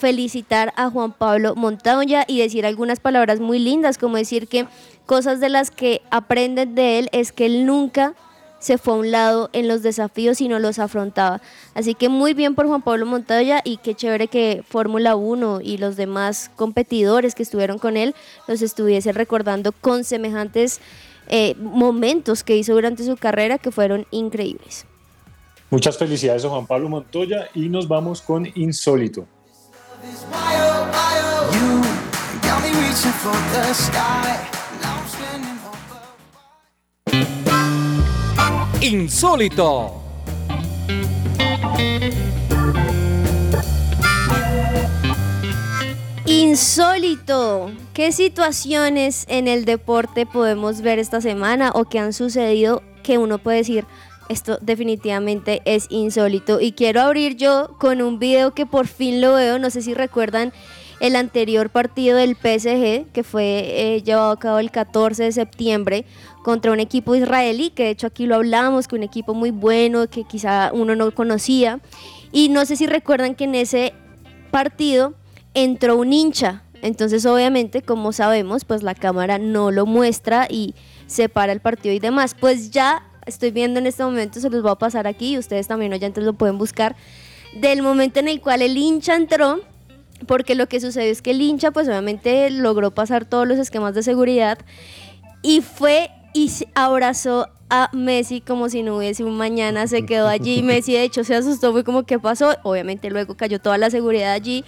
felicitar 0.00 0.72
a 0.76 0.90
Juan 0.90 1.12
Pablo 1.12 1.54
Montoya 1.54 2.24
y 2.26 2.40
decir 2.40 2.66
algunas 2.66 2.98
palabras 2.98 3.38
muy 3.38 3.58
lindas, 3.58 3.98
como 3.98 4.16
decir 4.16 4.48
que 4.48 4.66
cosas 5.06 5.40
de 5.40 5.50
las 5.50 5.70
que 5.70 6.02
aprenden 6.10 6.74
de 6.74 6.98
él 6.98 7.08
es 7.12 7.32
que 7.32 7.46
él 7.46 7.66
nunca 7.66 8.14
se 8.58 8.78
fue 8.78 8.94
a 8.94 8.96
un 8.96 9.10
lado 9.10 9.50
en 9.52 9.68
los 9.68 9.82
desafíos 9.82 10.40
y 10.40 10.48
no 10.48 10.58
los 10.58 10.78
afrontaba. 10.78 11.40
Así 11.74 11.94
que 11.94 12.08
muy 12.08 12.34
bien 12.34 12.54
por 12.54 12.66
Juan 12.66 12.82
Pablo 12.82 13.06
Montoya 13.06 13.60
y 13.64 13.78
qué 13.78 13.94
chévere 13.94 14.28
que 14.28 14.62
Fórmula 14.68 15.16
1 15.16 15.60
y 15.62 15.78
los 15.78 15.96
demás 15.96 16.50
competidores 16.56 17.34
que 17.34 17.42
estuvieron 17.42 17.78
con 17.78 17.96
él 17.96 18.14
los 18.48 18.62
estuviese 18.62 19.12
recordando 19.12 19.72
con 19.72 20.04
semejantes 20.04 20.80
eh, 21.28 21.54
momentos 21.56 22.42
que 22.42 22.56
hizo 22.56 22.74
durante 22.74 23.04
su 23.04 23.16
carrera 23.16 23.58
que 23.58 23.70
fueron 23.70 24.06
increíbles. 24.10 24.86
Muchas 25.70 25.96
felicidades 25.96 26.44
a 26.44 26.48
Juan 26.48 26.66
Pablo 26.66 26.88
Montoya 26.88 27.48
y 27.54 27.68
nos 27.68 27.86
vamos 27.88 28.20
con 28.20 28.46
Insólito. 28.54 29.26
Insólito. 38.80 40.02
Insólito. 46.24 47.70
¿Qué 47.92 48.12
situaciones 48.12 49.26
en 49.28 49.48
el 49.48 49.64
deporte 49.64 50.24
podemos 50.24 50.80
ver 50.80 50.98
esta 50.98 51.20
semana 51.20 51.72
o 51.74 51.84
que 51.84 51.98
han 51.98 52.12
sucedido 52.12 52.82
que 53.02 53.18
uno 53.18 53.38
puede 53.38 53.58
decir, 53.58 53.84
esto 54.30 54.58
definitivamente 54.60 55.60
es 55.64 55.86
insólito? 55.90 56.60
Y 56.60 56.72
quiero 56.72 57.00
abrir 57.00 57.36
yo 57.36 57.76
con 57.78 58.00
un 58.00 58.18
video 58.18 58.54
que 58.54 58.64
por 58.64 58.86
fin 58.86 59.20
lo 59.20 59.34
veo, 59.34 59.58
no 59.58 59.70
sé 59.70 59.82
si 59.82 59.92
recuerdan 59.92 60.52
el 61.00 61.16
anterior 61.16 61.70
partido 61.70 62.16
del 62.16 62.36
PSG 62.36 63.10
que 63.12 63.24
fue 63.24 63.94
eh, 63.94 64.02
llevado 64.02 64.30
a 64.30 64.38
cabo 64.38 64.58
el 64.58 64.70
14 64.70 65.24
de 65.24 65.32
septiembre 65.32 66.04
contra 66.42 66.72
un 66.72 66.80
equipo 66.80 67.14
israelí, 67.14 67.70
que 67.70 67.84
de 67.84 67.90
hecho 67.90 68.06
aquí 68.06 68.26
lo 68.26 68.36
hablábamos, 68.36 68.86
que 68.86 68.96
un 68.96 69.02
equipo 69.02 69.34
muy 69.34 69.50
bueno, 69.50 70.08
que 70.08 70.24
quizá 70.24 70.70
uno 70.72 70.94
no 70.94 71.10
conocía. 71.12 71.80
Y 72.32 72.48
no 72.50 72.64
sé 72.64 72.76
si 72.76 72.86
recuerdan 72.86 73.34
que 73.34 73.44
en 73.44 73.54
ese 73.54 73.94
partido 74.50 75.14
entró 75.54 75.96
un 75.96 76.12
hincha. 76.12 76.62
Entonces, 76.82 77.26
obviamente, 77.26 77.82
como 77.82 78.12
sabemos, 78.12 78.64
pues 78.64 78.82
la 78.82 78.94
cámara 78.94 79.38
no 79.38 79.70
lo 79.70 79.84
muestra 79.84 80.46
y 80.48 80.74
separa 81.06 81.52
el 81.52 81.60
partido 81.60 81.94
y 81.94 81.98
demás. 81.98 82.34
Pues 82.38 82.70
ya 82.70 83.09
estoy 83.30 83.50
viendo 83.50 83.78
en 83.78 83.86
este 83.86 84.04
momento, 84.04 84.40
se 84.40 84.50
los 84.50 84.62
voy 84.62 84.70
a 84.70 84.76
pasar 84.76 85.06
aquí 85.06 85.32
y 85.32 85.38
ustedes 85.38 85.66
también 85.66 85.92
oyentes 85.92 86.22
lo 86.22 86.34
pueden 86.34 86.58
buscar, 86.58 86.96
del 87.54 87.82
momento 87.82 88.20
en 88.20 88.28
el 88.28 88.40
cual 88.40 88.62
el 88.62 88.76
hincha 88.76 89.16
entró, 89.16 89.60
porque 90.26 90.54
lo 90.54 90.68
que 90.68 90.80
sucedió 90.80 91.10
es 91.10 91.22
que 91.22 91.30
el 91.30 91.40
hincha, 91.40 91.70
pues 91.70 91.88
obviamente 91.88 92.50
logró 92.50 92.90
pasar 92.90 93.24
todos 93.24 93.48
los 93.48 93.58
esquemas 93.58 93.94
de 93.94 94.02
seguridad 94.02 94.58
y 95.42 95.62
fue 95.62 96.10
y 96.34 96.50
abrazó 96.74 97.48
a 97.70 97.88
Messi 97.92 98.40
como 98.40 98.68
si 98.68 98.82
no 98.82 98.96
hubiese 98.98 99.24
un 99.24 99.36
mañana, 99.36 99.86
se 99.86 100.04
quedó 100.04 100.28
allí. 100.28 100.62
Messi, 100.62 100.92
de 100.92 101.04
hecho, 101.04 101.24
se 101.24 101.34
asustó, 101.34 101.72
fue 101.72 101.84
como, 101.84 102.04
¿qué 102.04 102.18
pasó? 102.18 102.56
Obviamente, 102.62 103.10
luego 103.10 103.36
cayó 103.36 103.60
toda 103.60 103.78
la 103.78 103.90
seguridad 103.90 104.32
allí 104.32 104.64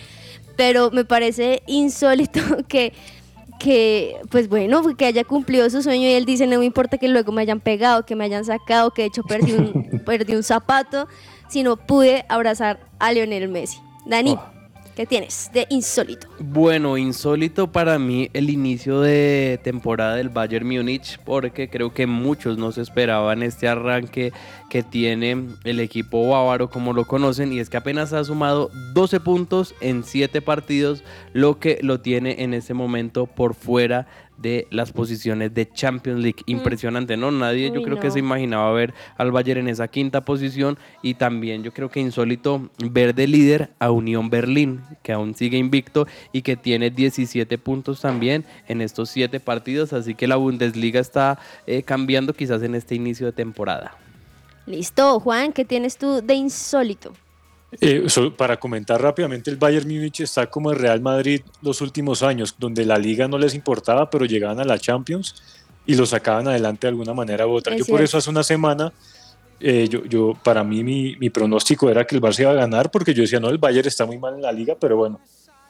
pero 0.57 0.91
me 0.91 1.05
parece 1.05 1.63
insólito 1.67 2.41
que, 2.69 2.93
que, 3.63 4.21
pues 4.29 4.49
bueno, 4.49 4.83
que 4.97 5.07
haya 5.07 5.23
cumplido 5.23 5.71
su 5.71 5.83
sueño 5.83 6.09
y 6.09 6.15
él 6.15 6.25
dice, 6.25 6.49
no 6.49 6.59
me 6.59 6.65
importa 6.65 6.99
que 6.99 7.07
luego 7.07 7.31
me 7.31 7.43
hayan 7.43 7.61
pegado, 7.61 8.05
que 8.05 8.17
me 8.17 8.25
hayan 8.25 8.45
sacado, 8.45 8.91
que 8.91 9.03
de 9.03 9.09
hecho 9.09 9.23
perdí 9.23 9.53
un, 9.53 10.03
perdí 10.05 10.35
un 10.35 10.43
zapato, 10.43 11.07
sino 11.49 11.77
pude 11.77 12.25
abrazar 12.29 12.81
a 12.99 13.13
Lionel 13.13 13.49
Messi. 13.49 13.79
Dani, 14.05 14.37
¿qué 14.95 15.07
tienes 15.07 15.51
de 15.53 15.66
insólito? 15.70 16.28
Bueno, 16.38 16.97
insólito 16.97 17.70
para 17.70 17.99
mí 17.99 18.30
el 18.32 18.51
inicio 18.51 19.01
de 19.01 19.61
temporada 19.62 20.16
del 20.16 20.28
Bayern 20.28 20.66
Múnich 20.66 21.18
porque 21.24 21.68
creo 21.68 21.93
que 21.95 22.07
muchos 22.07 22.59
no 22.59 22.72
se 22.72 22.82
esperaban 22.82 23.43
este 23.43 23.68
arranque 23.68 24.32
que 24.68 24.82
tiene 24.82 25.49
el 25.64 25.80
equipo 25.80 26.28
bávaro 26.28 26.70
como 26.70 26.93
lo 26.93 27.07
conocen 27.07 27.53
y 27.53 27.59
es 27.59 27.70
que 27.70 27.76
apenas 27.76 28.12
ha 28.12 28.24
sumado 28.24 28.70
12 28.95 29.20
puntos 29.20 29.74
en 29.80 30.05
7 30.05 30.43
partidos, 30.43 31.05
lo 31.32 31.59
que 31.59 31.78
lo 31.82 32.01
tiene 32.01 32.43
en 32.43 32.55
este 32.55 32.74
momento 32.74 33.26
por 33.26 33.55
fuera 33.55 34.07
de 34.43 34.66
las 34.70 34.93
posiciones 34.93 35.55
de 35.55 35.70
Champions 35.70 36.20
League. 36.20 36.43
Impresionante, 36.47 37.16
¿no? 37.16 37.30
Nadie 37.30 37.70
yo 37.72 37.82
creo 37.82 37.99
que 37.99 38.11
se 38.11 38.18
imaginaba 38.18 38.72
ver 38.72 38.93
al 39.16 39.30
Bayern 39.30 39.61
en 39.61 39.68
esa 39.68 39.88
quinta 39.88 40.24
posición 40.24 40.76
y 41.01 41.14
también 41.14 41.62
yo 41.62 41.72
creo 41.72 41.88
que 41.88 42.01
insólito 42.01 42.68
ver 42.78 43.14
de 43.14 43.26
líder 43.26 43.70
a 43.78 43.90
Unión 43.90 44.28
Berlín, 44.28 44.82
que 45.03 45.12
aún 45.12 45.34
sigue 45.34 45.57
invicto 45.57 46.07
y 46.32 46.43
que 46.43 46.57
tiene 46.57 46.90
17 46.90 47.57
puntos 47.59 48.01
también 48.01 48.45
en 48.68 48.80
estos 48.80 49.09
7 49.11 49.40
partidos, 49.40 49.93
así 49.93 50.14
que 50.14 50.26
la 50.26 50.36
Bundesliga 50.36 51.01
está 51.01 51.38
eh, 51.66 51.82
cambiando 51.82 52.34
quizás 52.34 52.62
en 52.62 52.74
este 52.74 52.95
inicio 52.95 53.26
de 53.26 53.32
temporada. 53.32 53.97
Listo, 54.66 55.18
Juan, 55.20 55.53
¿qué 55.53 55.64
tienes 55.64 55.97
tú 55.97 56.20
de 56.22 56.34
insólito? 56.34 57.12
Eh, 57.81 58.05
so- 58.09 58.35
para 58.37 58.59
comentar 58.59 59.01
rápidamente, 59.01 59.51
el 59.51 59.57
Bayern 59.57 59.89
Múnich 59.89 60.20
está 60.20 60.47
como 60.47 60.70
el 60.70 60.79
Real 60.79 61.01
Madrid 61.01 61.41
los 61.62 61.81
últimos 61.81 62.23
años, 62.23 62.55
donde 62.59 62.85
la 62.85 62.99
liga 62.99 63.29
no 63.29 63.39
les 63.39 63.55
importaba, 63.55 64.11
pero 64.11 64.25
llegaban 64.27 64.61
a 64.61 64.64
la 64.64 64.79
Champions 64.79 65.35
y 65.87 65.95
lo 65.95 66.05
sacaban 66.07 66.47
adelante 66.49 66.87
de 66.87 66.91
alguna 66.91 67.14
manera 67.14 67.47
u 67.47 67.53
otra. 67.53 67.73
Es 67.75 67.81
yo 67.81 67.85
por 67.87 67.99
cierto. 67.99 68.05
eso 68.05 68.18
hace 68.18 68.31
una 68.31 68.43
semana, 68.43 68.93
eh, 69.59 69.89
yo, 69.89 70.05
yo, 70.05 70.35
para 70.45 70.62
mí 70.62 70.85
mi, 70.85 71.16
mi 71.16 71.31
pronóstico 71.31 71.89
era 71.89 72.05
que 72.07 72.14
el 72.14 72.20
Barça 72.20 72.41
iba 72.41 72.51
a 72.51 72.55
ganar, 72.55 72.91
porque 72.91 73.14
yo 73.14 73.23
decía, 73.23 73.41
no, 73.41 73.49
el 73.49 73.59
Bayern 73.59 73.89
está 73.89 74.05
muy 74.05 74.18
mal 74.18 74.35
en 74.35 74.43
la 74.43 74.53
liga, 74.53 74.77
pero 74.79 74.97
bueno, 74.97 75.20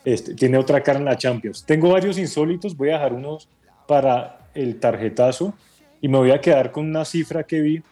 este, 0.04 0.34
tiene 0.34 0.58
otra 0.58 0.82
cara 0.82 0.98
en 0.98 1.04
la 1.04 1.16
Champions. 1.16 1.64
Tengo 1.64 1.90
varios 1.90 2.18
insólitos, 2.18 2.76
voy 2.76 2.90
a 2.90 2.94
dejar 2.94 3.12
unos 3.12 3.48
para 3.86 4.48
el 4.54 4.80
tarjetazo 4.80 5.54
y 6.00 6.08
me 6.08 6.18
voy 6.18 6.32
a 6.32 6.40
quedar 6.40 6.72
con 6.72 6.84
una 6.86 7.04
cifra 7.04 7.44
que 7.44 7.60
vi 7.60 7.82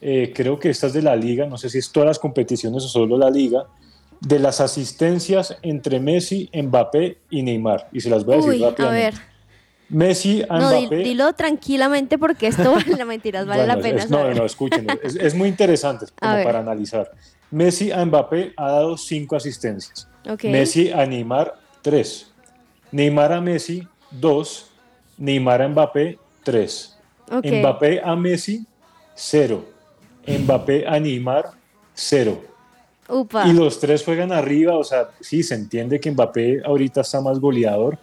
eh, 0.00 0.32
creo 0.34 0.58
que 0.58 0.70
esta 0.70 0.86
es 0.86 0.92
de 0.92 1.02
la 1.02 1.14
liga, 1.16 1.46
no 1.46 1.56
sé 1.58 1.68
si 1.68 1.78
es 1.78 1.90
todas 1.92 2.06
las 2.06 2.18
competiciones 2.18 2.84
o 2.84 2.88
solo 2.88 3.18
la 3.18 3.30
liga, 3.30 3.64
de 4.20 4.38
las 4.38 4.60
asistencias 4.60 5.56
entre 5.62 5.98
Messi, 6.00 6.50
Mbappé 6.54 7.18
y 7.30 7.42
Neymar. 7.42 7.88
Y 7.92 8.00
se 8.00 8.10
las 8.10 8.24
voy 8.24 8.34
a 8.34 8.36
decir 8.38 8.50
Uy, 8.52 8.64
a 8.64 8.90
ver, 8.90 9.14
Messi 9.88 10.42
a 10.48 10.58
no, 10.58 10.70
Mbappé. 10.80 10.96
dilo 10.98 11.32
tranquilamente 11.32 12.18
porque 12.18 12.46
esto 12.48 12.72
vale 12.72 12.96
la 12.96 13.04
mentiras, 13.06 13.46
vale 13.46 13.62
Bueno, 13.64 13.76
la 13.76 13.82
pena 13.82 14.02
es- 14.04 14.10
no, 14.10 14.32
no, 14.34 14.44
escúchenlo. 14.44 14.92
Es, 15.02 15.16
es 15.16 15.34
muy 15.34 15.48
interesante 15.48 16.06
A 16.16 16.20
como 16.20 16.34
ver. 16.34 16.44
para 16.44 16.58
analizar. 16.60 17.10
Messi 17.50 17.90
a 17.90 18.04
Mbappé 18.04 18.52
ha 18.56 18.70
dado 18.70 18.96
cinco 18.96 19.36
asistencias. 19.36 20.06
Ok. 20.28 20.44
Messi 20.44 20.92
a 20.92 21.04
Neymar, 21.06 21.54
tres. 21.82 22.30
Neymar 22.92 23.32
a 23.32 23.40
Messi, 23.40 23.86
dos. 24.10 24.66
Neymar 25.18 25.62
a 25.62 25.68
Mbappé, 25.68 26.18
tres. 26.44 26.96
Ok. 27.30 27.46
Mbappé 27.46 28.00
a 28.04 28.14
Messi, 28.16 28.64
cero. 29.14 29.68
Mbappé 30.26 30.86
a 30.86 30.98
Neymar, 30.98 31.50
cero. 31.94 32.42
Upa. 33.08 33.46
Y 33.46 33.52
los 33.52 33.80
tres 33.80 34.04
juegan 34.04 34.32
arriba, 34.32 34.76
o 34.76 34.84
sea, 34.84 35.10
sí, 35.20 35.42
se 35.42 35.54
entiende 35.54 35.98
que 35.98 36.10
Mbappé 36.10 36.62
ahorita 36.64 37.00
está 37.00 37.20
más 37.20 37.40
goleador, 37.40 37.98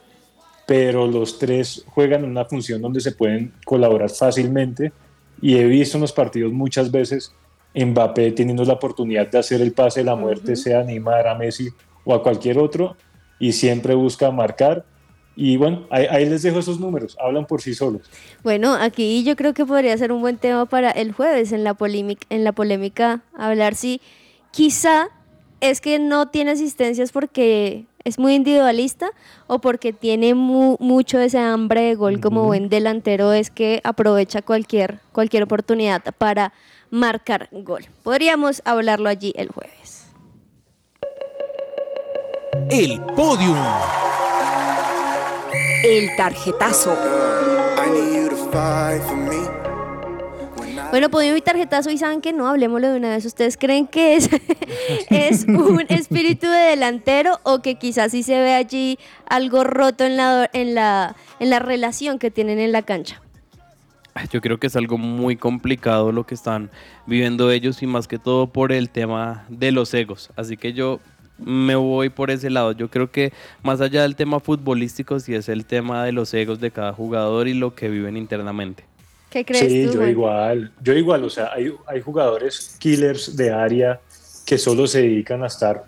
pero 0.65 1.07
los 1.07 1.39
tres 1.39 1.85
juegan 1.87 2.25
en 2.25 2.31
una 2.31 2.45
función 2.45 2.81
donde 2.81 2.99
se 2.99 3.13
pueden 3.13 3.53
colaborar 3.65 4.09
fácilmente. 4.09 4.91
Y 5.41 5.55
he 5.55 5.63
visto 5.65 5.97
en 5.97 6.01
los 6.01 6.11
partidos 6.11 6.51
muchas 6.51 6.91
veces 6.91 7.31
Mbappé 7.73 8.31
teniendo 8.31 8.65
la 8.65 8.73
oportunidad 8.73 9.29
de 9.29 9.39
hacer 9.39 9.61
el 9.61 9.71
pase 9.71 10.01
de 10.01 10.05
la 10.05 10.15
muerte, 10.15 10.55
sea 10.55 10.81
a 10.81 10.83
Neymar, 10.83 11.27
a 11.27 11.35
Messi 11.35 11.69
o 12.03 12.13
a 12.13 12.23
cualquier 12.23 12.57
otro, 12.57 12.97
y 13.39 13.53
siempre 13.53 13.93
busca 13.93 14.31
marcar. 14.31 14.85
Y 15.39 15.55
bueno, 15.55 15.85
ahí, 15.91 16.07
ahí 16.09 16.25
les 16.25 16.41
dejo 16.41 16.57
esos 16.57 16.79
números, 16.79 17.15
hablan 17.23 17.45
por 17.45 17.61
sí 17.61 17.75
solos. 17.75 18.09
Bueno, 18.43 18.73
aquí 18.73 19.23
yo 19.23 19.35
creo 19.35 19.53
que 19.53 19.65
podría 19.67 19.95
ser 19.95 20.11
un 20.11 20.19
buen 20.19 20.37
tema 20.37 20.65
para 20.65 20.89
el 20.89 21.11
jueves 21.11 21.51
en 21.51 21.63
la 21.63 21.75
polémica, 21.75 22.25
en 22.31 22.43
la 22.43 22.53
polémica 22.53 23.21
hablar 23.37 23.75
si 23.75 24.01
quizá 24.49 25.09
es 25.61 25.79
que 25.79 25.99
no 25.99 26.29
tiene 26.29 26.51
asistencias 26.51 27.11
porque 27.11 27.85
es 28.03 28.17
muy 28.17 28.33
individualista 28.33 29.09
o 29.45 29.59
porque 29.59 29.93
tiene 29.93 30.33
mu- 30.33 30.77
mucho 30.79 31.19
ese 31.19 31.37
hambre 31.37 31.81
de 31.81 31.95
gol 31.95 32.19
como 32.19 32.45
buen 32.45 32.67
delantero 32.69 33.31
es 33.31 33.51
que 33.51 33.79
aprovecha 33.83 34.41
cualquier 34.41 34.99
cualquier 35.11 35.43
oportunidad 35.43 36.01
para 36.17 36.51
marcar 36.89 37.47
gol. 37.51 37.85
Podríamos 38.01 38.63
hablarlo 38.65 39.07
allí 39.09 39.33
el 39.35 39.49
jueves. 39.49 40.07
El 42.71 42.99
podium. 43.15 43.55
El 45.83 46.15
tarjetazo. 46.15 46.95
Bueno, 50.89 51.09
podido 51.09 51.35
mi 51.35 51.41
tarjetazo 51.41 51.91
y 51.91 51.97
saben 51.97 52.21
que 52.21 52.33
no, 52.33 52.47
hablemoslo 52.47 52.89
de 52.89 52.97
una 52.97 53.09
vez. 53.09 53.25
¿Ustedes 53.25 53.57
creen 53.57 53.87
que 53.87 54.15
es, 54.15 54.29
es 55.09 55.45
un 55.45 55.85
espíritu 55.89 56.47
de 56.47 56.57
delantero 56.57 57.39
o 57.43 57.61
que 57.61 57.75
quizás 57.75 58.11
sí 58.11 58.23
se 58.23 58.39
ve 58.39 58.53
allí 58.53 58.97
algo 59.29 59.63
roto 59.63 60.03
en 60.03 60.17
la, 60.17 60.49
en 60.53 60.73
la, 60.73 61.15
en 61.39 61.49
la 61.49 61.59
relación 61.59 62.19
que 62.19 62.31
tienen 62.31 62.59
en 62.59 62.71
la 62.71 62.81
cancha? 62.81 63.21
Yo 64.31 64.41
creo 64.41 64.59
que 64.59 64.67
es 64.67 64.75
algo 64.75 64.97
muy 64.97 65.35
complicado 65.35 66.11
lo 66.11 66.25
que 66.25 66.33
están 66.33 66.71
viviendo 67.05 67.51
ellos 67.51 67.83
y 67.83 67.87
más 67.87 68.07
que 68.07 68.17
todo 68.17 68.47
por 68.47 68.71
el 68.71 68.89
tema 68.89 69.45
de 69.49 69.71
los 69.71 69.93
egos. 69.93 70.31
Así 70.35 70.57
que 70.57 70.73
yo 70.73 70.99
me 71.37 71.75
voy 71.75 72.09
por 72.09 72.31
ese 72.31 72.49
lado. 72.49 72.71
Yo 72.71 72.89
creo 72.89 73.11
que 73.11 73.31
más 73.63 73.81
allá 73.81 74.01
del 74.03 74.15
tema 74.15 74.39
futbolístico, 74.39 75.19
sí 75.19 75.35
es 75.35 75.49
el 75.49 75.65
tema 75.65 76.03
de 76.05 76.11
los 76.11 76.33
egos 76.33 76.59
de 76.59 76.71
cada 76.71 76.93
jugador 76.93 77.47
y 77.47 77.53
lo 77.53 77.75
que 77.75 77.89
viven 77.89 78.17
internamente. 78.17 78.83
¿Qué 79.29 79.43
crees 79.43 79.71
Sí, 79.71 79.85
tú? 79.87 79.93
yo 79.93 79.97
Juan? 79.99 80.09
igual, 80.09 80.71
yo 80.81 80.93
igual, 80.93 81.23
o 81.23 81.29
sea, 81.29 81.51
hay, 81.53 81.71
hay 81.85 82.01
jugadores 82.01 82.75
killers 82.79 83.35
de 83.35 83.51
área 83.51 83.99
que 84.45 84.57
solo 84.57 84.87
se 84.87 85.01
dedican 85.01 85.43
a 85.43 85.47
estar 85.47 85.83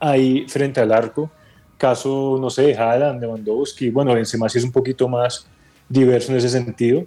ahí 0.00 0.44
frente 0.48 0.80
al 0.80 0.92
arco. 0.92 1.30
Caso, 1.78 2.38
no 2.40 2.50
sé, 2.50 2.74
Haaland, 2.76 3.20
Lewandowski, 3.20 3.90
bueno, 3.90 4.14
Benzema 4.14 4.48
sí 4.48 4.58
es 4.58 4.64
un 4.64 4.72
poquito 4.72 5.08
más 5.08 5.46
diverso 5.88 6.30
en 6.32 6.38
ese 6.38 6.48
sentido. 6.50 7.04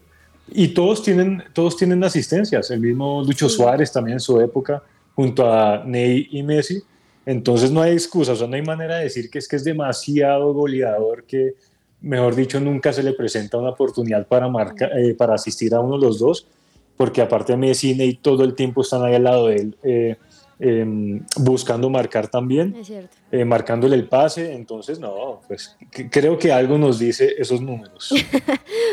Y 0.50 0.70
todos 0.70 1.04
tienen, 1.04 1.44
todos 1.54 1.78
tienen 1.78 2.04
asistencias, 2.04 2.72
el 2.72 2.80
mismo 2.80 3.24
Lucho 3.24 3.48
Suárez 3.50 3.92
también 3.92 4.14
en 4.16 4.20
su 4.20 4.40
época 4.42 4.82
junto 5.16 5.52
a 5.52 5.84
Ney 5.86 6.28
y 6.32 6.42
Messi. 6.44 6.82
Entonces 7.28 7.72
no 7.72 7.82
hay 7.82 7.92
excusa, 7.92 8.32
o 8.32 8.36
sea, 8.38 8.48
no 8.48 8.56
hay 8.56 8.62
manera 8.62 8.96
de 8.96 9.04
decir 9.04 9.30
que 9.30 9.40
es 9.40 9.50
que 9.50 9.58
es 9.58 9.66
demasiado 9.66 10.54
goleador 10.54 11.26
que, 11.26 11.56
mejor 12.00 12.36
dicho, 12.36 12.58
nunca 12.62 12.94
se 12.94 13.04
le 13.04 13.12
presenta 13.12 13.58
una 13.58 13.72
oportunidad 13.72 14.26
para, 14.26 14.48
marca, 14.48 14.90
eh, 14.98 15.14
para 15.14 15.34
asistir 15.34 15.76
a 15.76 15.82
uno 15.82 15.98
de 15.98 16.06
los 16.06 16.20
dos, 16.20 16.48
porque 16.96 17.22
aparte 17.22 17.52
de 17.52 17.58
Messi 17.58 17.92
y 17.92 17.96
Ney 17.96 18.14
todo 18.16 18.46
el 18.46 18.56
tiempo 18.56 18.80
están 18.80 19.04
ahí 19.04 19.16
al 19.16 19.26
lado 19.26 19.48
de 19.48 19.56
él. 19.58 19.76
eh, 19.84 20.16
em, 20.60 21.24
buscando 21.38 21.90
marcar 21.90 22.28
también, 22.28 22.76
eh, 23.32 23.46
marcándole 23.46 23.96
el 23.96 24.08
pase, 24.08 24.54
entonces 24.54 25.00
no, 25.00 25.42
pues 25.48 25.78
creo 26.12 26.38
que 26.38 26.52
algo 26.52 26.78
nos 26.78 27.00
dice 27.00 27.36
esos 27.38 27.62
números. 27.62 28.14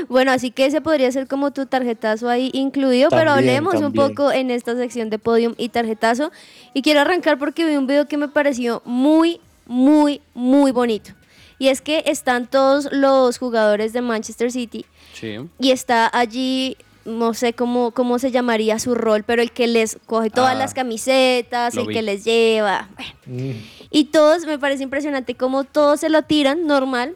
Bueno, 0.08 0.32
así 0.32 0.50
que 0.50 0.66
ese 0.66 0.80
podría 0.82 1.10
ser 1.12 1.26
como 1.26 1.52
tu 1.52 1.64
tarjetazo 1.64 2.28
ahí 2.28 2.50
incluido, 2.52 3.08
pero 3.08 3.34
También, 3.34 3.56
hablemos 3.56 3.82
un 3.82 3.92
poco 3.94 4.30
en 4.32 4.50
esta 4.50 4.76
sección 4.76 5.08
de 5.08 5.18
podium 5.18 5.54
y 5.56 5.70
tarjetazo. 5.70 6.30
Y 6.74 6.82
quiero 6.82 7.00
arrancar 7.00 7.38
porque 7.38 7.64
vi 7.64 7.76
un 7.76 7.86
video 7.86 8.06
que 8.06 8.18
me 8.18 8.28
pareció 8.28 8.82
muy, 8.84 9.40
muy, 9.66 10.20
muy 10.34 10.72
bonito. 10.72 11.12
Y 11.58 11.68
es 11.68 11.80
que 11.80 12.02
están 12.06 12.46
todos 12.48 12.88
los 12.92 13.38
jugadores 13.38 13.92
de 13.94 14.02
Manchester 14.02 14.52
City 14.52 14.84
Sí. 15.14 15.36
y 15.58 15.70
está 15.70 16.10
allí, 16.12 16.76
no 17.04 17.34
sé 17.34 17.52
cómo, 17.52 17.90
cómo 17.90 18.18
se 18.18 18.30
llamaría 18.30 18.78
su 18.78 18.94
rol, 18.94 19.24
pero 19.24 19.42
el 19.42 19.50
que 19.52 19.66
les 19.66 19.98
coge 20.06 20.30
todas 20.30 20.52
Ah, 20.54 20.58
las 20.58 20.74
camisetas, 20.74 21.76
el 21.76 21.86
vi. 21.86 21.94
que 21.94 22.02
les 22.02 22.24
lleva. 22.24 22.88
bueno. 23.26 23.54
Y 23.90 24.04
todos, 24.06 24.46
me 24.46 24.58
parece 24.58 24.82
impresionante 24.82 25.34
cómo 25.34 25.64
todos 25.64 26.00
se 26.00 26.08
lo 26.08 26.22
tiran 26.22 26.66
normal 26.66 27.14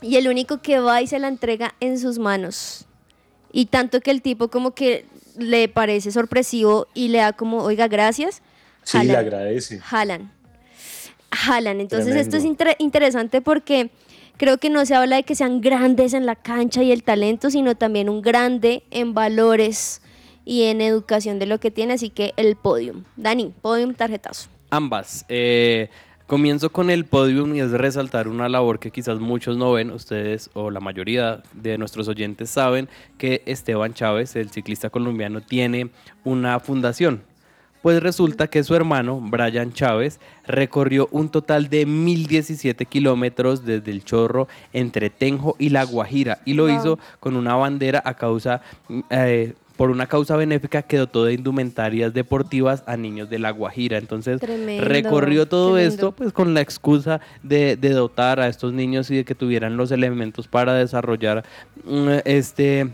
y 0.00 0.16
el 0.16 0.28
único 0.28 0.62
que 0.62 0.78
va 0.78 1.02
y 1.02 1.06
se 1.06 1.18
la 1.18 1.28
entrega 1.28 1.74
en 1.80 1.98
sus 1.98 2.18
manos. 2.18 2.86
Y 3.52 3.66
tanto 3.66 4.00
que 4.00 4.10
el 4.10 4.22
tipo 4.22 4.48
como 4.48 4.72
que 4.72 5.06
le 5.38 5.68
parece 5.68 6.10
sorpresivo 6.12 6.86
y 6.94 7.08
le 7.08 7.18
da 7.18 7.32
como, 7.32 7.58
oiga, 7.62 7.88
gracias. 7.88 8.42
Sí, 8.82 8.98
le 9.02 9.16
agradece. 9.16 9.78
Jalan. 9.80 10.30
Jalan. 11.30 11.80
Entonces 11.80 12.14
esto 12.16 12.36
es 12.36 12.44
inter- 12.44 12.76
interesante 12.78 13.40
porque 13.40 13.90
creo 14.36 14.58
que 14.58 14.70
no 14.70 14.84
se 14.86 14.94
habla 14.94 15.16
de 15.16 15.22
que 15.22 15.34
sean 15.34 15.60
grandes 15.60 16.14
en 16.14 16.26
la 16.26 16.36
cancha 16.36 16.82
y 16.82 16.92
el 16.92 17.02
talento, 17.02 17.50
sino 17.50 17.74
también 17.74 18.08
un 18.08 18.22
grande 18.22 18.82
en 18.90 19.14
valores 19.14 20.02
y 20.44 20.64
en 20.64 20.80
educación 20.80 21.38
de 21.38 21.46
lo 21.46 21.58
que 21.58 21.70
tiene. 21.70 21.94
Así 21.94 22.10
que 22.10 22.32
el 22.36 22.56
podium. 22.56 23.04
Dani, 23.16 23.52
podium, 23.62 23.94
tarjetazo. 23.94 24.48
Ambas. 24.70 25.24
Eh, 25.28 25.90
comienzo 26.26 26.70
con 26.70 26.90
el 26.90 27.04
podium 27.04 27.54
y 27.54 27.60
es 27.60 27.70
resaltar 27.70 28.28
una 28.28 28.48
labor 28.48 28.78
que 28.78 28.90
quizás 28.90 29.20
muchos 29.20 29.56
no 29.56 29.72
ven, 29.72 29.90
ustedes 29.90 30.50
o 30.54 30.70
la 30.70 30.80
mayoría 30.80 31.42
de 31.52 31.78
nuestros 31.78 32.08
oyentes 32.08 32.50
saben 32.50 32.88
que 33.18 33.42
Esteban 33.46 33.94
Chávez, 33.94 34.36
el 34.36 34.50
ciclista 34.50 34.90
colombiano, 34.90 35.40
tiene 35.40 35.90
una 36.24 36.58
fundación. 36.60 37.22
Pues 37.86 38.02
resulta 38.02 38.48
que 38.48 38.64
su 38.64 38.74
hermano, 38.74 39.20
Brian 39.20 39.72
Chávez, 39.72 40.18
recorrió 40.44 41.08
un 41.12 41.28
total 41.28 41.68
de 41.68 41.86
1017 41.86 42.84
kilómetros 42.84 43.64
desde 43.64 43.92
el 43.92 44.02
Chorro 44.02 44.48
entre 44.72 45.08
Tenjo 45.08 45.54
y 45.60 45.68
La 45.68 45.84
Guajira 45.84 46.40
y 46.44 46.54
lo 46.54 46.68
hizo 46.68 46.98
con 47.20 47.36
una 47.36 47.54
bandera 47.54 48.02
a 48.04 48.14
causa, 48.14 48.60
eh, 49.10 49.54
por 49.76 49.90
una 49.90 50.08
causa 50.08 50.34
benéfica 50.34 50.82
que 50.82 50.96
dotó 50.96 51.26
de 51.26 51.34
indumentarias 51.34 52.12
deportivas 52.12 52.82
a 52.88 52.96
niños 52.96 53.30
de 53.30 53.38
La 53.38 53.50
Guajira. 53.52 53.98
Entonces 53.98 54.40
Tremendo, 54.40 54.84
recorrió 54.84 55.46
todo 55.46 55.74
tremendo. 55.74 55.94
esto 55.94 56.10
pues 56.10 56.32
con 56.32 56.54
la 56.54 56.62
excusa 56.62 57.20
de, 57.44 57.76
de 57.76 57.90
dotar 57.90 58.40
a 58.40 58.48
estos 58.48 58.72
niños 58.72 59.12
y 59.12 59.16
de 59.18 59.24
que 59.24 59.36
tuvieran 59.36 59.76
los 59.76 59.92
elementos 59.92 60.48
para 60.48 60.74
desarrollar 60.74 61.44
mm, 61.84 62.08
este 62.24 62.90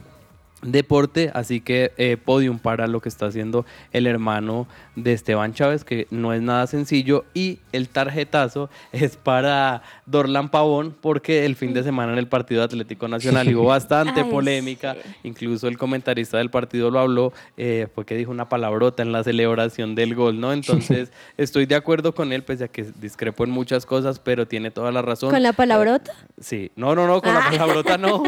deporte, 0.62 1.30
así 1.34 1.60
que 1.60 1.92
eh, 1.96 2.16
podium 2.16 2.58
para 2.58 2.86
lo 2.86 3.00
que 3.00 3.08
está 3.08 3.26
haciendo 3.26 3.66
el 3.92 4.06
hermano 4.06 4.66
de 4.96 5.12
Esteban 5.12 5.54
Chávez, 5.54 5.84
que 5.84 6.06
no 6.10 6.32
es 6.32 6.40
nada 6.42 6.66
sencillo, 6.66 7.24
y 7.34 7.58
el 7.72 7.88
tarjetazo 7.88 8.70
es 8.92 9.16
para 9.16 9.82
Dorlan 10.06 10.50
Pavón, 10.50 10.94
porque 11.00 11.44
el 11.46 11.56
fin 11.56 11.74
de 11.74 11.82
semana 11.82 12.12
en 12.12 12.18
el 12.18 12.28
partido 12.28 12.62
Atlético 12.62 13.08
Nacional 13.08 13.48
hubo 13.54 13.64
bastante 13.64 14.20
Ay, 14.20 14.30
polémica, 14.30 14.96
incluso 15.22 15.68
el 15.68 15.76
comentarista 15.78 16.38
del 16.38 16.50
partido 16.50 16.90
lo 16.90 17.00
habló, 17.00 17.32
eh, 17.56 17.88
fue 17.94 18.04
que 18.06 18.14
dijo 18.16 18.30
una 18.30 18.48
palabrota 18.48 19.02
en 19.02 19.12
la 19.12 19.24
celebración 19.24 19.94
del 19.94 20.14
gol, 20.14 20.40
¿no? 20.40 20.52
Entonces 20.52 21.10
estoy 21.36 21.66
de 21.66 21.74
acuerdo 21.74 22.14
con 22.14 22.32
él, 22.32 22.42
pese 22.44 22.64
a 22.64 22.68
que 22.68 22.84
discrepo 23.00 23.44
en 23.44 23.50
muchas 23.50 23.84
cosas, 23.86 24.18
pero 24.20 24.46
tiene 24.46 24.70
toda 24.70 24.92
la 24.92 25.02
razón. 25.02 25.30
¿Con 25.30 25.42
la 25.42 25.52
palabrota? 25.52 26.12
Sí, 26.40 26.70
no, 26.76 26.94
no, 26.94 27.06
no, 27.06 27.20
con 27.20 27.34
la 27.34 27.40
Ah. 27.42 27.50
palabrota 27.50 27.98
no, 27.98 28.22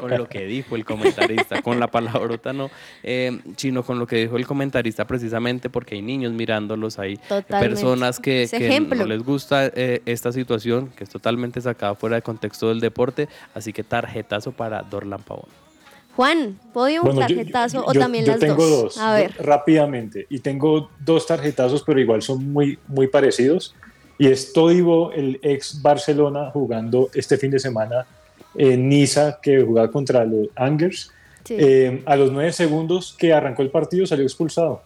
con 0.00 0.10
lo 0.10 0.28
que 0.28 0.44
dijo 0.44 0.76
el 0.76 0.84
comentarista, 0.84 1.61
con 1.62 1.78
la 1.80 1.86
palabrota 1.86 2.52
no, 2.52 2.70
eh, 3.02 3.38
sino 3.56 3.82
con 3.82 3.98
lo 3.98 4.06
que 4.06 4.16
dijo 4.16 4.36
el 4.36 4.46
comentarista 4.46 5.06
precisamente 5.06 5.70
porque 5.70 5.94
hay 5.94 6.02
niños 6.02 6.32
mirándolos, 6.32 6.98
hay 6.98 7.16
Totalmente. 7.16 7.58
personas 7.68 8.18
que, 8.20 8.48
que 8.50 8.80
no 8.80 9.06
les 9.06 9.22
gusta 9.22 9.66
eh, 9.66 10.02
esta 10.06 10.32
situación, 10.32 10.88
que 10.96 11.04
es 11.04 11.10
totalmente 11.10 11.60
sacada 11.60 11.94
fuera 11.94 12.16
de 12.16 12.22
contexto 12.22 12.68
del 12.68 12.80
deporte, 12.80 13.28
así 13.54 13.72
que 13.72 13.82
tarjetazo 13.84 14.52
para 14.52 14.82
Dorlan 14.82 15.22
Pavón. 15.22 15.46
Juan, 16.14 16.58
podium, 16.74 17.04
Bueno, 17.04 17.20
yo- 17.22 17.26
tarjetazo 17.26 17.84
o 17.86 17.92
yo- 17.94 18.00
también 18.00 18.24
yo 18.26 18.32
las 18.32 18.40
tengo 18.40 18.66
dos. 18.66 18.82
dos. 18.82 18.98
A 18.98 19.14
ver. 19.14 19.34
Rápidamente. 19.38 20.26
Y 20.28 20.40
tengo 20.40 20.90
dos 21.00 21.26
tarjetazos, 21.26 21.82
pero 21.84 21.98
igual 22.00 22.20
son 22.20 22.52
muy, 22.52 22.78
muy 22.86 23.06
parecidos. 23.06 23.74
Y 24.18 24.26
es 24.26 24.52
Todibo, 24.52 25.10
el 25.12 25.40
ex 25.42 25.80
Barcelona, 25.80 26.50
jugando 26.52 27.08
este 27.14 27.38
fin 27.38 27.50
de 27.50 27.58
semana 27.58 28.04
en 28.54 28.90
Niza, 28.90 29.38
que 29.40 29.62
jugaba 29.62 29.90
contra 29.90 30.24
los 30.26 30.48
Angers. 30.54 31.10
Sí. 31.44 31.56
Eh, 31.58 32.02
a 32.06 32.16
los 32.16 32.30
nueve 32.32 32.52
segundos 32.52 33.14
que 33.18 33.32
arrancó 33.32 33.62
el 33.62 33.70
partido 33.70 34.06
salió 34.06 34.24
expulsado. 34.24 34.82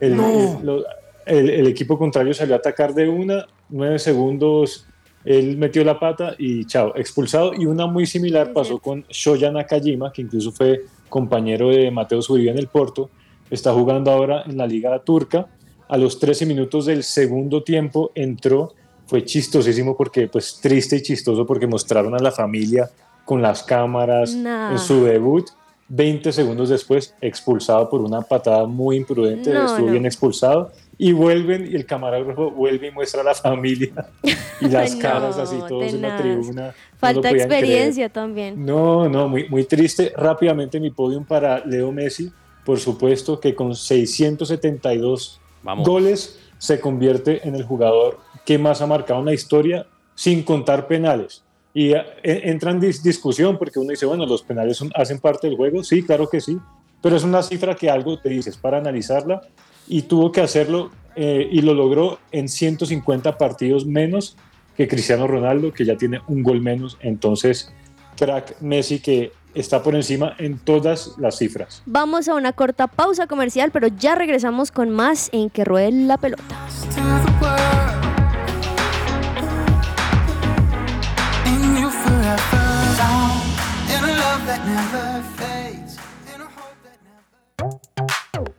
El, 0.00 0.16
No. 0.16 0.28
el- 0.60 0.66
lo- 0.66 0.84
el- 1.26 1.50
el 1.50 1.66
equipo 1.66 1.98
contrario 1.98 2.32
salió 2.34 2.54
a 2.54 2.58
atacar 2.58 2.94
de 2.94 3.08
una, 3.08 3.46
nueve 3.68 3.98
segundos, 3.98 4.86
él 5.24 5.56
metió 5.58 5.84
la 5.84 5.98
pata 6.00 6.34
y 6.38 6.64
chao, 6.64 6.94
expulsado. 6.96 7.52
Y 7.54 7.66
una 7.66 7.86
muy 7.86 8.06
similar 8.06 8.52
pasó 8.52 8.78
con 8.78 9.04
Shoya 9.10 9.50
Nakajima, 9.50 10.12
que 10.12 10.22
incluso 10.22 10.52
fue 10.52 10.82
compañero 11.08 11.68
de 11.68 11.90
Mateo 11.90 12.22
Zuribe 12.22 12.50
en 12.50 12.58
el 12.58 12.68
Porto. 12.68 13.10
Está 13.50 13.72
jugando 13.72 14.10
ahora 14.10 14.42
en 14.46 14.56
la 14.56 14.66
Liga 14.66 14.98
Turca. 15.00 15.46
A 15.88 15.96
los 15.98 16.18
13 16.18 16.46
minutos 16.46 16.86
del 16.86 17.02
segundo 17.02 17.62
tiempo 17.62 18.10
entró. 18.14 18.74
Fue 19.06 19.24
chistosísimo 19.24 19.96
porque, 19.96 20.28
pues 20.28 20.60
triste 20.62 20.96
y 20.96 21.02
chistoso 21.02 21.46
porque 21.46 21.66
mostraron 21.66 22.14
a 22.14 22.18
la 22.18 22.30
familia 22.30 22.90
con 23.24 23.40
las 23.40 23.62
cámaras 23.62 24.34
Nah. 24.34 24.72
en 24.72 24.78
su 24.78 25.04
debut. 25.04 25.46
20 25.88 26.32
segundos 26.32 26.68
después, 26.68 27.14
expulsado 27.20 27.88
por 27.88 28.00
una 28.02 28.20
patada 28.22 28.66
muy 28.66 28.96
imprudente, 28.96 29.52
No, 29.52 29.66
estuvo 29.66 29.86
no. 29.86 29.92
bien 29.92 30.06
expulsado. 30.06 30.70
Y 31.00 31.12
vuelven 31.12 31.68
y 31.70 31.76
el 31.76 31.86
camarógrafo 31.86 32.50
vuelve 32.50 32.88
y 32.88 32.90
muestra 32.90 33.20
a 33.20 33.24
la 33.24 33.34
familia 33.34 33.92
y 34.60 34.66
las 34.68 34.94
Ay, 34.94 34.98
caras 34.98 35.36
no, 35.36 35.42
así 35.44 35.56
todos 35.68 35.92
en 35.94 36.02
la 36.02 36.16
tenaz. 36.16 36.20
tribuna. 36.22 36.66
no 36.66 36.72
Falta 36.98 37.20
podían 37.20 37.34
creer. 37.48 37.52
experiencia 37.64 38.08
también. 38.08 38.66
No, 38.66 39.08
no, 39.08 39.28
muy, 39.28 39.48
muy 39.48 39.64
triste. 39.64 40.12
Rápidamente 40.16 40.80
mi 40.80 40.90
podium 40.90 41.24
para 41.24 41.64
Leo 41.64 41.92
Messi, 41.92 42.32
por 42.64 42.80
supuesto 42.80 43.38
que 43.38 43.54
con 43.54 43.76
672 43.76 45.40
Vamos. 45.62 45.86
goles 45.86 46.38
se 46.58 46.80
convierte 46.80 47.46
en 47.46 47.54
el 47.54 47.62
jugador 47.64 48.18
que 48.44 48.58
más 48.58 48.82
ha 48.82 48.86
marcado 48.86 49.20
en 49.20 49.26
la 49.26 49.34
historia 49.34 49.86
sin 50.14 50.42
contar 50.42 50.88
penales. 50.88 51.44
Y 51.78 51.92
eh, 51.92 52.02
entra 52.24 52.72
en 52.72 52.80
dis- 52.80 53.02
discusión 53.02 53.56
porque 53.56 53.78
uno 53.78 53.90
dice, 53.90 54.04
bueno, 54.06 54.26
los 54.26 54.42
penales 54.42 54.76
son- 54.76 54.90
hacen 54.96 55.18
parte 55.20 55.46
del 55.46 55.56
juego, 55.56 55.84
sí, 55.84 56.02
claro 56.02 56.28
que 56.28 56.40
sí, 56.40 56.58
pero 57.00 57.14
es 57.16 57.22
una 57.22 57.40
cifra 57.42 57.76
que 57.76 57.88
algo 57.88 58.18
te 58.18 58.30
dices 58.30 58.56
para 58.56 58.78
analizarla 58.78 59.42
y 59.86 60.02
tuvo 60.02 60.32
que 60.32 60.40
hacerlo 60.40 60.90
eh, 61.14 61.48
y 61.52 61.60
lo 61.62 61.74
logró 61.74 62.18
en 62.32 62.48
150 62.48 63.38
partidos 63.38 63.86
menos 63.86 64.36
que 64.76 64.88
Cristiano 64.88 65.26
Ronaldo, 65.28 65.72
que 65.72 65.84
ya 65.84 65.96
tiene 65.96 66.20
un 66.26 66.42
gol 66.42 66.60
menos. 66.60 66.96
Entonces, 67.00 67.72
crack 68.16 68.60
Messi 68.60 68.98
que 69.00 69.30
está 69.54 69.82
por 69.82 69.94
encima 69.94 70.34
en 70.38 70.58
todas 70.58 71.12
las 71.18 71.38
cifras. 71.38 71.82
Vamos 71.86 72.28
a 72.28 72.34
una 72.34 72.52
corta 72.52 72.86
pausa 72.88 73.26
comercial, 73.28 73.70
pero 73.72 73.86
ya 73.88 74.14
regresamos 74.16 74.70
con 74.72 74.90
más 74.90 75.28
en 75.32 75.48
Que 75.50 75.64
Ruede 75.64 75.92
la 75.92 76.16
Pelota. 76.18 76.56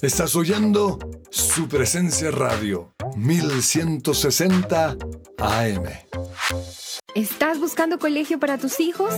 Estás 0.01 0.37
oyendo 0.37 0.97
su 1.29 1.67
presencia 1.67 2.31
radio 2.31 2.93
1160 3.17 4.95
AM. 5.37 5.83
¿Estás 7.15 7.59
buscando 7.59 7.99
colegio 7.99 8.39
para 8.39 8.57
tus 8.57 8.79
hijos? 8.79 9.13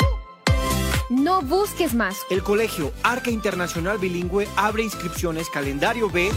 No 1.11 1.43
busques 1.43 1.93
más. 1.93 2.17
El 2.31 2.41
colegio 2.41 2.91
Arca 3.03 3.29
Internacional 3.29 3.99
Bilingüe 3.99 4.47
abre 4.55 4.81
inscripciones 4.81 5.51
calendario 5.51 6.09
B. 6.09 6.31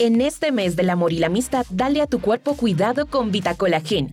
En 0.00 0.20
este 0.20 0.50
mes 0.52 0.76
del 0.76 0.90
amor 0.90 1.12
y 1.12 1.18
la 1.18 1.28
amistad, 1.28 1.64
dale 1.70 2.02
a 2.02 2.06
tu 2.06 2.20
cuerpo 2.20 2.56
cuidado 2.56 3.06
con 3.06 3.30
Vitacolagen. 3.30 4.12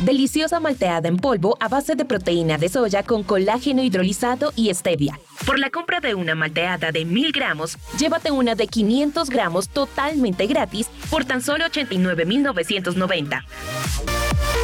Deliciosa 0.00 0.60
malteada 0.60 1.08
en 1.08 1.16
polvo 1.16 1.56
a 1.58 1.66
base 1.66 1.96
de 1.96 2.04
proteína 2.04 2.56
de 2.56 2.68
soya 2.68 3.02
con 3.02 3.24
colágeno 3.24 3.82
hidrolizado 3.82 4.52
y 4.54 4.72
stevia. 4.72 5.18
Por 5.44 5.58
la 5.58 5.70
compra 5.70 5.98
de 5.98 6.14
una 6.14 6.36
malteada 6.36 6.92
de 6.92 7.04
1000 7.04 7.32
gramos, 7.32 7.76
llévate 7.98 8.30
una 8.30 8.54
de 8.54 8.68
500 8.68 9.28
gramos 9.28 9.68
totalmente 9.68 10.46
gratis 10.46 10.88
por 11.10 11.24
tan 11.24 11.42
solo 11.42 11.66
89,990. 11.66 13.44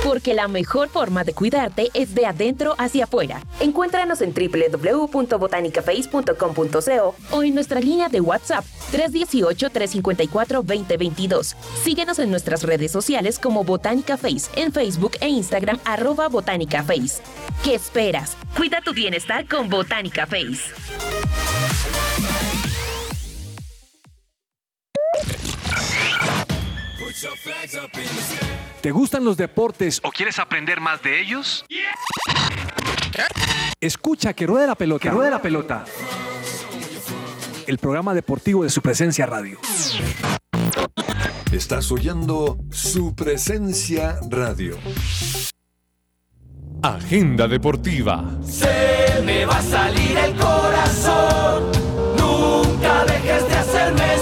Porque 0.04 0.34
la 0.34 0.48
mejor 0.48 0.90
forma 0.90 1.24
de 1.24 1.32
cuidarte 1.32 1.88
es 1.94 2.14
de 2.14 2.26
adentro 2.26 2.74
hacia 2.76 3.04
afuera. 3.04 3.40
Encuéntranos 3.58 4.20
en 4.20 4.34
www.botanicaface.com.co 4.34 7.14
o 7.30 7.42
en 7.42 7.54
nuestra 7.54 7.80
línea 7.80 8.10
de 8.10 8.20
WhatsApp 8.20 8.66
318-354-2022. 8.92 11.54
Síguenos 11.82 12.18
en 12.18 12.28
nuestras 12.30 12.62
redes 12.62 12.92
sociales 12.92 13.38
como 13.38 13.64
Botánica 13.64 14.18
Face 14.18 14.50
en 14.56 14.72
Facebook 14.72 15.12
e 15.20 15.28
Instagram 15.28 15.78
arroba 15.86 16.28
Botánica 16.28 16.82
Face. 16.82 17.22
¿Qué 17.62 17.74
esperas? 17.74 18.36
Cuida 18.56 18.80
tu 18.84 18.92
bienestar 18.92 19.48
con 19.48 19.70
Botánica 19.70 20.26
Face. 20.26 20.74
¿Te 28.80 28.90
gustan 28.90 29.24
los 29.24 29.36
deportes 29.36 30.00
o 30.02 30.10
quieres 30.10 30.38
aprender 30.38 30.80
más 30.80 31.02
de 31.02 31.20
ellos? 31.20 31.64
Escucha 33.80 34.32
que 34.32 34.46
ruede 34.46 34.66
la 34.66 34.74
pelota. 34.74 35.02
Que 35.02 35.10
ruede 35.10 35.30
la 35.30 35.40
pelota. 35.40 35.84
El 37.66 37.78
programa 37.78 38.14
deportivo 38.14 38.62
de 38.62 38.70
su 38.70 38.82
presencia 38.82 39.26
radio. 39.26 39.58
Estás 41.52 41.90
oyendo 41.92 42.58
su 42.70 43.14
presencia 43.14 44.18
radio. 44.28 44.76
Agenda 46.82 47.48
deportiva. 47.48 48.38
Se 48.42 49.22
me 49.24 49.46
va 49.46 49.58
a 49.58 49.62
salir 49.62 50.18
el 50.18 50.36
corazón. 50.36 51.72
Nunca 52.18 53.04
dejes 53.06 53.48
de 53.48 53.54
hacerme 53.54 54.18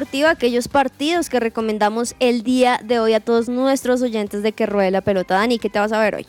deportiva, 0.00 0.30
aquellos 0.30 0.66
partidos 0.66 1.28
que 1.28 1.40
recomendamos 1.40 2.14
el 2.20 2.42
día 2.42 2.80
de 2.82 3.00
hoy 3.00 3.12
a 3.12 3.20
todos 3.20 3.50
nuestros 3.50 4.00
oyentes 4.00 4.42
de 4.42 4.52
que 4.52 4.64
ruede 4.64 4.90
la 4.90 5.02
pelota. 5.02 5.34
Dani, 5.34 5.58
¿qué 5.58 5.68
te 5.68 5.78
vas 5.78 5.92
a 5.92 6.00
ver 6.00 6.14
hoy? 6.14 6.26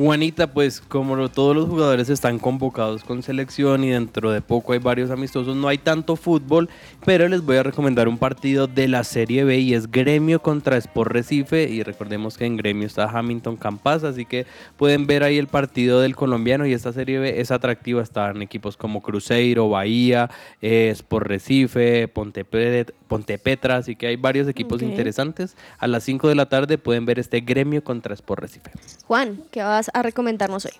Juanita, 0.00 0.46
pues 0.54 0.80
como 0.80 1.28
todos 1.28 1.54
los 1.54 1.68
jugadores 1.68 2.08
están 2.08 2.38
convocados 2.38 3.04
con 3.04 3.22
selección 3.22 3.84
y 3.84 3.90
dentro 3.90 4.30
de 4.30 4.40
poco 4.40 4.72
hay 4.72 4.78
varios 4.78 5.10
amistosos, 5.10 5.54
no 5.54 5.68
hay 5.68 5.76
tanto 5.76 6.16
fútbol, 6.16 6.70
pero 7.04 7.28
les 7.28 7.42
voy 7.44 7.58
a 7.58 7.62
recomendar 7.62 8.08
un 8.08 8.16
partido 8.16 8.66
de 8.66 8.88
la 8.88 9.04
Serie 9.04 9.44
B 9.44 9.58
y 9.58 9.74
es 9.74 9.90
Gremio 9.90 10.40
contra 10.40 10.78
Sport 10.78 11.12
Recife 11.12 11.64
y 11.68 11.82
recordemos 11.82 12.38
que 12.38 12.46
en 12.46 12.56
Gremio 12.56 12.86
está 12.86 13.10
Hamilton 13.10 13.56
Campas, 13.58 14.02
así 14.02 14.24
que 14.24 14.46
pueden 14.78 15.06
ver 15.06 15.22
ahí 15.22 15.36
el 15.36 15.48
partido 15.48 16.00
del 16.00 16.16
colombiano 16.16 16.64
y 16.66 16.72
esta 16.72 16.94
Serie 16.94 17.18
B 17.18 17.38
es 17.38 17.50
atractiva, 17.50 18.02
están 18.02 18.40
equipos 18.40 18.78
como 18.78 19.02
Cruzeiro, 19.02 19.68
Bahía, 19.68 20.30
eh, 20.62 20.88
Sport 20.94 21.26
Recife, 21.26 22.08
Ponte, 22.08 22.46
Pet- 22.46 22.94
Ponte 23.10 23.38
Petra, 23.38 23.74
así 23.74 23.96
que 23.96 24.06
hay 24.06 24.14
varios 24.14 24.46
equipos 24.46 24.82
interesantes. 24.82 25.56
A 25.78 25.88
las 25.88 26.04
5 26.04 26.28
de 26.28 26.36
la 26.36 26.48
tarde 26.48 26.78
pueden 26.78 27.06
ver 27.06 27.18
este 27.18 27.40
Gremio 27.40 27.82
contra 27.82 28.14
Sport 28.14 28.42
Recife. 28.42 28.70
Juan, 29.04 29.42
¿qué 29.50 29.64
vas 29.64 29.90
a 29.92 30.04
recomendarnos 30.04 30.64
hoy? 30.66 30.70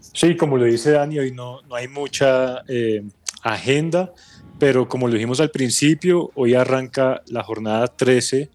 Sí, 0.00 0.36
como 0.36 0.58
lo 0.58 0.64
dice 0.64 0.90
Dani, 0.90 1.20
hoy 1.20 1.30
no, 1.30 1.62
no 1.62 1.76
hay 1.76 1.86
mucha 1.86 2.64
eh, 2.66 3.04
agenda, 3.40 4.12
pero 4.58 4.88
como 4.88 5.06
lo 5.06 5.14
dijimos 5.14 5.38
al 5.38 5.52
principio, 5.52 6.32
hoy 6.34 6.54
arranca 6.54 7.22
la 7.28 7.44
jornada 7.44 7.86
13 7.86 8.50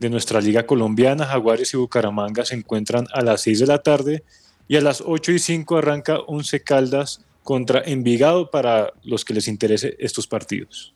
de 0.00 0.10
nuestra 0.10 0.40
Liga 0.40 0.66
Colombiana. 0.66 1.24
Jaguares 1.24 1.72
y 1.74 1.76
Bucaramanga 1.76 2.44
se 2.44 2.56
encuentran 2.56 3.06
a 3.12 3.22
las 3.22 3.42
6 3.42 3.60
de 3.60 3.66
la 3.68 3.78
tarde 3.78 4.24
y 4.66 4.74
a 4.74 4.80
las 4.80 5.04
8 5.06 5.30
y 5.30 5.38
5 5.38 5.78
arranca 5.78 6.18
Once 6.26 6.60
Caldas 6.64 7.24
contra 7.44 7.80
Envigado 7.84 8.50
para 8.50 8.92
los 9.04 9.24
que 9.24 9.34
les 9.34 9.46
interese 9.46 9.94
estos 10.00 10.26
partidos. 10.26 10.92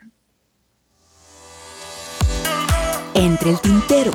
Entre 3.46 3.52
el 3.52 3.60
tintero. 3.60 4.10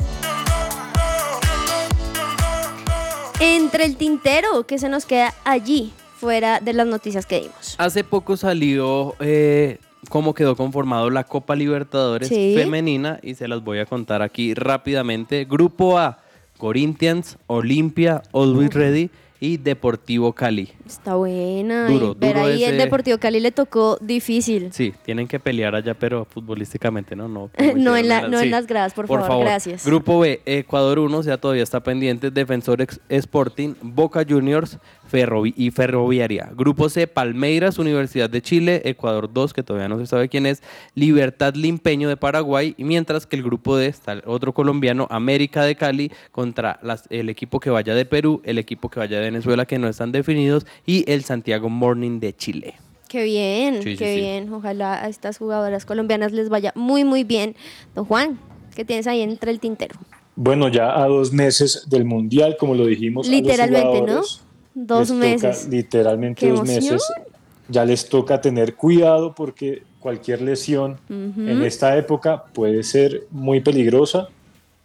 Entre 3.40 3.84
el 3.86 3.96
tintero, 3.96 4.66
que 4.66 4.78
se 4.78 4.90
nos 4.90 5.06
queda 5.06 5.32
allí, 5.44 5.92
fuera 6.18 6.60
de 6.60 6.74
las 6.74 6.86
noticias 6.86 7.24
que 7.24 7.40
dimos. 7.40 7.74
Hace 7.78 8.04
poco 8.04 8.36
salió 8.36 9.14
eh, 9.20 9.78
cómo 10.10 10.34
quedó 10.34 10.54
conformado 10.54 11.08
la 11.08 11.24
Copa 11.24 11.56
Libertadores 11.56 12.28
Sí. 12.28 12.52
femenina 12.56 13.18
y 13.22 13.34
se 13.34 13.48
las 13.48 13.64
voy 13.64 13.78
a 13.78 13.86
contar 13.86 14.20
aquí 14.20 14.52
rápidamente. 14.52 15.46
Grupo 15.46 15.98
A, 15.98 16.18
Corinthians, 16.58 17.38
Olimpia, 17.46 18.22
Always 18.34 18.74
Ready 18.74 19.10
y 19.40 19.56
Deportivo 19.56 20.34
Cali. 20.34 20.72
Está 20.86 21.14
buena. 21.14 21.86
Duro, 21.88 22.16
y 22.16 22.20
ver 22.20 22.34
duro 22.34 22.44
ahí 22.46 22.64
el 22.64 22.76
Deportivo 22.76 23.18
Cali 23.18 23.40
le 23.40 23.52
tocó 23.52 23.98
difícil. 24.00 24.72
Sí, 24.72 24.92
tienen 25.04 25.28
que 25.28 25.38
pelear 25.40 25.74
allá, 25.74 25.94
pero 25.94 26.24
futbolísticamente 26.24 27.14
no, 27.16 27.28
no. 27.28 27.50
No 27.76 27.96
en, 27.96 28.08
la- 28.08 28.20
en 28.26 28.50
las 28.50 28.66
gradas, 28.66 28.92
por, 28.94 29.06
favor, 29.06 29.44
gracias. 29.44 29.86
Grupo 29.86 30.18
B, 30.20 30.40
Ecuador 30.44 30.98
1, 30.98 31.16
o 31.18 31.22
sea, 31.22 31.38
todavía 31.38 31.62
está 31.62 31.80
pendiente. 31.82 32.30
Defensor 32.30 32.80
Ex- 32.82 33.00
Sporting, 33.08 33.74
Boca 33.80 34.24
Juniors 34.28 34.78
Ferrovi- 35.10 35.54
y 35.56 35.70
Ferroviaria. 35.70 36.50
Grupo 36.54 36.88
C, 36.88 37.06
Palmeiras, 37.06 37.78
Universidad 37.78 38.28
de 38.28 38.42
Chile, 38.42 38.82
Ecuador 38.84 39.30
2, 39.32 39.52
que 39.52 39.62
todavía 39.62 39.88
no 39.88 39.98
se 39.98 40.06
sabe 40.06 40.28
quién 40.28 40.46
es, 40.46 40.62
Libertad 40.94 41.54
Limpeño 41.54 42.08
de 42.08 42.16
Paraguay, 42.16 42.74
y 42.76 42.84
mientras 42.84 43.26
que 43.26 43.36
el 43.36 43.42
grupo 43.42 43.76
D 43.76 43.86
está 43.86 44.12
el 44.12 44.22
otro 44.26 44.52
colombiano, 44.52 45.06
América 45.10 45.64
de 45.64 45.76
Cali, 45.76 46.10
contra 46.32 46.78
las- 46.82 47.04
el 47.10 47.28
equipo 47.28 47.60
que 47.60 47.70
vaya 47.70 47.94
de 47.94 48.04
Perú, 48.04 48.40
el 48.44 48.58
equipo 48.58 48.88
que 48.88 48.98
vaya 49.00 49.18
de 49.18 49.24
Venezuela, 49.24 49.66
que 49.66 49.78
no 49.78 49.88
están 49.88 50.12
definidos, 50.12 50.66
y 50.86 51.10
el 51.10 51.24
Santiago 51.24 51.68
Morning 51.68 52.20
de 52.20 52.34
Chile. 52.34 52.74
Qué 53.08 53.24
bien, 53.24 53.82
Sí, 53.82 53.92
sí, 53.92 53.96
qué 53.98 54.14
sí. 54.14 54.20
bien. 54.20 54.52
Ojalá 54.52 55.04
a 55.04 55.08
estas 55.08 55.36
jugadoras 55.38 55.84
colombianas 55.84 56.32
les 56.32 56.48
vaya 56.48 56.72
muy, 56.74 57.04
muy 57.04 57.24
bien. 57.24 57.54
Don 57.94 58.04
Juan, 58.06 58.38
¿qué 58.74 58.84
tienes 58.84 59.06
ahí 59.06 59.20
entre 59.20 59.50
el 59.50 59.60
tintero? 59.60 59.94
Bueno, 60.34 60.68
ya 60.68 60.98
a 60.98 61.06
dos 61.08 61.30
meses 61.32 61.86
del 61.90 62.06
Mundial, 62.06 62.56
como 62.58 62.74
lo 62.74 62.86
dijimos. 62.86 63.28
a 63.28 63.30
los 63.30 63.40
Literalmente, 63.40 64.00
¿no? 64.00 64.22
Dos 64.74 65.10
les 65.10 65.18
toca 65.40 65.48
meses. 65.48 65.68
literalmente 65.68 66.40
¡Qué 66.46 66.52
dos 66.52 66.62
meses. 66.66 67.02
Ya 67.68 67.84
les 67.84 68.08
toca 68.08 68.40
tener 68.40 68.74
cuidado 68.74 69.34
porque 69.34 69.82
cualquier 70.00 70.40
lesión 70.40 70.98
Ujú. 71.10 71.40
en 71.42 71.62
esta 71.62 71.96
época 71.98 72.44
puede 72.54 72.82
ser 72.82 73.24
muy 73.30 73.60
peligrosa. 73.60 74.28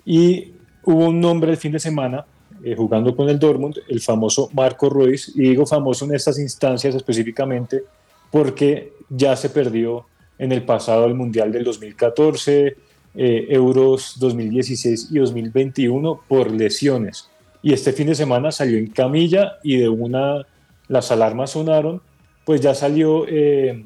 Y 0.06 0.52
hubo 0.84 1.06
un 1.08 1.20
nombre 1.22 1.52
el 1.52 1.58
fin 1.58 1.72
de 1.72 1.80
semana 1.80 2.26
eh, 2.64 2.76
jugando 2.76 3.16
con 3.16 3.30
el 3.30 3.40
Dortmund, 3.40 3.80
el 3.88 4.02
famoso 4.02 4.50
Marco 4.54 4.90
Ruiz. 4.90 5.32
Y 5.36 5.50
digo 5.50 5.66
famoso 5.66 6.06
en 6.06 6.16
estas 6.16 6.40
instancias 6.40 6.96
específicamente 6.96 7.84
porque 8.32 8.94
ya 9.10 9.36
se 9.36 9.50
perdió 9.50 10.06
en 10.38 10.52
el 10.52 10.64
pasado 10.64 11.06
el 11.06 11.16
Mundial 11.16 11.52
del 11.52 11.64
2014, 11.64 12.76
eh, 13.16 13.48
Euros 13.50 14.16
2016 14.20 15.10
y 15.12 15.20
2021 15.20 16.22
por 16.28 16.52
lesiones. 16.52 17.30
Y 17.62 17.74
este 17.74 17.92
fin 17.92 18.08
de 18.08 18.16
semana 18.16 18.52
salió 18.52 18.78
en 18.78 18.88
camilla 18.88 19.58
y 19.64 19.78
de 19.78 19.90
una 19.90 20.46
las 20.88 21.12
alarmas 21.12 21.52
sonaron, 21.52 22.02
pues 22.46 22.62
ya 22.62 22.74
salió 22.74 23.26
eh, 23.28 23.84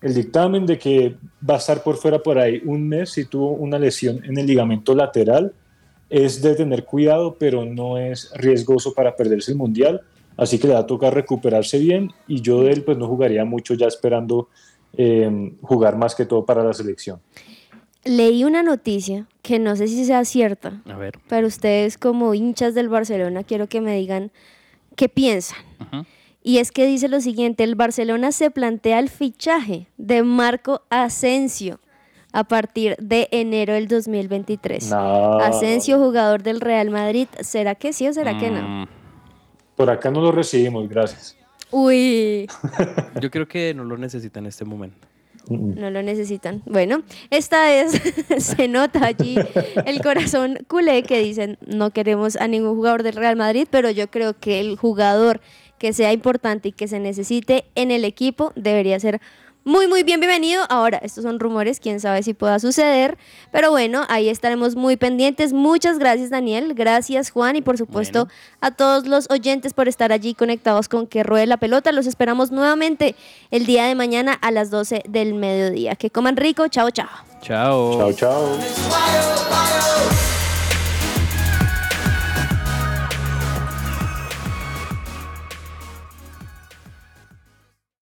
el 0.00 0.14
dictamen 0.14 0.66
de 0.66 0.78
que 0.78 1.16
va 1.48 1.54
a 1.54 1.58
estar 1.58 1.82
por 1.82 1.96
fuera 1.96 2.18
por 2.18 2.38
ahí 2.38 2.62
un 2.64 2.86
mes 2.88 3.16
y 3.18 3.24
tuvo 3.24 3.50
una 3.52 3.78
lesión 3.78 4.22
en 4.24 4.38
el 4.38 4.46
ligamento 4.46 4.94
lateral. 4.94 5.52
Es 6.14 6.40
de 6.42 6.54
tener 6.54 6.84
cuidado, 6.84 7.34
pero 7.36 7.64
no 7.64 7.98
es 7.98 8.30
riesgoso 8.36 8.94
para 8.94 9.16
perderse 9.16 9.50
el 9.50 9.58
mundial. 9.58 10.02
Así 10.36 10.60
que 10.60 10.68
le 10.68 10.74
va 10.74 10.80
a 10.80 10.86
tocar 10.86 11.12
recuperarse 11.12 11.78
bien 11.78 12.12
y 12.28 12.40
yo 12.40 12.62
de 12.62 12.72
él 12.72 12.84
pues 12.84 12.96
no 12.96 13.08
jugaría 13.08 13.44
mucho 13.44 13.74
ya 13.74 13.86
esperando 13.88 14.48
eh, 14.96 15.52
jugar 15.62 15.96
más 15.96 16.14
que 16.14 16.24
todo 16.24 16.44
para 16.44 16.62
la 16.62 16.72
selección. 16.72 17.18
Leí 18.04 18.44
una 18.44 18.62
noticia 18.62 19.26
que 19.42 19.58
no 19.58 19.74
sé 19.74 19.88
si 19.88 20.04
sea 20.04 20.24
cierta, 20.24 20.82
A 20.86 20.96
ver. 20.96 21.18
pero 21.28 21.48
ustedes 21.48 21.98
como 21.98 22.32
hinchas 22.34 22.74
del 22.74 22.88
Barcelona 22.88 23.42
quiero 23.42 23.66
que 23.66 23.80
me 23.80 23.96
digan 23.96 24.30
qué 24.94 25.08
piensan. 25.08 25.58
Y 26.44 26.58
es 26.58 26.70
que 26.70 26.86
dice 26.86 27.08
lo 27.08 27.20
siguiente, 27.20 27.64
el 27.64 27.74
Barcelona 27.74 28.30
se 28.30 28.50
plantea 28.50 29.00
el 29.00 29.08
fichaje 29.08 29.88
de 29.96 30.22
Marco 30.22 30.82
Asensio 30.90 31.80
a 32.34 32.42
partir 32.44 32.96
de 32.98 33.28
enero 33.30 33.72
del 33.74 33.86
2023. 33.86 34.90
No. 34.90 35.38
Asensio, 35.38 35.98
jugador 35.98 36.42
del 36.42 36.60
Real 36.60 36.90
Madrid, 36.90 37.28
¿será 37.40 37.76
que 37.76 37.92
sí 37.92 38.08
o 38.08 38.12
será 38.12 38.36
que 38.38 38.50
Mm. 38.50 38.54
no? 38.54 38.88
Por 39.76 39.88
acá 39.88 40.10
no 40.10 40.20
lo 40.20 40.32
recibimos, 40.32 40.88
gracias. 40.88 41.36
Uy, 41.70 42.46
Yo 43.20 43.30
creo 43.30 43.46
que 43.48 43.72
no 43.72 43.84
lo 43.84 43.96
necesita 43.96 44.40
en 44.40 44.46
este 44.46 44.64
momento. 44.64 45.06
no 45.48 45.90
lo 45.90 46.02
necesitan. 46.02 46.62
Bueno, 46.66 47.02
esta 47.30 47.72
es, 47.72 47.92
se 48.38 48.66
nota 48.66 49.04
allí 49.06 49.36
el 49.86 50.00
corazón 50.02 50.58
culé 50.68 51.02
que 51.04 51.20
dicen, 51.20 51.56
no 51.66 51.90
queremos 51.90 52.36
a 52.36 52.48
ningún 52.48 52.74
jugador 52.76 53.02
del 53.04 53.14
Real 53.14 53.36
Madrid, 53.36 53.68
pero 53.70 53.90
yo 53.90 54.10
creo 54.10 54.34
que 54.38 54.58
el 54.60 54.76
jugador 54.76 55.40
que 55.78 55.92
sea 55.92 56.12
importante 56.12 56.68
y 56.68 56.72
que 56.72 56.88
se 56.88 56.98
necesite 56.98 57.66
en 57.74 57.90
el 57.90 58.04
equipo 58.04 58.52
debería 58.56 58.98
ser 58.98 59.20
muy, 59.64 59.88
muy 59.88 60.02
bien 60.02 60.20
bienvenido. 60.20 60.62
Ahora, 60.68 60.98
estos 60.98 61.24
son 61.24 61.40
rumores, 61.40 61.80
quién 61.80 61.98
sabe 61.98 62.22
si 62.22 62.34
pueda 62.34 62.58
suceder, 62.58 63.16
pero 63.50 63.70
bueno, 63.70 64.04
ahí 64.08 64.28
estaremos 64.28 64.76
muy 64.76 64.96
pendientes. 64.96 65.52
Muchas 65.54 65.98
gracias, 65.98 66.30
Daniel. 66.30 66.74
Gracias, 66.74 67.30
Juan, 67.30 67.56
y 67.56 67.62
por 67.62 67.78
supuesto 67.78 68.28
a 68.60 68.70
todos 68.70 69.06
los 69.06 69.30
oyentes 69.30 69.72
por 69.72 69.88
estar 69.88 70.12
allí 70.12 70.34
conectados 70.34 70.88
con 70.88 71.06
Que 71.06 71.22
Ruede 71.22 71.46
la 71.46 71.56
Pelota. 71.56 71.92
Los 71.92 72.06
esperamos 72.06 72.50
nuevamente 72.50 73.16
el 73.50 73.64
día 73.66 73.84
de 73.86 73.94
mañana 73.94 74.34
a 74.34 74.50
las 74.50 74.70
12 74.70 75.04
del 75.08 75.34
mediodía. 75.34 75.96
Que 75.96 76.10
coman 76.10 76.36
rico. 76.36 76.68
Chao, 76.68 76.90
chao. 76.90 77.08
Chao. 77.40 78.12
Chao, 78.12 78.12
chao. 78.12 78.58